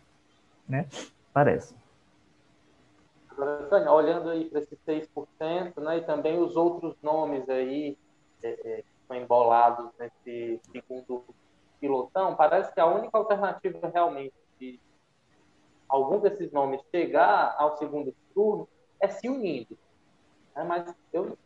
Né? 0.68 0.84
Parece. 1.32 1.74
Olhando 3.36 4.30
aí 4.30 4.44
para 4.46 4.60
esses 4.60 4.78
6%, 4.86 5.80
né, 5.80 5.98
e 5.98 6.02
também 6.02 6.38
os 6.38 6.56
outros 6.56 6.94
nomes 7.02 7.48
aí 7.48 7.98
é, 8.42 8.48
é, 8.48 8.76
que 8.82 8.84
estão 9.00 9.16
embolados 9.16 9.90
nesse 9.98 10.60
segundo 10.70 11.24
pilotão, 11.80 12.34
parece 12.34 12.72
que 12.72 12.80
a 12.80 12.86
única 12.86 13.16
alternativa 13.16 13.90
realmente 13.92 14.34
de 14.58 14.80
algum 15.88 16.18
desses 16.18 16.50
nomes 16.52 16.80
chegar 16.90 17.54
ao 17.58 17.76
segundo 17.76 18.14
turno 18.34 18.68
é 19.00 19.08
se 19.08 19.28
unindo. 19.28 19.76
Né? 20.54 20.64
Mas 20.64 20.94
eu 21.12 21.36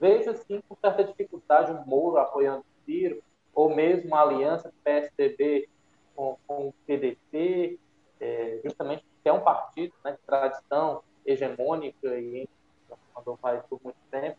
vejo, 0.00 0.30
assim, 0.30 0.60
com 0.68 0.76
certa 0.76 1.04
dificuldade, 1.04 1.72
um 1.72 1.84
Moro 1.86 2.18
apoiando 2.18 2.60
o 2.60 2.84
Ciro, 2.84 3.22
ou 3.54 3.74
mesmo 3.74 4.14
a 4.14 4.22
aliança 4.22 4.72
PSDB 4.84 5.68
com, 6.14 6.36
com 6.46 6.68
o 6.68 6.74
PDT, 6.86 7.78
é, 8.20 8.60
justamente 8.64 9.04
porque 9.04 9.28
é 9.28 9.32
um 9.32 9.40
partido 9.40 9.94
né, 10.04 10.12
de 10.12 10.18
tradição 10.18 11.02
hegemônica 11.24 12.18
e 12.18 12.48
mandou 13.14 13.36
faz 13.36 13.62
por 13.66 13.80
muito 13.82 13.98
tempo, 14.10 14.38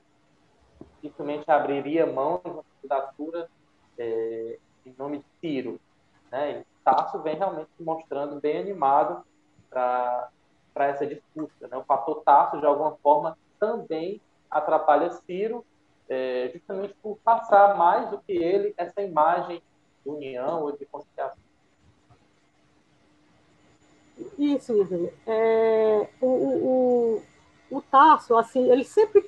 dificilmente 1.02 1.50
abriria 1.50 2.06
mão 2.06 2.42
de 2.44 2.50
uma 2.50 2.64
candidatura 2.76 3.50
é, 3.98 4.58
em 4.86 4.96
nome 4.98 5.20
de 5.20 5.26
Ciro. 5.40 5.80
Né? 6.32 6.62
E 6.62 6.66
Tasso 6.84 7.20
vem 7.20 7.36
realmente 7.36 7.70
se 7.78 7.84
mostrando 7.84 8.40
bem 8.40 8.60
animado 8.60 9.24
para 9.70 10.32
essa 10.76 11.06
disputa. 11.06 11.68
Né? 11.68 11.78
O 11.78 11.84
fator 11.84 12.22
Tasso, 12.24 12.60
de 12.60 12.66
alguma 12.66 12.96
forma, 12.98 13.38
também 13.60 14.22
atrapalha 14.50 15.12
Ciro, 15.12 15.66
é, 16.08 16.50
justamente 16.54 16.96
por 17.02 17.18
passar 17.18 17.78
mais 17.78 18.10
do 18.10 18.20
que 18.20 18.32
ele 18.32 18.74
essa 18.78 19.02
imagem 19.02 19.62
de 20.04 20.10
união 20.10 20.64
ou 20.64 20.72
de 20.72 20.86
conciliação. 20.86 21.49
Isso, 24.38 24.76
Ivan. 24.76 25.10
É, 25.26 26.08
o, 26.22 26.28
o, 26.28 27.22
o, 27.72 27.82
Tasso, 27.82 28.36
assim, 28.38 28.70
ele 28.72 28.84
sempre, 28.84 29.24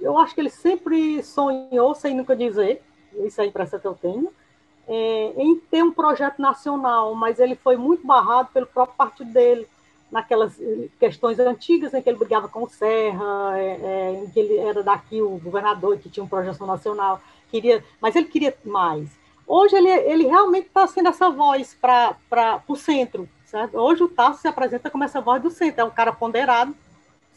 eu 0.00 0.18
acho 0.18 0.34
que 0.34 0.40
ele 0.40 0.50
sempre 0.50 1.22
sonhou, 1.22 1.94
sem 1.94 2.14
nunca 2.14 2.34
dizer, 2.34 2.82
isso 3.24 3.40
é 3.40 3.44
a 3.44 3.46
impressão 3.46 3.78
que 3.78 3.86
eu 3.86 3.94
tenho, 3.94 4.32
é, 4.88 5.32
em 5.36 5.56
ter 5.58 5.82
um 5.82 5.92
projeto 5.92 6.40
nacional, 6.40 7.14
mas 7.14 7.38
ele 7.38 7.54
foi 7.54 7.76
muito 7.76 8.06
barrado 8.06 8.50
pelo 8.52 8.66
próprio 8.66 8.96
partido 8.96 9.32
dele, 9.32 9.66
naquelas 10.12 10.60
eh, 10.60 10.88
questões 11.00 11.38
antigas 11.38 11.94
em 11.94 12.02
que 12.02 12.08
ele 12.08 12.18
brigava 12.18 12.46
com 12.46 12.64
o 12.64 12.68
Serra, 12.68 13.58
é, 13.58 13.80
é, 13.82 14.22
em 14.22 14.28
que 14.28 14.38
ele 14.38 14.58
era 14.58 14.82
daqui 14.82 15.22
o 15.22 15.38
governador 15.38 15.96
que 15.96 16.10
tinha 16.10 16.22
uma 16.22 16.28
projeção 16.28 16.66
nacional, 16.66 17.18
queria, 17.50 17.82
mas 17.98 18.14
ele 18.14 18.26
queria 18.26 18.54
mais. 18.62 19.08
Hoje 19.46 19.74
ele, 19.74 19.88
ele 19.88 20.26
realmente 20.26 20.66
está 20.66 20.86
sendo 20.86 21.08
essa 21.08 21.30
voz 21.30 21.74
para 21.80 22.62
o 22.68 22.76
centro, 22.76 23.26
certo? 23.52 23.76
Hoje 23.76 24.02
o 24.02 24.08
Tasso 24.08 24.40
se 24.40 24.48
apresenta 24.48 24.90
como 24.90 25.04
essa 25.04 25.20
voz 25.20 25.42
do 25.42 25.50
centro, 25.50 25.82
é 25.82 25.84
um 25.84 25.90
cara 25.90 26.10
ponderado, 26.10 26.74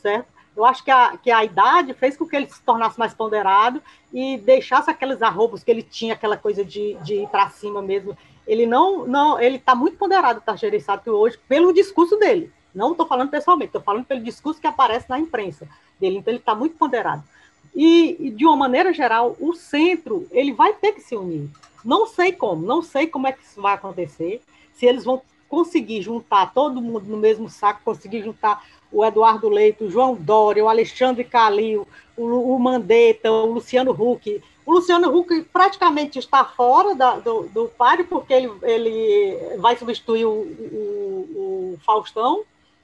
certo? 0.01 0.27
Eu 0.55 0.63
acho 0.63 0.81
que 0.81 0.89
a, 0.89 1.17
que 1.17 1.29
a 1.29 1.43
idade 1.43 1.93
fez 1.93 2.15
com 2.15 2.25
que 2.25 2.33
ele 2.33 2.49
se 2.49 2.61
tornasse 2.61 2.97
mais 2.97 3.13
ponderado 3.13 3.83
e 4.13 4.37
deixasse 4.37 4.89
aqueles 4.89 5.21
arrobos 5.21 5.61
que 5.61 5.69
ele 5.69 5.83
tinha, 5.83 6.13
aquela 6.13 6.37
coisa 6.37 6.63
de, 6.63 6.93
de 7.03 7.15
ir 7.15 7.27
para 7.27 7.49
cima 7.49 7.81
mesmo. 7.81 8.17
Ele 8.47 8.65
não, 8.65 9.05
não 9.05 9.37
ele 9.37 9.57
está 9.57 9.75
muito 9.75 9.97
ponderado, 9.97 10.39
tá, 10.39 10.55
Sato, 10.81 11.11
hoje, 11.11 11.37
pelo 11.49 11.73
discurso 11.73 12.15
dele. 12.15 12.49
Não 12.73 12.91
estou 12.91 13.05
falando 13.05 13.29
pessoalmente, 13.29 13.67
estou 13.67 13.81
falando 13.81 14.05
pelo 14.05 14.23
discurso 14.23 14.61
que 14.61 14.67
aparece 14.67 15.09
na 15.09 15.19
imprensa 15.19 15.67
dele. 15.99 16.19
Então, 16.19 16.31
ele 16.31 16.39
está 16.39 16.55
muito 16.55 16.77
ponderado. 16.77 17.23
E, 17.75 18.15
e, 18.17 18.31
de 18.31 18.45
uma 18.45 18.55
maneira 18.55 18.93
geral, 18.93 19.35
o 19.37 19.53
centro 19.53 20.25
ele 20.31 20.53
vai 20.53 20.71
ter 20.71 20.93
que 20.93 21.01
se 21.01 21.17
unir. 21.17 21.49
Não 21.83 22.07
sei 22.07 22.31
como, 22.31 22.65
não 22.65 22.81
sei 22.81 23.07
como 23.07 23.27
é 23.27 23.33
que 23.33 23.43
isso 23.43 23.61
vai 23.61 23.73
acontecer, 23.73 24.41
se 24.73 24.85
eles 24.85 25.03
vão 25.03 25.21
conseguir 25.49 26.01
juntar 26.01 26.53
todo 26.53 26.81
mundo 26.81 27.05
no 27.05 27.17
mesmo 27.17 27.49
saco, 27.49 27.81
conseguir 27.83 28.23
juntar 28.23 28.65
o 28.91 29.03
Eduardo 29.03 29.49
Leito, 29.49 29.85
o 29.85 29.91
João 29.91 30.15
Dória, 30.15 30.63
o 30.63 30.69
Alexandre 30.69 31.23
Calil, 31.23 31.87
o, 32.15 32.55
o 32.55 32.59
Mandetta, 32.59 33.31
o 33.31 33.53
Luciano 33.53 33.91
Huck. 33.91 34.41
O 34.65 34.73
Luciano 34.73 35.15
Huck 35.15 35.43
praticamente 35.51 36.17
está 36.17 36.43
fora 36.43 36.95
da, 36.95 37.17
do, 37.17 37.43
do 37.49 37.67
páreo, 37.67 38.05
porque 38.07 38.33
ele, 38.33 38.51
ele 38.63 39.57
vai 39.57 39.77
substituir 39.77 40.25
o, 40.25 40.31
o, 40.31 41.73
o 41.73 41.79
Faustão. 41.85 42.43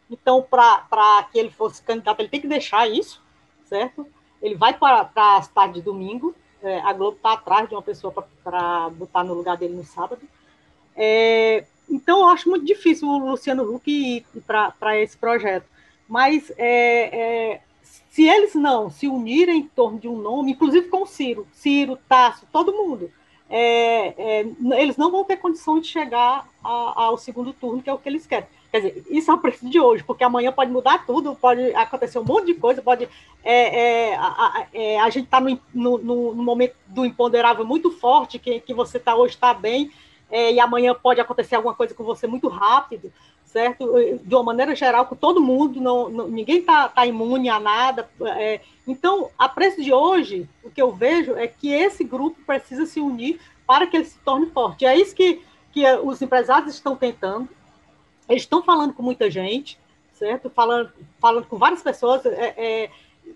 Então, 0.09 0.41
para 0.41 1.23
que 1.31 1.39
ele 1.39 1.49
fosse 1.49 1.81
candidato, 1.81 2.19
ele 2.19 2.29
tem 2.29 2.41
que 2.41 2.47
deixar 2.47 2.87
isso, 2.87 3.21
certo? 3.65 4.05
Ele 4.41 4.55
vai 4.55 4.73
para 4.73 5.01
a 5.01 5.41
tarde 5.45 5.75
de 5.75 5.81
domingo, 5.81 6.35
é, 6.61 6.79
a 6.81 6.93
Globo 6.93 7.17
está 7.17 7.33
atrás 7.33 7.67
de 7.67 7.73
uma 7.73 7.81
pessoa 7.81 8.13
para 8.43 8.89
botar 8.89 9.23
no 9.23 9.33
lugar 9.33 9.57
dele 9.57 9.73
no 9.73 9.83
sábado. 9.83 10.21
É, 10.95 11.65
então, 11.91 12.21
eu 12.21 12.29
acho 12.29 12.49
muito 12.49 12.65
difícil 12.65 13.07
o 13.07 13.31
Luciano 13.31 13.63
Huck 13.75 13.91
ir 13.91 14.25
para 14.45 14.99
esse 14.99 15.17
projeto. 15.17 15.65
Mas 16.07 16.51
é, 16.57 17.53
é, 17.53 17.61
se 18.09 18.23
eles 18.23 18.55
não 18.55 18.89
se 18.89 19.07
unirem 19.07 19.59
em 19.59 19.67
torno 19.67 19.99
de 19.99 20.07
um 20.07 20.17
nome, 20.17 20.51
inclusive 20.51 20.87
com 20.87 21.05
Ciro, 21.05 21.47
Ciro, 21.53 21.97
Tasso, 22.07 22.45
todo 22.51 22.73
mundo, 22.73 23.09
é, 23.49 24.13
é, 24.17 24.45
eles 24.79 24.95
não 24.95 25.11
vão 25.11 25.23
ter 25.25 25.37
condição 25.37 25.79
de 25.79 25.87
chegar 25.87 26.47
a, 26.63 27.03
ao 27.03 27.17
segundo 27.17 27.51
turno, 27.51 27.81
que 27.81 27.89
é 27.89 27.93
o 27.93 27.97
que 27.97 28.07
eles 28.07 28.25
querem. 28.25 28.47
Quer 28.71 28.77
dizer, 28.77 29.05
isso 29.09 29.29
é 29.29 29.33
o 29.33 29.37
preço 29.37 29.69
de 29.69 29.77
hoje, 29.77 30.03
porque 30.03 30.23
amanhã 30.23 30.51
pode 30.53 30.71
mudar 30.71 31.05
tudo, 31.05 31.35
pode 31.35 31.73
acontecer 31.75 32.17
um 32.19 32.23
monte 32.23 32.45
de 32.45 32.53
coisa, 32.53 32.81
pode. 32.81 33.09
É, 33.43 34.11
é, 34.11 34.15
a, 34.15 34.67
é, 34.73 34.99
a, 34.99 35.09
gente 35.09 35.25
está 35.25 35.41
no, 35.41 35.59
no, 35.73 35.97
no, 36.33 36.43
momento 36.43 36.75
do 36.87 37.05
imponderável 37.05 37.65
muito 37.65 37.91
forte, 37.91 38.39
que, 38.39 38.61
que 38.61 38.73
você 38.73 38.97
está 38.97 39.13
hoje 39.13 39.33
está 39.33 39.53
bem, 39.53 39.91
é, 40.31 40.51
e 40.53 40.59
amanhã 40.59 40.95
pode 40.95 41.19
acontecer 41.19 41.55
alguma 41.55 41.75
coisa 41.75 41.93
com 41.93 42.03
você 42.03 42.25
muito 42.25 42.47
rápido, 42.47 43.11
certo? 43.45 43.85
De 44.23 44.33
uma 44.33 44.43
maneira 44.43 44.75
geral, 44.75 45.05
com 45.05 45.15
todo 45.15 45.41
mundo, 45.41 45.81
não, 45.81 46.09
não 46.09 46.27
ninguém 46.27 46.59
está 46.59 46.87
tá 46.87 47.05
imune 47.05 47.49
a 47.49 47.59
nada. 47.59 48.09
É, 48.37 48.61
então, 48.87 49.29
a 49.37 49.47
preço 49.49 49.83
de 49.83 49.93
hoje, 49.93 50.49
o 50.63 50.71
que 50.71 50.81
eu 50.81 50.91
vejo 50.91 51.35
é 51.35 51.47
que 51.47 51.71
esse 51.71 52.03
grupo 52.03 52.39
precisa 52.45 52.85
se 52.85 52.99
unir 52.99 53.39
para 53.67 53.85
que 53.85 53.97
ele 53.97 54.05
se 54.05 54.17
torne 54.19 54.47
forte. 54.47 54.85
É 54.85 54.97
isso 54.97 55.13
que, 55.13 55.41
que 55.71 55.85
os 55.97 56.21
empresários 56.21 56.73
estão 56.73 56.95
tentando 56.95 57.47
eles 58.31 58.43
estão 58.43 58.63
falando 58.63 58.93
com 58.93 59.03
muita 59.03 59.29
gente, 59.29 59.77
certo? 60.13 60.49
Falando, 60.49 60.91
falando 61.19 61.45
com 61.47 61.57
várias 61.57 61.83
pessoas 61.83 62.25
é, 62.25 62.53
é, 62.57 62.91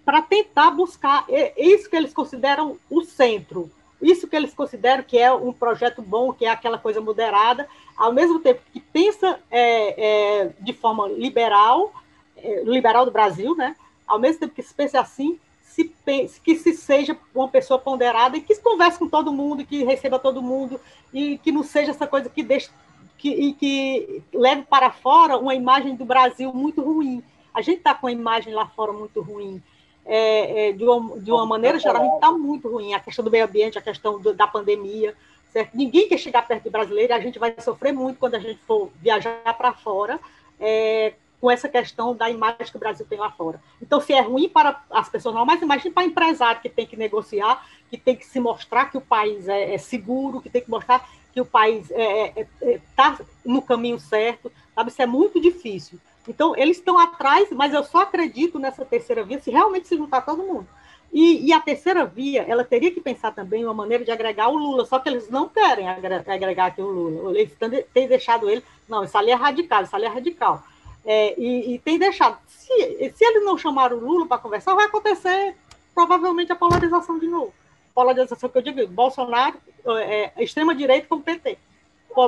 para 0.05 0.21
tentar 0.21 0.71
buscar 0.71 1.25
isso 1.57 1.89
que 1.89 1.95
eles 1.95 2.13
consideram 2.13 2.77
o 2.89 3.03
centro, 3.03 3.69
isso 4.01 4.27
que 4.27 4.35
eles 4.35 4.53
consideram 4.53 5.03
que 5.03 5.17
é 5.17 5.31
um 5.33 5.53
projeto 5.53 6.01
bom, 6.01 6.33
que 6.33 6.45
é 6.45 6.49
aquela 6.49 6.77
coisa 6.77 7.01
moderada, 7.01 7.67
ao 7.95 8.11
mesmo 8.13 8.39
tempo 8.39 8.61
que 8.71 8.79
pensa 8.79 9.39
é, 9.49 10.41
é 10.41 10.51
de 10.59 10.73
forma 10.73 11.07
liberal, 11.07 11.93
é, 12.37 12.63
liberal 12.63 13.05
do 13.05 13.11
Brasil, 13.11 13.55
né? 13.55 13.75
Ao 14.07 14.19
mesmo 14.19 14.41
tempo 14.41 14.53
que 14.53 14.61
se 14.61 14.73
pense 14.73 14.95
assim, 14.95 15.39
se 15.63 15.85
pense, 16.05 16.39
que 16.39 16.55
se 16.55 16.73
seja 16.73 17.17
uma 17.33 17.47
pessoa 17.47 17.79
ponderada 17.79 18.37
e 18.37 18.41
que 18.41 18.55
converse 18.61 18.99
com 18.99 19.09
todo 19.09 19.33
mundo, 19.33 19.65
que 19.65 19.83
receba 19.83 20.19
todo 20.19 20.41
mundo 20.41 20.79
e 21.13 21.37
que 21.39 21.51
não 21.51 21.63
seja 21.63 21.91
essa 21.91 22.07
coisa 22.07 22.29
que 22.29 22.43
deixe 22.43 22.69
que, 23.17 23.29
e 23.29 23.53
que 23.53 24.23
leve 24.33 24.63
para 24.63 24.91
fora 24.91 25.37
uma 25.37 25.55
imagem 25.55 25.95
do 25.95 26.05
Brasil 26.05 26.53
muito 26.53 26.81
ruim. 26.81 27.23
A 27.53 27.61
gente 27.61 27.79
está 27.79 27.93
com 27.93 28.07
a 28.07 28.11
imagem 28.11 28.53
lá 28.53 28.67
fora 28.67 28.93
muito 28.93 29.21
ruim. 29.21 29.61
É, 30.05 30.69
é, 30.69 30.71
de, 30.71 30.83
uma, 30.83 31.19
de 31.19 31.31
uma 31.31 31.45
maneira 31.45 31.79
geral, 31.79 32.01
a 32.01 32.05
gente 32.05 32.15
está 32.15 32.31
muito 32.31 32.69
ruim. 32.69 32.93
A 32.93 32.99
questão 32.99 33.25
do 33.25 33.31
meio 33.31 33.45
ambiente, 33.45 33.77
a 33.77 33.81
questão 33.81 34.19
do, 34.19 34.33
da 34.33 34.47
pandemia. 34.47 35.15
Certo? 35.51 35.75
Ninguém 35.75 36.07
quer 36.07 36.17
chegar 36.17 36.47
perto 36.47 36.65
do 36.65 36.71
brasileiro, 36.71 37.13
a 37.13 37.19
gente 37.19 37.39
vai 37.39 37.55
sofrer 37.59 37.93
muito 37.93 38.19
quando 38.19 38.35
a 38.35 38.39
gente 38.39 38.59
for 38.67 38.91
viajar 39.01 39.53
para 39.57 39.73
fora. 39.73 40.19
É, 40.59 41.13
com 41.45 41.51
essa 41.51 41.69
questão 41.69 42.15
da 42.15 42.29
imagem 42.29 42.65
que 42.71 42.75
o 42.75 42.79
Brasil 42.79 43.05
tem 43.07 43.19
lá 43.19 43.29
fora. 43.29 43.61
Então, 43.81 44.01
se 44.01 44.13
é 44.13 44.21
ruim 44.21 44.49
para 44.49 44.81
as 44.89 45.09
pessoas 45.09 45.35
normais, 45.35 45.61
imagine 45.61 45.93
para 45.93 46.03
empresário 46.03 46.59
que 46.59 46.69
tem 46.69 46.87
que 46.87 46.97
negociar, 46.97 47.63
que 47.89 47.97
tem 47.97 48.15
que 48.15 48.25
se 48.25 48.39
mostrar 48.39 48.89
que 48.89 48.97
o 48.97 49.01
país 49.01 49.47
é, 49.47 49.75
é 49.75 49.77
seguro, 49.77 50.41
que 50.41 50.49
tem 50.49 50.61
que 50.61 50.69
mostrar 50.69 51.07
que 51.31 51.39
o 51.39 51.45
país 51.45 51.91
está 51.91 53.15
é, 53.19 53.21
é, 53.21 53.25
no 53.45 53.61
caminho 53.61 53.99
certo, 53.99 54.51
sabe? 54.73 54.89
Isso 54.89 55.01
é 55.01 55.05
muito 55.05 55.39
difícil. 55.39 55.99
Então, 56.27 56.55
eles 56.55 56.77
estão 56.77 56.97
atrás, 56.97 57.49
mas 57.51 57.73
eu 57.73 57.83
só 57.83 58.01
acredito 58.01 58.59
nessa 58.59 58.83
terceira 58.83 59.23
via 59.23 59.39
se 59.39 59.51
realmente 59.51 59.87
se 59.87 59.97
juntar 59.97 60.21
todo 60.21 60.43
mundo. 60.43 60.67
E, 61.13 61.47
e, 61.47 61.53
a 61.53 61.61
terceira 61.61 62.05
via, 62.05 62.43
ela 62.43 62.63
teria 62.63 62.91
que 62.91 62.99
pensar 62.99 63.31
também 63.31 63.63
uma 63.63 63.73
maneira 63.73 64.03
de 64.03 64.11
agregar 64.11 64.49
o 64.49 64.57
Lula, 64.57 64.85
só 64.85 64.99
que 64.99 65.07
eles 65.07 65.29
não 65.29 65.47
querem 65.47 65.87
agregar 65.87 66.65
aqui 66.65 66.81
o 66.81 66.87
Lula. 66.87 67.39
Eles 67.39 67.55
têm 67.93 68.07
deixado 68.07 68.49
ele, 68.49 68.63
não, 68.89 69.03
isso 69.03 69.17
ali 69.17 69.31
é 69.31 69.35
radical, 69.35 69.83
isso 69.83 69.95
ali 69.95 70.05
é 70.05 70.09
radical. 70.09 70.61
É, 71.05 71.39
e, 71.39 71.75
e 71.75 71.79
tem 71.79 71.97
deixado. 71.97 72.37
Se, 72.47 73.13
se 73.15 73.23
eles 73.23 73.45
não 73.45 73.57
chamaram 73.57 73.97
o 73.97 74.05
Lula 74.05 74.25
para 74.25 74.39
conversar, 74.39 74.73
vai 74.73 74.85
acontecer 74.85 75.55
provavelmente 75.93 76.51
a 76.51 76.55
polarização 76.55 77.17
de 77.17 77.27
novo 77.27 77.53
polarização 77.95 78.49
que 78.49 78.57
eu 78.57 78.61
digo, 78.61 78.85
Bolsonaro, 78.87 79.55
é, 79.87 80.33
é 80.35 80.43
extrema-direita 80.43 81.07
com 81.07 81.21
PT. 81.21 81.57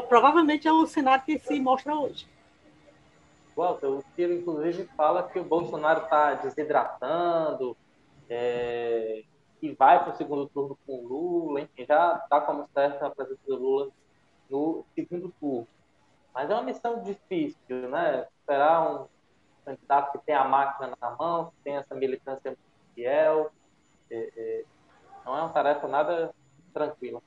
Provavelmente 0.07 0.67
é 0.67 0.71
o 0.71 0.87
cenário 0.87 1.23
que 1.25 1.37
se 1.37 1.59
mostra 1.59 1.93
hoje. 1.93 2.25
Walter, 3.57 3.87
o 3.87 4.03
Ciro, 4.15 4.33
inclusive, 4.33 4.83
fala 4.95 5.27
que 5.27 5.39
o 5.39 5.43
Bolsonaro 5.43 6.03
está 6.03 6.35
desidratando, 6.35 7.75
é, 8.29 9.23
que 9.59 9.73
vai 9.73 10.03
para 10.03 10.13
o 10.13 10.15
segundo 10.15 10.47
turno 10.47 10.77
com 10.85 11.03
o 11.03 11.07
Lula, 11.07 11.61
enfim, 11.61 11.83
já 11.85 12.21
está 12.23 12.39
como 12.39 12.67
certo 12.71 13.03
a 13.03 13.09
presença 13.09 13.41
do 13.47 13.55
Lula 13.55 13.89
no 14.47 14.85
segundo 14.93 15.33
turno. 15.39 15.67
Mas 16.33 16.51
é 16.51 16.53
uma 16.53 16.61
missão 16.61 17.01
difícil, 17.01 17.89
né? 17.89 18.27
Esperar 18.39 18.91
um 18.91 19.07
candidato 19.65 20.11
que 20.11 20.25
tem 20.25 20.35
a 20.35 20.43
máquina 20.43 20.95
na 21.01 21.15
mão, 21.15 21.47
que 21.47 21.63
tem 21.63 21.77
essa 21.77 21.95
militância 21.95 22.55
fiel, 22.93 23.51
é, 24.11 24.29
é, 24.37 24.65
não 25.25 25.35
é 25.35 25.41
uma 25.41 25.49
tarefa 25.49 25.87
nada 25.87 26.33
tranquila. 26.71 27.21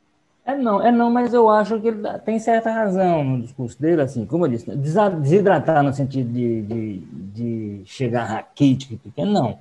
É 0.50 0.56
não, 0.56 0.82
é 0.82 0.90
não, 0.90 1.10
mas 1.10 1.32
eu 1.32 1.48
acho 1.48 1.80
que 1.80 1.88
ele 1.88 2.02
tem 2.24 2.38
certa 2.40 2.72
razão 2.72 3.22
no 3.22 3.42
discurso 3.42 3.80
dele, 3.80 4.02
assim, 4.02 4.26
como 4.26 4.46
eu 4.46 4.50
disse, 4.50 4.68
desidratar 4.74 5.82
no 5.82 5.92
sentido 5.92 6.32
de, 6.32 6.62
de, 6.62 6.98
de 6.98 7.82
chegar 7.84 8.24
raquítico 8.24 8.96
pequeno, 8.96 9.30
não. 9.30 9.58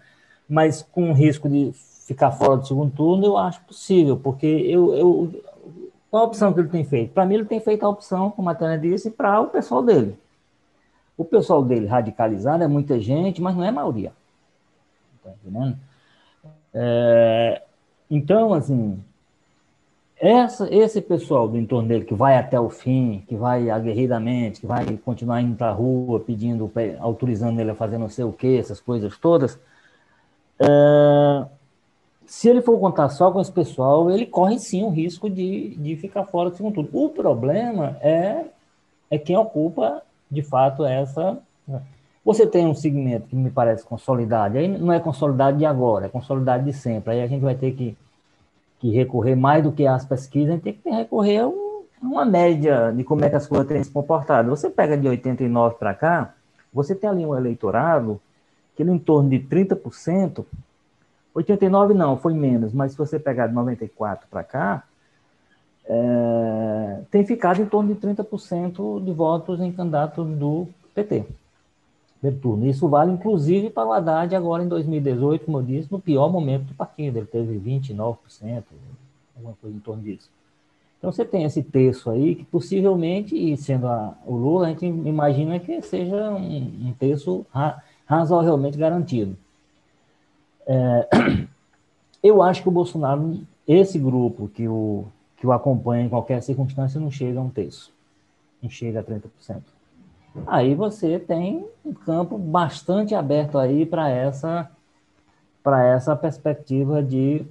Mas 0.49 0.81
com 0.81 1.13
risco 1.13 1.47
de 1.47 1.71
ficar 2.07 2.31
fora 2.31 2.57
do 2.57 2.67
segundo 2.67 2.91
turno, 2.91 3.25
eu 3.25 3.37
acho 3.37 3.61
possível, 3.65 4.17
porque 4.17 4.47
eu, 4.47 4.95
eu 4.95 5.43
qual 6.09 6.23
a 6.23 6.25
opção 6.25 6.51
que 6.51 6.59
ele 6.59 6.69
tem 6.69 6.83
feito? 6.83 7.13
Para 7.13 7.25
mim, 7.25 7.35
ele 7.35 7.45
tem 7.45 7.59
feito 7.59 7.85
a 7.85 7.89
opção, 7.89 8.31
como 8.31 8.49
a 8.49 8.55
Tânia 8.55 8.79
disse, 8.79 9.11
para 9.11 9.39
o 9.41 9.47
pessoal 9.47 9.83
dele. 9.83 10.17
O 11.15 11.23
pessoal 11.23 11.63
dele 11.63 11.85
radicalizado 11.85 12.63
é 12.63 12.67
muita 12.67 12.99
gente, 12.99 13.41
mas 13.41 13.55
não 13.55 13.63
é 13.63 13.71
maioria. 13.71 14.11
Está 15.17 15.31
entendendo? 15.31 15.77
É, 16.73 17.61
então, 18.09 18.53
assim, 18.53 18.99
essa, 20.19 20.67
esse 20.73 21.01
pessoal 21.01 21.47
do 21.47 21.57
entorno 21.57 21.87
dele 21.87 22.05
que 22.05 22.13
vai 22.13 22.37
até 22.37 22.59
o 22.59 22.69
fim, 22.69 23.23
que 23.27 23.35
vai 23.35 23.69
aguerridamente, 23.69 24.61
que 24.61 24.67
vai 24.67 24.85
continuar 24.97 25.41
indo 25.41 25.55
para 25.55 25.69
a 25.69 25.73
rua 25.73 26.19
pedindo, 26.19 26.69
autorizando 26.99 27.59
ele 27.59 27.71
a 27.71 27.75
fazer 27.75 27.97
não 27.97 28.09
sei 28.09 28.25
o 28.25 28.33
que, 28.33 28.57
essas 28.57 28.81
coisas 28.81 29.17
todas, 29.17 29.57
é, 30.59 31.45
se 32.25 32.49
ele 32.49 32.61
for 32.61 32.77
contar 32.79 33.09
só 33.09 33.31
com 33.31 33.41
esse 33.41 33.51
pessoal, 33.51 34.11
ele 34.11 34.25
corre 34.25 34.59
sim 34.59 34.83
o 34.83 34.89
risco 34.89 35.29
de, 35.29 35.75
de 35.77 35.95
ficar 35.95 36.25
fora 36.25 36.49
do 36.49 36.57
segundo 36.57 36.75
turno. 36.75 36.89
O 36.93 37.09
problema 37.09 37.97
é, 38.01 38.45
é 39.09 39.17
quem 39.17 39.35
ocupa, 39.37 40.03
de 40.29 40.43
fato, 40.43 40.85
essa. 40.85 41.39
Né? 41.67 41.81
Você 42.23 42.45
tem 42.45 42.67
um 42.67 42.75
segmento 42.75 43.27
que 43.27 43.35
me 43.35 43.49
parece 43.49 43.83
consolidado, 43.83 44.57
aí 44.57 44.67
não 44.67 44.93
é 44.93 44.99
consolidado 44.99 45.57
de 45.57 45.65
agora, 45.65 46.05
é 46.05 46.09
consolidado 46.09 46.63
de 46.65 46.73
sempre. 46.73 47.13
Aí 47.13 47.21
a 47.23 47.27
gente 47.27 47.41
vai 47.41 47.55
ter 47.55 47.71
que 47.71 47.97
que 48.79 48.89
recorrer 48.89 49.35
mais 49.35 49.63
do 49.63 49.71
que 49.71 49.85
às 49.85 50.05
pesquisas, 50.05 50.49
a 50.49 50.53
gente 50.53 50.63
tem 50.63 50.73
que 50.73 50.89
recorrer 50.89 51.39
a 51.39 51.51
uma 52.01 52.25
média 52.25 52.93
de 52.95 53.03
como 53.03 53.25
é 53.25 53.29
que 53.29 53.35
as 53.35 53.45
coisas 53.45 53.67
têm 53.67 53.83
se 53.83 53.91
comportado. 53.91 54.49
Você 54.49 54.69
pega 54.69 54.97
de 54.97 55.07
89 55.07 55.75
para 55.75 55.93
cá, 55.93 56.33
você 56.73 56.95
tem 56.95 57.09
ali 57.09 57.25
um 57.25 57.35
eleitorado 57.35 58.19
que 58.75 58.83
em 58.83 58.97
torno 58.97 59.29
de 59.29 59.39
30%, 59.39 60.45
89 61.33 61.93
não, 61.93 62.17
foi 62.17 62.33
menos, 62.33 62.71
mas 62.73 62.93
se 62.93 62.97
você 62.97 63.19
pegar 63.19 63.47
de 63.47 63.53
94 63.53 64.25
para 64.29 64.43
cá, 64.43 64.83
é, 65.85 67.01
tem 67.11 67.25
ficado 67.25 67.61
em 67.61 67.65
torno 67.65 67.93
de 67.93 67.99
30% 67.99 69.03
de 69.03 69.11
votos 69.11 69.59
em 69.59 69.71
candidatos 69.71 70.25
do 70.25 70.67
PT. 70.95 71.25
Turno. 72.41 72.67
Isso 72.67 72.87
vale, 72.87 73.11
inclusive, 73.11 73.69
para 73.69 73.87
o 73.87 73.93
Haddad 73.93 74.35
agora 74.35 74.63
em 74.63 74.67
2018, 74.67 75.45
como 75.45 75.59
eu 75.59 75.63
disse, 75.63 75.91
no 75.91 75.99
pior 75.99 76.29
momento 76.29 76.65
do 76.65 76.73
partido. 76.73 77.17
Ele 77.17 77.25
teve 77.25 77.57
29%, 77.57 78.17
alguma 79.35 79.55
coisa 79.61 79.75
em 79.75 79.79
torno 79.79 80.03
disso. 80.03 80.29
Então, 80.97 81.11
você 81.11 81.23
tem 81.23 81.45
esse 81.45 81.63
terço 81.63 82.09
aí, 82.09 82.35
que 82.35 82.43
possivelmente, 82.43 83.33
e 83.33 83.55
sendo 83.55 83.87
a, 83.87 84.17
o 84.25 84.35
Lula, 84.35 84.67
a 84.67 84.69
gente 84.69 84.85
imagina 84.85 85.57
que 85.57 85.81
seja 85.81 86.31
um, 86.31 86.89
um 86.89 86.93
terço 86.99 87.45
ra, 87.53 87.81
razoavelmente 88.05 88.77
garantido. 88.77 89.37
É, 90.67 91.07
eu 92.21 92.43
acho 92.43 92.61
que 92.61 92.67
o 92.67 92.71
Bolsonaro, 92.71 93.39
esse 93.65 93.97
grupo 93.97 94.49
que 94.49 94.67
o, 94.67 95.05
que 95.37 95.47
o 95.47 95.53
acompanha 95.53 96.05
em 96.05 96.09
qualquer 96.09 96.43
circunstância, 96.43 96.99
não 96.99 97.09
chega 97.09 97.39
a 97.39 97.43
um 97.43 97.49
terço. 97.49 97.93
Não 98.61 98.69
chega 98.69 98.99
a 98.99 99.03
30%. 99.03 99.61
Aí 100.45 100.75
você 100.75 101.19
tem 101.19 101.65
um 101.83 101.93
campo 101.93 102.37
bastante 102.37 103.15
aberto 103.15 103.57
aí 103.57 103.85
para 103.85 104.09
essa, 104.09 104.69
para 105.63 105.85
essa 105.85 106.15
perspectiva 106.15 107.01
de, 107.01 107.45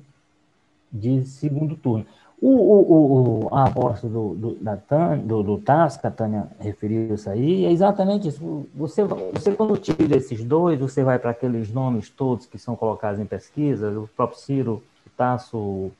de 0.92 1.24
segundo 1.24 1.76
turno. 1.76 2.06
O, 2.40 2.50
o, 2.50 3.46
o, 3.46 3.54
a 3.54 3.64
aposta 3.64 4.08
do, 4.08 4.32
do, 4.34 4.54
da 4.54 4.76
Tânia, 4.76 5.24
do, 5.24 5.42
do 5.42 5.58
TAS, 5.58 5.96
que 5.96 6.06
a 6.06 6.10
Tânia 6.10 6.46
referiu 6.60 7.12
isso 7.12 7.28
aí, 7.28 7.64
é 7.64 7.72
exatamente 7.72 8.28
isso. 8.28 8.64
Você, 8.76 9.02
você 9.02 9.52
quando 9.52 9.76
tira 9.76 10.16
esses 10.16 10.44
dois, 10.44 10.78
você 10.78 11.02
vai 11.02 11.18
para 11.18 11.32
aqueles 11.32 11.72
nomes 11.72 12.08
todos 12.08 12.46
que 12.46 12.56
são 12.56 12.76
colocados 12.76 13.18
em 13.18 13.26
pesquisa, 13.26 13.90
o 13.90 14.08
próprio 14.16 14.38
Ciro, 14.38 14.82
o 15.04 15.10
Tasso, 15.16 15.90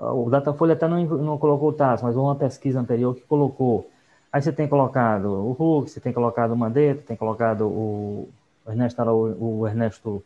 o 0.00 0.28
Datafolha 0.28 0.72
até 0.72 0.88
não, 0.88 1.04
não 1.04 1.38
colocou 1.38 1.68
o 1.68 1.74
Tasso, 1.74 2.04
mas 2.04 2.16
uma 2.16 2.34
pesquisa 2.34 2.80
anterior 2.80 3.14
que 3.14 3.22
colocou. 3.22 3.88
Aí 4.32 4.40
você 4.40 4.52
tem 4.52 4.68
colocado 4.68 5.26
o 5.26 5.52
Hulk, 5.52 5.90
você 5.90 6.00
tem 6.00 6.12
colocado 6.12 6.52
o 6.52 6.56
Mandetta, 6.56 7.02
tem 7.06 7.16
colocado 7.16 7.66
o 7.66 8.28
Ernesto, 8.66 9.02
o 9.02 9.66
Ernesto, 9.66 10.22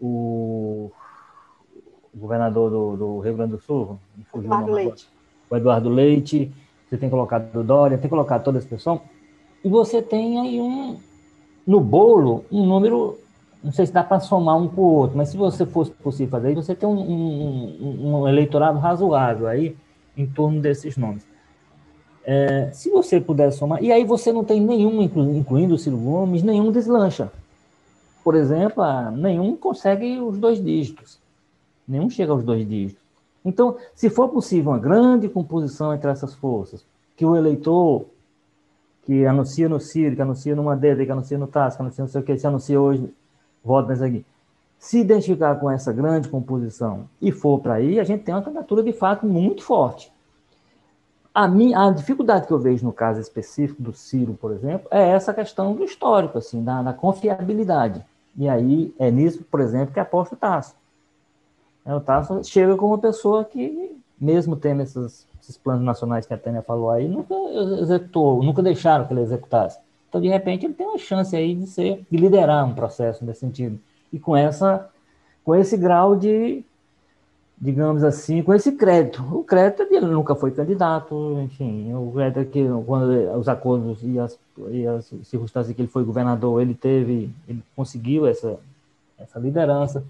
o 0.00 0.90
o 2.14 2.18
governador 2.18 2.70
do, 2.70 2.96
do, 2.96 3.18
Rio 3.20 3.36
Grande 3.36 3.52
do 3.52 3.60
Sul, 3.60 3.98
Eduardo 4.34 4.72
Leite. 4.72 5.08
o 5.48 5.56
Eduardo 5.56 5.88
Leite, 5.88 6.52
você 6.88 6.96
tem 6.96 7.08
colocado 7.08 7.54
o 7.54 7.62
Dória, 7.62 7.98
tem 7.98 8.10
colocado 8.10 8.42
toda 8.42 8.58
essa 8.58 8.68
pessoa, 8.68 9.00
e 9.64 9.68
você 9.68 10.02
tem 10.02 10.40
aí 10.40 10.60
um, 10.60 10.98
no 11.66 11.80
bolo, 11.80 12.44
um 12.50 12.66
número, 12.66 13.18
não 13.62 13.72
sei 13.72 13.86
se 13.86 13.92
dá 13.92 14.02
para 14.02 14.20
somar 14.20 14.56
um 14.56 14.68
com 14.68 14.80
o 14.80 14.94
outro, 14.94 15.16
mas 15.16 15.28
se 15.28 15.36
você 15.36 15.66
fosse 15.66 15.90
possível 15.90 16.30
fazer 16.30 16.52
isso, 16.52 16.62
você 16.62 16.74
tem 16.74 16.88
um, 16.88 16.98
um, 16.98 18.12
um 18.14 18.28
eleitorado 18.28 18.78
razoável 18.78 19.46
aí, 19.46 19.76
em 20.16 20.26
torno 20.26 20.60
desses 20.60 20.96
nomes. 20.96 21.27
É, 22.24 22.70
se 22.72 22.90
você 22.90 23.20
puder 23.20 23.50
somar, 23.52 23.82
e 23.82 23.90
aí 23.90 24.04
você 24.04 24.32
não 24.32 24.44
tem 24.44 24.60
nenhum, 24.60 25.00
incluindo 25.02 25.74
o 25.74 25.78
Ciro 25.78 25.96
Gomes, 25.96 26.42
nenhum 26.42 26.70
deslancha. 26.70 27.32
Por 28.22 28.34
exemplo, 28.34 28.84
nenhum 29.12 29.56
consegue 29.56 30.20
os 30.20 30.36
dois 30.38 30.62
dígitos. 30.62 31.18
Nenhum 31.86 32.10
chega 32.10 32.32
aos 32.32 32.44
dois 32.44 32.68
dígitos. 32.68 33.02
Então, 33.44 33.76
se 33.94 34.10
for 34.10 34.28
possível 34.28 34.72
uma 34.72 34.78
grande 34.78 35.28
composição 35.28 35.94
entre 35.94 36.10
essas 36.10 36.34
forças, 36.34 36.84
que 37.16 37.24
o 37.24 37.34
eleitor 37.34 38.04
que 39.04 39.24
anuncia 39.24 39.70
no 39.70 39.80
Ciro, 39.80 40.14
que 40.14 40.20
anuncia 40.20 40.54
no 40.54 40.64
Mandetta, 40.64 41.02
que 41.02 41.10
anuncia 41.10 41.38
no 41.38 41.46
TAS, 41.46 41.76
que 41.76 41.82
anuncia 41.82 42.04
não 42.04 42.10
sei 42.10 42.20
o 42.20 42.24
que, 42.24 42.36
se 42.36 42.46
anuncia 42.46 42.78
hoje, 42.78 43.08
voto 43.64 43.88
nessa 43.88 44.04
aqui, 44.04 44.22
se 44.78 44.98
identificar 44.98 45.56
com 45.56 45.70
essa 45.70 45.92
grande 45.92 46.28
composição 46.28 47.08
e 47.20 47.32
for 47.32 47.58
para 47.58 47.74
aí, 47.74 47.98
a 47.98 48.04
gente 48.04 48.22
tem 48.22 48.34
uma 48.34 48.42
candidatura 48.42 48.82
de 48.82 48.92
fato 48.92 49.26
muito 49.26 49.62
forte. 49.62 50.12
A, 51.38 51.46
minha, 51.46 51.86
a 51.86 51.90
dificuldade 51.92 52.48
que 52.48 52.52
eu 52.52 52.58
vejo 52.58 52.84
no 52.84 52.92
caso 52.92 53.20
específico 53.20 53.80
do 53.80 53.92
Ciro, 53.92 54.34
por 54.34 54.50
exemplo, 54.50 54.88
é 54.90 55.10
essa 55.10 55.32
questão 55.32 55.72
do 55.72 55.84
histórico, 55.84 56.36
assim, 56.36 56.64
da, 56.64 56.82
da 56.82 56.92
confiabilidade. 56.92 58.04
E 58.36 58.48
aí 58.48 58.92
é 58.98 59.08
nisso, 59.08 59.44
por 59.48 59.60
exemplo, 59.60 59.94
que 59.94 60.00
aposta 60.00 60.34
o 60.34 60.38
Tasso. 60.38 60.74
É, 61.86 61.94
o 61.94 62.00
Tasso 62.00 62.42
chega 62.42 62.76
como 62.76 62.90
uma 62.92 62.98
pessoa 62.98 63.44
que, 63.44 63.96
mesmo 64.20 64.56
tendo 64.56 64.82
esses, 64.82 65.28
esses 65.40 65.56
planos 65.56 65.84
nacionais 65.84 66.26
que 66.26 66.34
a 66.34 66.36
Tânia 66.36 66.60
falou 66.60 66.90
aí, 66.90 67.06
nunca 67.06 67.32
executou, 67.80 68.42
nunca 68.42 68.60
deixaram 68.60 69.06
que 69.06 69.12
ele 69.12 69.20
executasse. 69.20 69.78
Então, 70.08 70.20
de 70.20 70.26
repente, 70.26 70.66
ele 70.66 70.74
tem 70.74 70.88
uma 70.88 70.98
chance 70.98 71.36
aí 71.36 71.54
de 71.54 71.68
ser, 71.68 72.04
de 72.10 72.18
liderar 72.18 72.66
um 72.66 72.74
processo 72.74 73.24
nesse 73.24 73.38
sentido. 73.38 73.78
E 74.12 74.18
com 74.18 74.36
essa, 74.36 74.90
com 75.44 75.54
esse 75.54 75.76
grau 75.76 76.16
de, 76.16 76.64
digamos 77.60 78.04
assim, 78.04 78.42
com 78.42 78.54
esse 78.54 78.72
crédito. 78.72 79.22
O 79.32 79.42
crédito 79.42 79.82
ele 79.82 80.06
nunca 80.06 80.34
foi 80.34 80.50
candidato, 80.50 81.38
enfim, 81.42 81.92
o 81.92 82.12
crédito 82.12 82.40
é 82.40 82.44
que 82.44 82.64
quando 82.86 83.10
os 83.38 83.48
acordos 83.48 83.98
e 84.02 84.18
as, 84.18 84.38
e 84.70 84.86
as 84.86 85.12
circunstâncias 85.24 85.74
que 85.74 85.82
ele 85.82 85.88
foi 85.88 86.04
governador, 86.04 86.62
ele 86.62 86.74
teve, 86.74 87.30
ele 87.48 87.62
conseguiu 87.74 88.26
essa, 88.26 88.58
essa 89.18 89.38
liderança. 89.38 90.04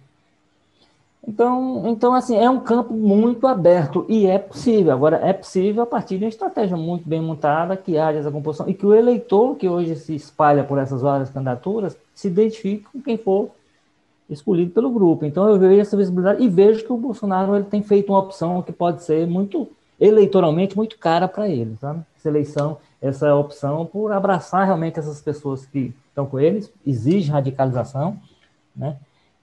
Então, 1.26 1.82
então, 1.86 2.14
assim, 2.14 2.36
é 2.36 2.48
um 2.48 2.60
campo 2.60 2.94
muito 2.94 3.46
aberto 3.46 4.06
e 4.08 4.26
é 4.26 4.38
possível. 4.38 4.92
Agora, 4.92 5.16
é 5.16 5.32
possível 5.32 5.82
a 5.82 5.86
partir 5.86 6.16
de 6.16 6.24
uma 6.24 6.28
estratégia 6.28 6.76
muito 6.76 7.08
bem 7.08 7.20
montada 7.20 7.76
que 7.76 7.98
haja 7.98 8.18
essa 8.18 8.30
composição 8.30 8.68
e 8.68 8.74
que 8.74 8.86
o 8.86 8.94
eleitor 8.94 9.56
que 9.56 9.68
hoje 9.68 9.96
se 9.96 10.14
espalha 10.14 10.64
por 10.64 10.78
essas 10.78 11.02
várias 11.02 11.28
candidaturas 11.28 11.96
se 12.14 12.28
identifique 12.28 12.86
com 12.92 13.02
quem 13.02 13.18
for 13.18 13.50
escolhido 14.28 14.70
pelo 14.70 14.90
grupo. 14.90 15.24
Então, 15.24 15.48
eu 15.48 15.58
vejo 15.58 15.80
essa 15.80 15.96
visibilidade 15.96 16.42
e 16.42 16.48
vejo 16.48 16.84
que 16.84 16.92
o 16.92 16.96
Bolsonaro 16.96 17.56
ele 17.56 17.64
tem 17.64 17.82
feito 17.82 18.12
uma 18.12 18.18
opção 18.18 18.62
que 18.62 18.72
pode 18.72 19.02
ser 19.02 19.26
muito 19.26 19.68
eleitoralmente 20.00 20.76
muito 20.76 20.98
cara 20.98 21.26
para 21.26 21.48
ele, 21.48 21.76
sabe? 21.80 22.00
Essa 22.16 22.28
eleição, 22.28 22.78
essa 23.02 23.34
opção 23.34 23.84
por 23.84 24.12
abraçar 24.12 24.64
realmente 24.64 24.98
essas 24.98 25.20
pessoas 25.20 25.66
que 25.66 25.92
estão 26.08 26.26
com 26.26 26.38
eles, 26.38 26.72
exige 26.86 27.30
radicalização, 27.30 28.16
né? 28.76 28.96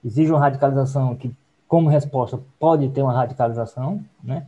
Exige 0.04 0.30
uma 0.30 0.40
radicalização 0.40 1.14
que 1.14 1.30
como 1.68 1.88
resposta 1.88 2.38
pode 2.58 2.88
ter 2.88 3.02
uma 3.02 3.12
radicalização, 3.12 4.00
né? 4.22 4.46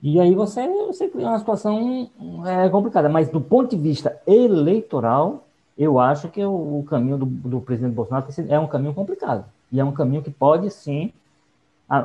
E 0.00 0.20
aí 0.20 0.34
você, 0.34 0.66
você 0.86 1.08
cria 1.08 1.28
uma 1.28 1.38
situação 1.38 2.08
é, 2.46 2.68
complicada. 2.68 3.08
Mas 3.08 3.28
do 3.28 3.40
ponto 3.40 3.74
de 3.74 3.82
vista 3.82 4.16
eleitoral, 4.26 5.44
eu 5.78 5.98
acho 5.98 6.28
que 6.28 6.44
o, 6.44 6.80
o 6.80 6.84
caminho 6.84 7.16
do, 7.16 7.26
do, 7.26 7.60
presidente 7.60 7.94
Bolsonaro 7.94 8.26
é 8.48 8.58
um 8.58 8.66
caminho 8.66 8.94
complicado. 8.94 9.44
E 9.70 9.78
é 9.78 9.84
um 9.84 9.92
caminho 9.92 10.22
que 10.22 10.30
pode 10.30 10.70
sim, 10.70 11.12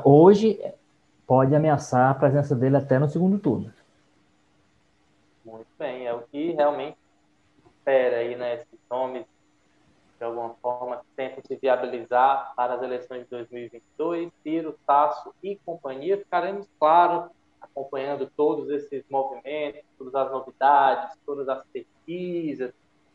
hoje, 0.04 0.60
pode 1.26 1.56
ameaçar 1.56 2.12
a 2.12 2.16
presença 2.16 2.56
dele 2.56 2.78
até 2.78 3.00
no 3.00 3.10
segundo 3.10 3.40
turno. 3.40 3.74
Muito 5.44 5.68
bem, 5.78 6.06
é 6.06 6.14
o 6.14 6.22
que 6.22 6.52
realmente 6.52 6.98
espera 7.66 8.18
aí, 8.18 8.36
né? 8.36 8.56
Esses 8.56 8.80
nomes 8.90 9.26
de 10.24 10.26
alguma 10.26 10.56
forma, 10.62 11.02
tentam 11.18 11.44
se 11.46 11.54
viabilizar 11.58 12.54
para 12.56 12.76
as 12.76 12.82
eleições 12.82 13.24
de 13.24 13.30
2022. 13.30 14.32
Ciro, 14.42 14.80
Tasso 14.88 15.34
e 15.44 15.58
companhia. 15.66 16.18
Ficaremos, 16.18 16.66
claro, 16.80 17.30
acompanhando 17.60 18.32
todos 18.38 18.70
esses 18.70 19.04
movimentos, 19.10 19.82
todas 19.98 20.16
as 20.16 20.32
novidades, 20.32 21.18
todas 21.26 21.50
as 21.50 21.62
pesquisas. 21.68 22.74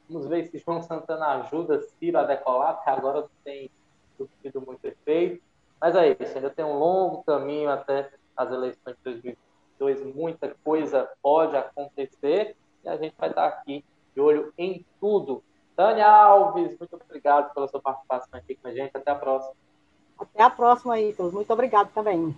Vamos 0.08 0.26
ver 0.26 0.46
se 0.46 0.58
João 0.58 0.82
Santana 0.82 1.40
ajuda 1.40 1.82
Ciro 1.82 2.18
a 2.18 2.24
decolar, 2.24 2.76
porque 2.76 2.90
agora 2.90 3.20
não 3.20 3.30
tem 3.44 3.70
surtido 4.16 4.60
muito 4.60 4.84
efeito. 4.84 5.42
Mas 5.80 5.94
é 5.94 6.16
isso, 6.20 6.36
ainda 6.36 6.50
tem 6.50 6.64
um 6.64 6.78
longo 6.78 7.22
caminho 7.24 7.70
até 7.70 8.10
as 8.36 8.50
eleições 8.50 8.96
de 8.96 9.02
2022. 9.04 10.14
Muita 10.14 10.56
coisa 10.64 11.08
pode 11.22 11.56
acontecer 11.56 12.56
e 12.84 12.88
a 12.88 12.96
gente 12.96 13.14
vai 13.18 13.28
estar 13.28 13.46
aqui 13.46 13.84
de 14.14 14.20
olho 14.20 14.52
em 14.58 14.84
tudo 15.00 15.42
Tânia 15.78 16.10
Alves, 16.10 16.76
muito 16.76 16.96
obrigado 16.96 17.54
pela 17.54 17.68
sua 17.68 17.80
participação 17.80 18.30
aqui 18.32 18.56
com 18.56 18.66
a 18.66 18.72
gente. 18.72 18.90
Até 18.96 19.12
a 19.12 19.14
próxima. 19.14 19.54
Até 20.18 20.42
a 20.42 20.50
próxima, 20.50 20.98
Ítalo. 20.98 21.30
Muito 21.30 21.52
obrigado 21.52 21.92
também. 21.92 22.36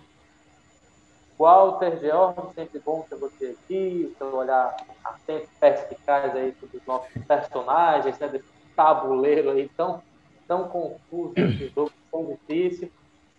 Walter 1.41 1.99
George, 1.99 2.39
sempre 2.53 2.79
bom 2.85 3.03
ter 3.09 3.15
você 3.15 3.57
aqui, 3.57 4.13
seu 4.15 4.35
olhar 4.35 4.77
atento, 5.03 5.47
perspicaz 5.59 6.35
aí 6.35 6.53
sobre 6.59 6.77
os 6.77 6.85
nossos 6.85 7.09
personagens, 7.25 8.19
né, 8.19 8.27
desse 8.27 8.45
tabuleiro 8.75 9.49
aí 9.49 9.67
tão, 9.75 10.03
tão 10.47 10.67
confuso, 10.67 11.33
esse 11.41 11.69
jogo 11.69 11.91
tão 12.11 12.25
difícil, 12.25 12.91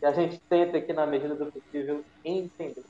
e 0.03 0.07
a 0.07 0.11
gente 0.11 0.37
tenta 0.49 0.79
aqui, 0.79 0.93
na 0.93 1.07
medida 1.07 1.37
do 1.37 1.47
possível, 1.47 2.03
entender. 2.25 2.83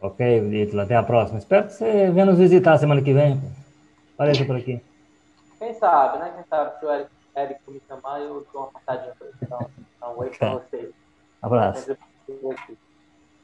Ok, 0.00 0.62
Ítalo, 0.62 0.82
até 0.82 0.96
a 0.96 1.02
próxima. 1.04 1.38
Espero 1.38 1.68
que 1.68 1.74
você 1.74 2.10
venha 2.10 2.26
nos 2.26 2.38
visitar 2.38 2.76
semana 2.78 3.00
que 3.00 3.12
vem. 3.12 3.40
Apareça 4.14 4.44
por 4.44 4.56
aqui. 4.56 4.82
Quem 5.60 5.72
sabe, 5.74 6.18
né? 6.18 6.32
Quem 6.34 6.44
sabe 6.50 6.78
se 6.78 6.84
o 6.84 6.90
Eric, 6.90 7.10
Eric 7.36 7.60
me 7.68 7.80
chamar, 7.86 8.20
eu 8.20 8.44
dou 8.52 8.62
uma 8.62 8.72
passadinha 8.72 9.14
para 9.16 9.28
ele. 9.28 9.36
Então, 9.40 9.70
um 10.02 10.18
oi 10.18 10.30
para 10.30 10.54
vocês. 10.54 10.90
Abraço. 11.40 11.96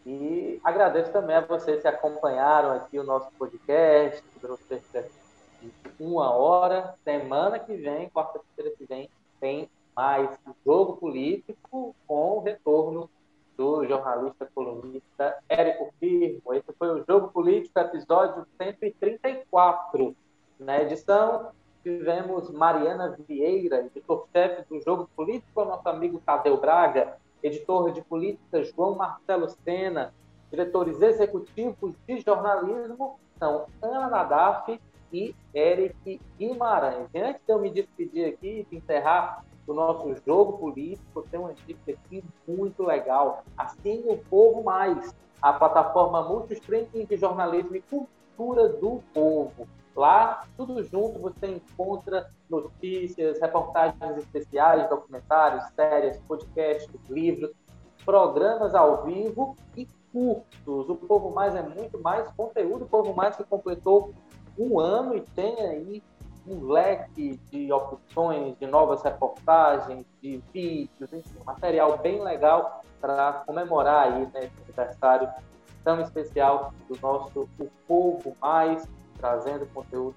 E 0.04 0.60
agradeço 0.64 1.12
também 1.12 1.36
a 1.36 1.40
vocês 1.40 1.80
que 1.80 1.88
acompanharam 1.88 2.72
aqui 2.72 2.98
o 2.98 3.04
nosso 3.04 3.30
podcast, 3.38 4.22
durou 4.40 4.58
cerca 4.68 5.08
de 5.60 5.72
uma 6.00 6.30
hora. 6.32 6.94
Semana 7.04 7.58
que 7.58 7.74
vem, 7.76 8.10
quarta-feira 8.10 8.72
que 8.76 8.84
vem, 8.84 9.08
tem 9.40 9.70
mais 9.94 10.30
jogo 10.64 10.96
político 10.96 11.94
com 12.06 12.38
o 12.38 12.40
retorno 12.40 13.08
do 13.56 13.86
jornalista 13.86 14.48
colunista 14.54 15.38
Érico 15.48 15.92
Firmo. 16.00 16.54
Esse 16.54 16.72
foi 16.78 16.88
o 16.88 17.04
Jogo 17.06 17.28
Político, 17.28 17.78
episódio 17.78 18.46
134. 18.60 20.16
Na 20.58 20.80
edição, 20.80 21.50
tivemos 21.82 22.50
Mariana 22.50 23.16
Vieira, 23.28 23.80
editor-chefe 23.80 24.64
do 24.68 24.80
Jogo 24.80 25.08
Político, 25.14 25.64
nosso 25.64 25.88
amigo 25.88 26.20
Tadeu 26.24 26.56
Braga, 26.56 27.16
editor 27.42 27.92
de 27.92 28.02
política 28.02 28.62
João 28.62 28.94
Marcelo 28.94 29.48
Sena, 29.48 30.14
diretores 30.50 31.00
executivos 31.00 31.94
de 32.06 32.20
jornalismo 32.20 33.18
são 33.38 33.66
Ana 33.80 34.08
Nadaf 34.08 34.80
e 35.12 35.34
Eric 35.54 36.20
Guimarães. 36.38 37.08
E 37.12 37.18
antes 37.18 37.42
de 37.44 37.52
eu 37.52 37.58
me 37.58 37.70
despedir 37.70 38.26
aqui 38.26 38.66
e 38.70 38.76
encerrar 38.76 39.44
o 39.66 39.72
nosso 39.72 40.14
jogo 40.26 40.58
político, 40.58 41.22
tem 41.30 41.38
uma 41.40 41.54
dica 41.54 41.92
aqui 41.92 42.24
muito 42.46 42.82
legal. 42.82 43.44
Assim 43.56 44.02
o 44.06 44.16
Povo 44.16 44.62
Mais, 44.62 45.14
a 45.40 45.52
plataforma 45.52 46.22
multistreaming 46.22 47.06
de 47.06 47.16
jornalismo 47.16 47.76
e 47.76 47.80
cultura 47.80 48.21
do 48.36 49.02
povo. 49.12 49.68
Lá, 49.94 50.44
tudo 50.56 50.82
junto, 50.84 51.18
você 51.18 51.46
encontra 51.46 52.28
notícias, 52.48 53.40
reportagens 53.40 54.16
especiais, 54.16 54.88
documentários, 54.88 55.64
séries, 55.74 56.18
podcasts, 56.26 56.88
livros, 57.10 57.50
programas 58.04 58.74
ao 58.74 59.04
vivo 59.04 59.54
e 59.76 59.86
cursos. 60.12 60.88
O 60.88 60.96
Povo 60.96 61.30
Mais 61.34 61.54
é 61.54 61.62
muito 61.62 62.00
mais 62.00 62.26
conteúdo. 62.32 62.84
O 62.84 62.88
Povo 62.88 63.14
Mais 63.14 63.36
que 63.36 63.44
completou 63.44 64.14
um 64.58 64.80
ano 64.80 65.14
e 65.14 65.20
tem 65.20 65.60
aí 65.60 66.02
um 66.46 66.66
leque 66.66 67.38
de 67.50 67.72
opções, 67.72 68.56
de 68.58 68.66
novas 68.66 69.02
reportagens, 69.02 70.04
de 70.20 70.42
vídeos, 70.52 71.12
enfim, 71.12 71.38
material 71.46 71.98
bem 71.98 72.22
legal 72.22 72.82
para 73.00 73.44
comemorar 73.46 74.12
aí 74.12 74.26
né, 74.26 74.44
esse 74.44 74.62
aniversário 74.64 75.28
edição 75.82 76.00
especial 76.00 76.72
do 76.88 76.96
nosso 77.00 77.48
O 77.58 77.68
Povo 77.86 78.36
Mais, 78.40 78.88
trazendo 79.18 79.66
conteúdo 79.66 80.14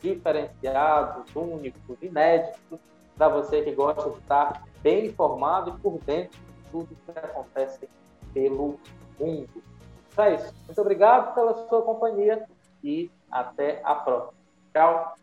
diferenciado, 0.00 1.24
único, 1.34 1.98
inédito 2.00 2.78
para 3.16 3.28
você 3.28 3.60
que 3.62 3.72
gosta 3.72 4.08
de 4.08 4.18
estar 4.18 4.62
bem 4.82 5.06
informado 5.06 5.70
e 5.70 5.80
por 5.80 5.98
dentro 6.04 6.38
de 6.38 6.70
tudo 6.70 6.96
que 7.04 7.18
acontece 7.18 7.88
pelo 8.32 8.78
mundo. 9.18 9.62
Então 10.10 10.24
é 10.24 10.36
isso. 10.36 10.54
Muito 10.66 10.80
obrigado 10.80 11.34
pela 11.34 11.68
sua 11.68 11.82
companhia 11.82 12.46
e 12.82 13.10
até 13.30 13.82
a 13.84 13.94
próxima. 13.94 14.32
Tchau! 14.72 15.14